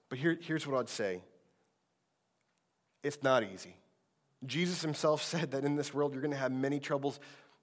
But 0.09 0.19
here, 0.19 0.39
here's 0.41 0.67
what 0.67 0.79
I'd 0.79 0.89
say 0.89 1.23
it's 3.03 3.23
not 3.23 3.43
easy. 3.43 3.77
Jesus 4.47 4.83
himself 4.83 5.23
said 5.33 5.51
that 5.53 5.65
in 5.65 5.77
this 5.77 5.93
world 5.93 6.13
you're 6.13 6.23
going 6.23 6.33
to 6.33 6.39
have 6.39 6.53
many 6.53 6.81
troubles, 6.81 7.21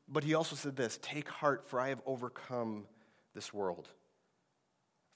but 0.08 0.24
he 0.24 0.34
also 0.34 0.56
said 0.56 0.76
this 0.76 1.00
Take 1.02 1.30
heart, 1.30 1.67
for 1.67 1.80
I 1.80 1.89
have 1.89 2.02
overcome 2.06 2.86
this 3.34 3.54
world. 3.54 3.88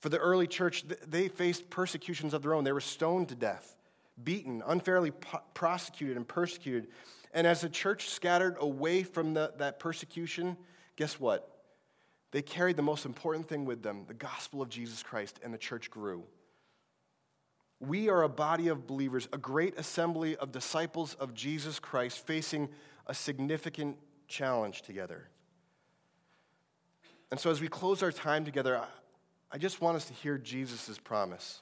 For 0.01 0.09
the 0.09 0.17
early 0.17 0.47
church, 0.47 0.83
they 1.07 1.29
faced 1.29 1.69
persecutions 1.69 2.33
of 2.33 2.41
their 2.41 2.53
own. 2.53 2.65
They 2.65 2.73
were 2.73 2.81
stoned 2.81 3.29
to 3.29 3.35
death, 3.35 3.75
beaten, 4.21 4.61
unfairly 4.65 5.11
prosecuted, 5.53 6.17
and 6.17 6.27
persecuted. 6.27 6.87
And 7.33 7.47
as 7.47 7.61
the 7.61 7.69
church 7.69 8.09
scattered 8.09 8.57
away 8.59 9.03
from 9.03 9.33
the, 9.33 9.53
that 9.57 9.79
persecution, 9.79 10.57
guess 10.95 11.19
what? 11.19 11.49
They 12.31 12.41
carried 12.41 12.77
the 12.77 12.83
most 12.83 13.05
important 13.05 13.47
thing 13.47 13.65
with 13.65 13.83
them 13.83 14.05
the 14.07 14.13
gospel 14.13 14.61
of 14.61 14.69
Jesus 14.69 15.03
Christ, 15.03 15.39
and 15.43 15.53
the 15.53 15.57
church 15.57 15.89
grew. 15.89 16.23
We 17.79 18.09
are 18.09 18.23
a 18.23 18.29
body 18.29 18.69
of 18.69 18.87
believers, 18.87 19.27
a 19.33 19.37
great 19.37 19.77
assembly 19.77 20.35
of 20.37 20.51
disciples 20.51 21.15
of 21.15 21.33
Jesus 21.33 21.79
Christ 21.79 22.25
facing 22.25 22.69
a 23.07 23.13
significant 23.13 23.97
challenge 24.27 24.83
together. 24.83 25.27
And 27.29 27.39
so, 27.39 27.49
as 27.49 27.59
we 27.59 27.67
close 27.67 28.03
our 28.03 28.11
time 28.11 28.45
together, 28.45 28.81
I 29.51 29.57
just 29.57 29.81
want 29.81 29.97
us 29.97 30.05
to 30.05 30.13
hear 30.13 30.37
Jesus' 30.37 30.97
promise. 30.97 31.61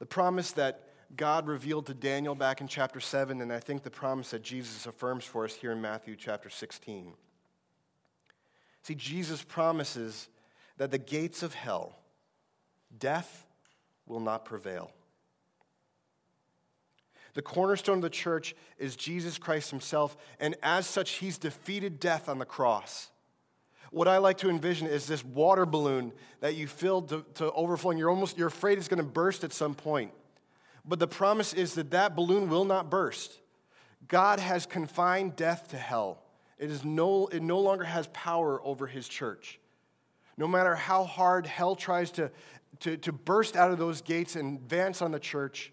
The 0.00 0.06
promise 0.06 0.52
that 0.52 0.88
God 1.16 1.46
revealed 1.46 1.86
to 1.86 1.94
Daniel 1.94 2.34
back 2.34 2.60
in 2.60 2.66
chapter 2.66 3.00
7, 3.00 3.40
and 3.40 3.52
I 3.52 3.60
think 3.60 3.82
the 3.82 3.90
promise 3.90 4.30
that 4.30 4.42
Jesus 4.42 4.86
affirms 4.86 5.24
for 5.24 5.44
us 5.44 5.54
here 5.54 5.72
in 5.72 5.80
Matthew 5.80 6.16
chapter 6.16 6.50
16. 6.50 7.12
See, 8.82 8.94
Jesus 8.94 9.42
promises 9.42 10.28
that 10.78 10.90
the 10.90 10.98
gates 10.98 11.42
of 11.42 11.54
hell, 11.54 11.98
death, 12.98 13.46
will 14.06 14.20
not 14.20 14.44
prevail. 14.44 14.90
The 17.34 17.42
cornerstone 17.42 17.96
of 17.96 18.02
the 18.02 18.10
church 18.10 18.54
is 18.78 18.96
Jesus 18.96 19.38
Christ 19.38 19.70
himself, 19.70 20.16
and 20.40 20.56
as 20.62 20.86
such, 20.86 21.10
he's 21.12 21.38
defeated 21.38 22.00
death 22.00 22.28
on 22.28 22.38
the 22.38 22.44
cross. 22.44 23.10
What 23.90 24.06
I 24.06 24.18
like 24.18 24.38
to 24.38 24.50
envision 24.50 24.86
is 24.86 25.06
this 25.06 25.24
water 25.24 25.66
balloon 25.66 26.12
that 26.40 26.54
you 26.54 26.66
filled 26.66 27.08
to, 27.08 27.24
to 27.34 27.50
overflowing. 27.52 27.98
You're 27.98 28.10
almost 28.10 28.38
you're 28.38 28.48
afraid 28.48 28.78
it's 28.78 28.88
going 28.88 28.98
to 28.98 29.04
burst 29.04 29.42
at 29.42 29.52
some 29.52 29.74
point. 29.74 30.12
But 30.84 30.98
the 30.98 31.08
promise 31.08 31.52
is 31.52 31.74
that 31.74 31.90
that 31.90 32.16
balloon 32.16 32.48
will 32.48 32.64
not 32.64 32.90
burst. 32.90 33.40
God 34.08 34.40
has 34.40 34.64
confined 34.64 35.36
death 35.36 35.68
to 35.68 35.76
hell. 35.76 36.22
It, 36.58 36.70
is 36.70 36.84
no, 36.84 37.26
it 37.28 37.42
no 37.42 37.58
longer 37.58 37.84
has 37.84 38.06
power 38.12 38.60
over 38.64 38.86
his 38.86 39.08
church. 39.08 39.58
No 40.36 40.46
matter 40.46 40.74
how 40.74 41.04
hard 41.04 41.46
hell 41.46 41.74
tries 41.74 42.10
to, 42.12 42.30
to, 42.80 42.96
to 42.98 43.12
burst 43.12 43.56
out 43.56 43.70
of 43.70 43.78
those 43.78 44.00
gates 44.00 44.36
and 44.36 44.58
advance 44.58 45.02
on 45.02 45.10
the 45.10 45.18
church, 45.18 45.72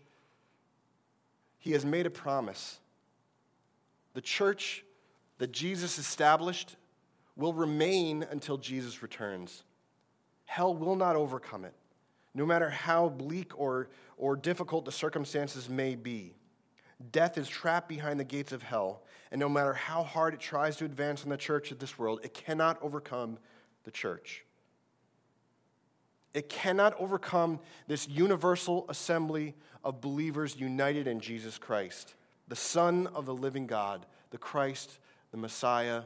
he 1.57 1.71
has 1.71 1.85
made 1.85 2.05
a 2.05 2.09
promise. 2.09 2.79
The 4.13 4.21
church 4.21 4.83
that 5.37 5.51
Jesus 5.51 5.97
established 5.97 6.75
will 7.37 7.53
remain 7.53 8.25
until 8.29 8.57
Jesus 8.57 9.01
returns. 9.01 9.63
Hell 10.45 10.75
will 10.75 10.95
not 10.95 11.15
overcome 11.15 11.63
it, 11.63 11.73
no 12.33 12.45
matter 12.45 12.69
how 12.69 13.07
bleak 13.07 13.57
or, 13.57 13.89
or 14.17 14.35
difficult 14.35 14.83
the 14.83 14.91
circumstances 14.91 15.69
may 15.69 15.95
be. 15.95 16.33
Death 17.11 17.37
is 17.37 17.47
trapped 17.47 17.87
behind 17.87 18.19
the 18.19 18.23
gates 18.23 18.51
of 18.51 18.63
hell, 18.63 19.03
and 19.31 19.39
no 19.39 19.47
matter 19.47 19.73
how 19.73 20.01
hard 20.01 20.33
it 20.33 20.39
tries 20.39 20.77
to 20.77 20.85
advance 20.85 21.23
in 21.23 21.29
the 21.29 21.37
church 21.37 21.71
of 21.71 21.77
this 21.77 21.99
world, 21.99 22.19
it 22.23 22.33
cannot 22.33 22.81
overcome 22.81 23.37
the 23.83 23.91
church. 23.91 24.43
It 26.33 26.49
cannot 26.49 26.99
overcome 26.99 27.59
this 27.87 28.07
universal 28.07 28.85
assembly 28.89 29.55
of 29.83 30.01
believers 30.01 30.55
united 30.55 31.07
in 31.07 31.19
Jesus 31.19 31.57
Christ, 31.57 32.15
the 32.47 32.55
Son 32.55 33.07
of 33.07 33.25
the 33.25 33.33
living 33.33 33.67
God, 33.67 34.05
the 34.31 34.37
Christ, 34.37 34.97
the 35.31 35.37
Messiah, 35.37 36.03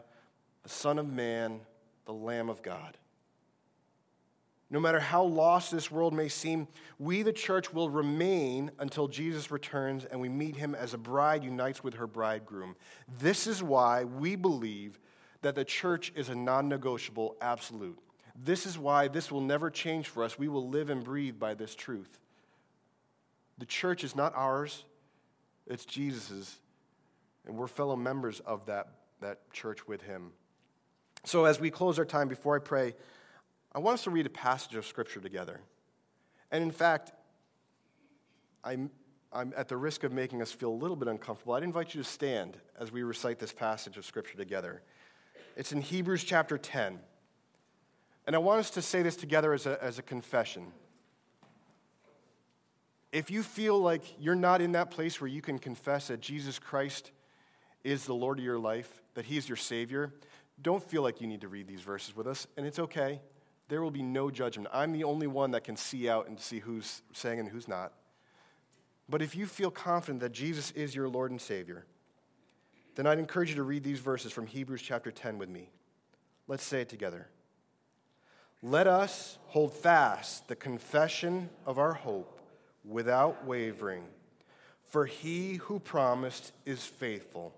the 0.64 0.70
Son 0.70 1.00
of 1.00 1.12
Man, 1.12 1.62
the 2.06 2.14
Lamb 2.14 2.50
of 2.50 2.62
God. 2.62 2.98
No 4.70 4.80
matter 4.80 5.02
how 5.02 5.24
lost 5.24 5.70
this 5.70 5.92
world 5.92 6.14
may 6.14 6.30
seem, 6.30 6.66
we, 6.98 7.24
the 7.24 7.34
church, 7.34 7.74
will 7.74 7.90
remain 7.90 8.72
until 8.80 9.10
Jesus 9.10 9.52
returns 9.52 10.06
and 10.06 10.22
we 10.22 10.30
meet 10.30 10.56
him 10.56 10.76
as 10.76 10.94
a 10.94 10.98
bride 10.98 11.44
unites 11.44 11.84
with 11.84 11.96
her 11.96 12.08
bridegroom. 12.08 12.78
This 13.20 13.48
is 13.48 13.62
why 13.62 14.06
we 14.06 14.38
believe 14.38 14.98
that 15.42 15.56
the 15.56 15.66
church 15.66 16.14
is 16.16 16.30
a 16.30 16.36
non 16.36 16.70
negotiable 16.70 17.36
absolute. 17.42 18.00
This 18.34 18.66
is 18.66 18.78
why 18.78 19.10
this 19.10 19.30
will 19.30 19.42
never 19.42 19.70
change 19.70 20.08
for 20.08 20.24
us. 20.24 20.40
We 20.40 20.48
will 20.48 20.70
live 20.70 20.90
and 20.90 21.04
breathe 21.04 21.38
by 21.38 21.54
this 21.54 21.76
truth. 21.76 22.20
The 23.58 23.66
church 23.66 24.06
is 24.06 24.16
not 24.16 24.34
ours, 24.36 24.86
it's 25.68 25.86
Jesus's, 25.86 26.60
and 27.46 27.58
we're 27.58 27.68
fellow 27.68 27.98
members 27.98 28.40
of 28.40 28.66
that, 28.68 28.88
that 29.20 29.52
church 29.52 29.86
with 29.86 30.02
him. 30.02 30.32
So, 31.24 31.46
as 31.46 31.60
we 31.60 31.70
close 31.70 32.00
our 32.00 32.06
time, 32.06 32.28
before 32.28 32.56
I 32.56 32.60
pray, 32.60 32.96
I 33.74 33.80
want 33.80 33.96
us 33.96 34.04
to 34.06 34.10
read 34.10 34.26
a 34.26 34.30
passage 34.30 34.76
of 34.76 34.86
Scripture 34.86 35.20
together. 35.20 35.62
And 36.52 36.64
in 36.64 36.72
fact, 36.72 37.12
I'm, 38.64 38.90
I'm 39.32 39.54
at 39.56 39.68
the 39.68 39.78
risk 39.78 40.04
of 40.04 40.12
making 40.12 40.42
us 40.42 40.52
feel 40.52 40.70
a 40.70 40.76
little 40.76 40.96
bit 40.96 41.08
uncomfortable. 41.08 41.54
I'd 41.54 41.64
invite 41.64 41.94
you 41.94 42.04
to 42.04 42.10
stand 42.10 42.58
as 42.80 42.92
we 42.92 43.04
recite 43.04 43.40
this 43.40 43.54
passage 43.54 43.98
of 43.98 44.06
Scripture 44.06 44.38
together. 44.38 44.82
It's 45.56 45.72
in 45.72 45.82
Hebrews 45.82 46.24
chapter 46.24 46.58
10. 46.58 47.00
And 48.28 48.36
I 48.36 48.40
want 48.40 48.60
us 48.60 48.72
to 48.72 48.82
say 48.82 49.02
this 49.02 49.16
together 49.16 49.54
as 49.54 49.66
a, 49.66 49.82
as 49.84 50.00
a 50.00 50.02
confession. 50.02 50.68
If 53.12 53.30
you 53.30 53.44
feel 53.44 53.80
like 53.80 54.04
you're 54.20 54.36
not 54.36 54.62
in 54.62 54.72
that 54.74 54.90
place 54.90 55.20
where 55.20 55.28
you 55.28 55.42
can 55.42 55.60
confess 55.60 56.08
that 56.08 56.22
Jesus 56.22 56.60
Christ 56.60 57.12
is 57.84 58.06
the 58.06 58.14
Lord 58.14 58.40
of 58.40 58.46
your 58.46 58.60
life, 58.60 59.02
that 59.16 59.26
He 59.26 59.38
is 59.38 59.50
your 59.50 59.58
Savior, 59.58 60.14
don't 60.62 60.84
feel 60.84 61.02
like 61.02 61.22
you 61.22 61.28
need 61.28 61.42
to 61.42 61.48
read 61.48 61.68
these 61.68 61.82
verses 61.82 62.16
with 62.16 62.28
us, 62.28 62.48
and 62.58 62.66
it's 62.66 62.80
okay 62.80 63.22
there 63.72 63.82
will 63.82 63.90
be 63.90 64.04
no 64.04 64.30
judgment. 64.30 64.68
I'm 64.74 64.92
the 64.92 65.06
only 65.06 65.28
one 65.28 65.52
that 65.52 65.64
can 65.64 65.78
see 65.78 66.10
out 66.10 66.28
and 66.28 66.38
see 66.38 66.60
who's 66.60 67.04
saying 67.14 67.40
and 67.40 67.48
who's 67.48 67.70
not. 67.70 67.94
But 69.08 69.22
if 69.22 69.34
you 69.34 69.46
feel 69.46 69.72
confident 69.72 70.20
that 70.20 70.34
Jesus 70.34 70.72
is 70.72 70.94
your 70.94 71.08
Lord 71.08 71.32
and 71.32 71.40
Savior, 71.40 71.86
then 72.96 73.08
I'd 73.08 73.18
encourage 73.18 73.48
you 73.48 73.56
to 73.56 73.64
read 73.64 73.86
these 73.86 74.00
verses 74.00 74.34
from 74.34 74.46
Hebrews 74.46 74.82
chapter 74.82 75.10
10 75.10 75.38
with 75.38 75.48
me. 75.48 75.70
Let's 76.50 76.66
say 76.66 76.82
it 76.82 76.90
together. 76.90 77.30
Let 78.62 78.88
us 78.88 79.38
hold 79.46 79.74
fast 79.74 80.50
the 80.50 80.56
confession 80.58 81.50
of 81.66 81.80
our 81.80 81.94
hope 81.94 82.42
without 82.84 83.46
wavering, 83.46 84.04
for 84.84 85.06
he 85.06 85.56
who 85.56 85.80
promised 85.80 86.52
is 86.66 86.86
faithful. 86.86 87.54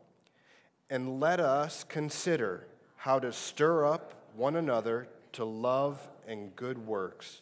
And 0.91 1.19
let 1.19 1.39
us 1.39 1.83
consider 1.83 2.67
how 3.03 3.19
to 3.19 3.33
stir 3.33 3.85
up 3.85 4.13
one 4.33 4.55
another 4.55 5.09
to 5.33 5.43
love 5.43 5.99
and 6.25 6.55
good 6.55 6.77
works, 6.87 7.41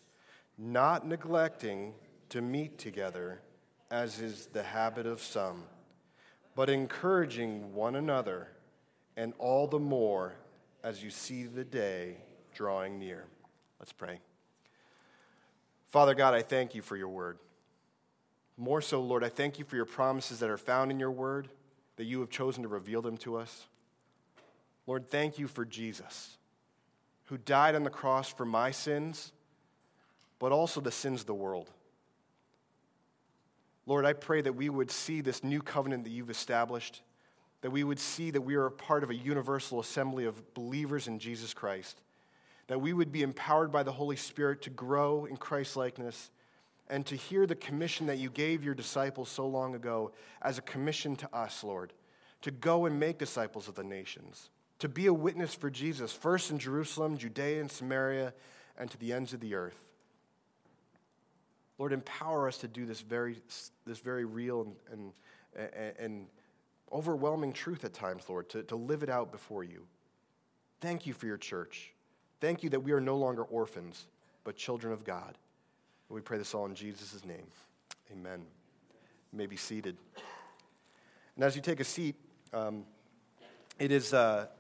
not 0.58 1.06
neglecting 1.06 1.94
to 2.30 2.42
meet 2.42 2.80
together, 2.80 3.40
as 3.92 4.20
is 4.20 4.48
the 4.48 4.64
habit 4.64 5.06
of 5.06 5.22
some, 5.22 5.62
but 6.56 6.68
encouraging 6.68 7.76
one 7.76 7.96
another, 7.96 8.48
and 9.16 9.34
all 9.38 9.68
the 9.68 9.78
more 9.78 10.34
as 10.84 11.04
you 11.04 11.12
see 11.12 11.44
the 11.44 11.64
day 11.64 12.16
drawing 12.56 12.98
near. 12.98 13.26
Let's 13.80 13.94
pray. 13.94 14.18
Father 15.90 16.16
God, 16.16 16.34
I 16.34 16.42
thank 16.42 16.74
you 16.74 16.82
for 16.82 16.98
your 16.98 17.10
word. 17.10 17.38
More 18.58 18.82
so, 18.82 19.00
Lord, 19.00 19.24
I 19.24 19.30
thank 19.30 19.60
you 19.60 19.66
for 19.66 19.76
your 19.76 19.86
promises 19.86 20.40
that 20.40 20.50
are 20.50 20.58
found 20.58 20.90
in 20.90 21.00
your 21.00 21.12
word, 21.12 21.50
that 21.98 22.06
you 22.06 22.20
have 22.22 22.32
chosen 22.32 22.64
to 22.64 22.68
reveal 22.68 23.04
them 23.04 23.18
to 23.18 23.36
us. 23.38 23.68
Lord, 24.92 25.08
thank 25.08 25.40
you 25.40 25.48
for 25.48 25.64
Jesus 25.64 26.38
who 27.28 27.38
died 27.38 27.76
on 27.76 27.84
the 27.84 27.90
cross 27.90 28.28
for 28.28 28.44
my 28.44 28.72
sins, 28.72 29.32
but 30.38 30.52
also 30.52 30.82
the 30.82 30.92
sins 30.92 31.22
of 31.22 31.28
the 31.28 31.34
world. 31.34 31.72
Lord, 33.86 34.06
I 34.06 34.12
pray 34.12 34.42
that 34.42 34.52
we 34.52 34.68
would 34.68 34.92
see 34.92 35.22
this 35.22 35.46
new 35.46 35.62
covenant 35.62 36.04
that 36.04 36.10
you've 36.10 36.30
established, 36.30 37.04
that 37.62 37.72
we 37.72 37.86
would 37.86 38.00
see 38.00 38.32
that 38.32 38.42
we 38.42 38.56
are 38.56 38.66
a 38.66 38.72
part 38.72 39.06
of 39.06 39.10
a 39.10 39.16
universal 39.16 39.80
assembly 39.80 40.26
of 40.26 40.54
believers 40.54 41.08
in 41.08 41.20
Jesus 41.20 41.54
Christ, 41.54 42.02
that 42.68 42.82
we 42.82 42.92
would 42.92 43.14
be 43.14 43.24
empowered 43.24 43.72
by 43.72 43.84
the 43.84 43.94
Holy 43.94 44.18
Spirit 44.18 44.62
to 44.64 44.70
grow 44.70 45.24
in 45.24 45.38
Christ 45.38 45.78
likeness 45.78 46.32
and 46.90 47.06
to 47.06 47.16
hear 47.16 47.46
the 47.46 47.56
commission 47.56 48.08
that 48.08 48.18
you 48.18 48.30
gave 48.30 48.62
your 48.62 48.76
disciples 48.76 49.30
so 49.30 49.48
long 49.48 49.74
ago 49.74 50.12
as 50.42 50.58
a 50.58 50.62
commission 50.64 51.16
to 51.16 51.34
us, 51.34 51.64
Lord, 51.64 51.94
to 52.42 52.52
go 52.52 52.88
and 52.88 53.00
make 53.00 53.18
disciples 53.18 53.70
of 53.70 53.76
the 53.76 53.86
nations 53.86 54.50
to 54.82 54.90
be 54.90 55.06
a 55.06 55.14
witness 55.14 55.54
for 55.54 55.70
Jesus, 55.70 56.12
first 56.12 56.50
in 56.50 56.58
Jerusalem, 56.58 57.16
Judea, 57.16 57.62
and 57.62 57.72
Samaria, 57.72 58.34
and 58.80 58.90
to 58.90 58.98
the 58.98 59.14
ends 59.14 59.32
of 59.32 59.40
the 59.40 59.54
earth. 59.54 59.78
Lord, 61.78 61.94
empower 61.94 62.48
us 62.48 62.58
to 62.58 62.68
do 62.68 62.88
this 62.88 63.00
very, 63.02 63.38
this 63.86 64.00
very 64.00 64.26
real 64.26 64.76
and, 64.92 65.14
and, 65.56 65.94
and 66.00 66.28
overwhelming 66.92 67.54
truth 67.54 67.86
at 67.86 67.94
times, 67.94 68.24
Lord, 68.28 68.50
to, 68.50 68.64
to 68.64 68.76
live 68.76 69.04
it 69.04 69.10
out 69.10 69.32
before 69.32 69.64
you. 69.64 69.86
Thank 70.80 71.06
you 71.06 71.14
for 71.14 71.28
your 71.28 71.38
church. 71.38 71.94
Thank 72.40 72.64
you 72.64 72.72
that 72.72 72.80
we 72.80 72.92
are 72.92 73.02
no 73.02 73.18
longer 73.18 73.44
orphans, 73.44 74.08
but 74.44 74.56
children 74.56 74.94
of 74.94 75.04
God. 75.04 75.38
And 76.10 76.16
we 76.16 76.22
pray 76.22 76.40
this 76.40 76.56
all 76.56 76.66
in 76.66 76.74
Jesus' 76.74 77.24
name. 77.24 77.46
Amen. 78.12 78.42
You 79.32 79.38
may 79.38 79.46
be 79.46 79.58
seated. 79.58 79.96
And 81.36 81.44
as 81.44 81.56
you 81.56 81.62
take 81.62 81.80
a 81.80 81.84
seat, 81.84 82.16
um, 82.52 82.84
it 83.78 83.92
is. 83.92 84.12
Uh, 84.12 84.48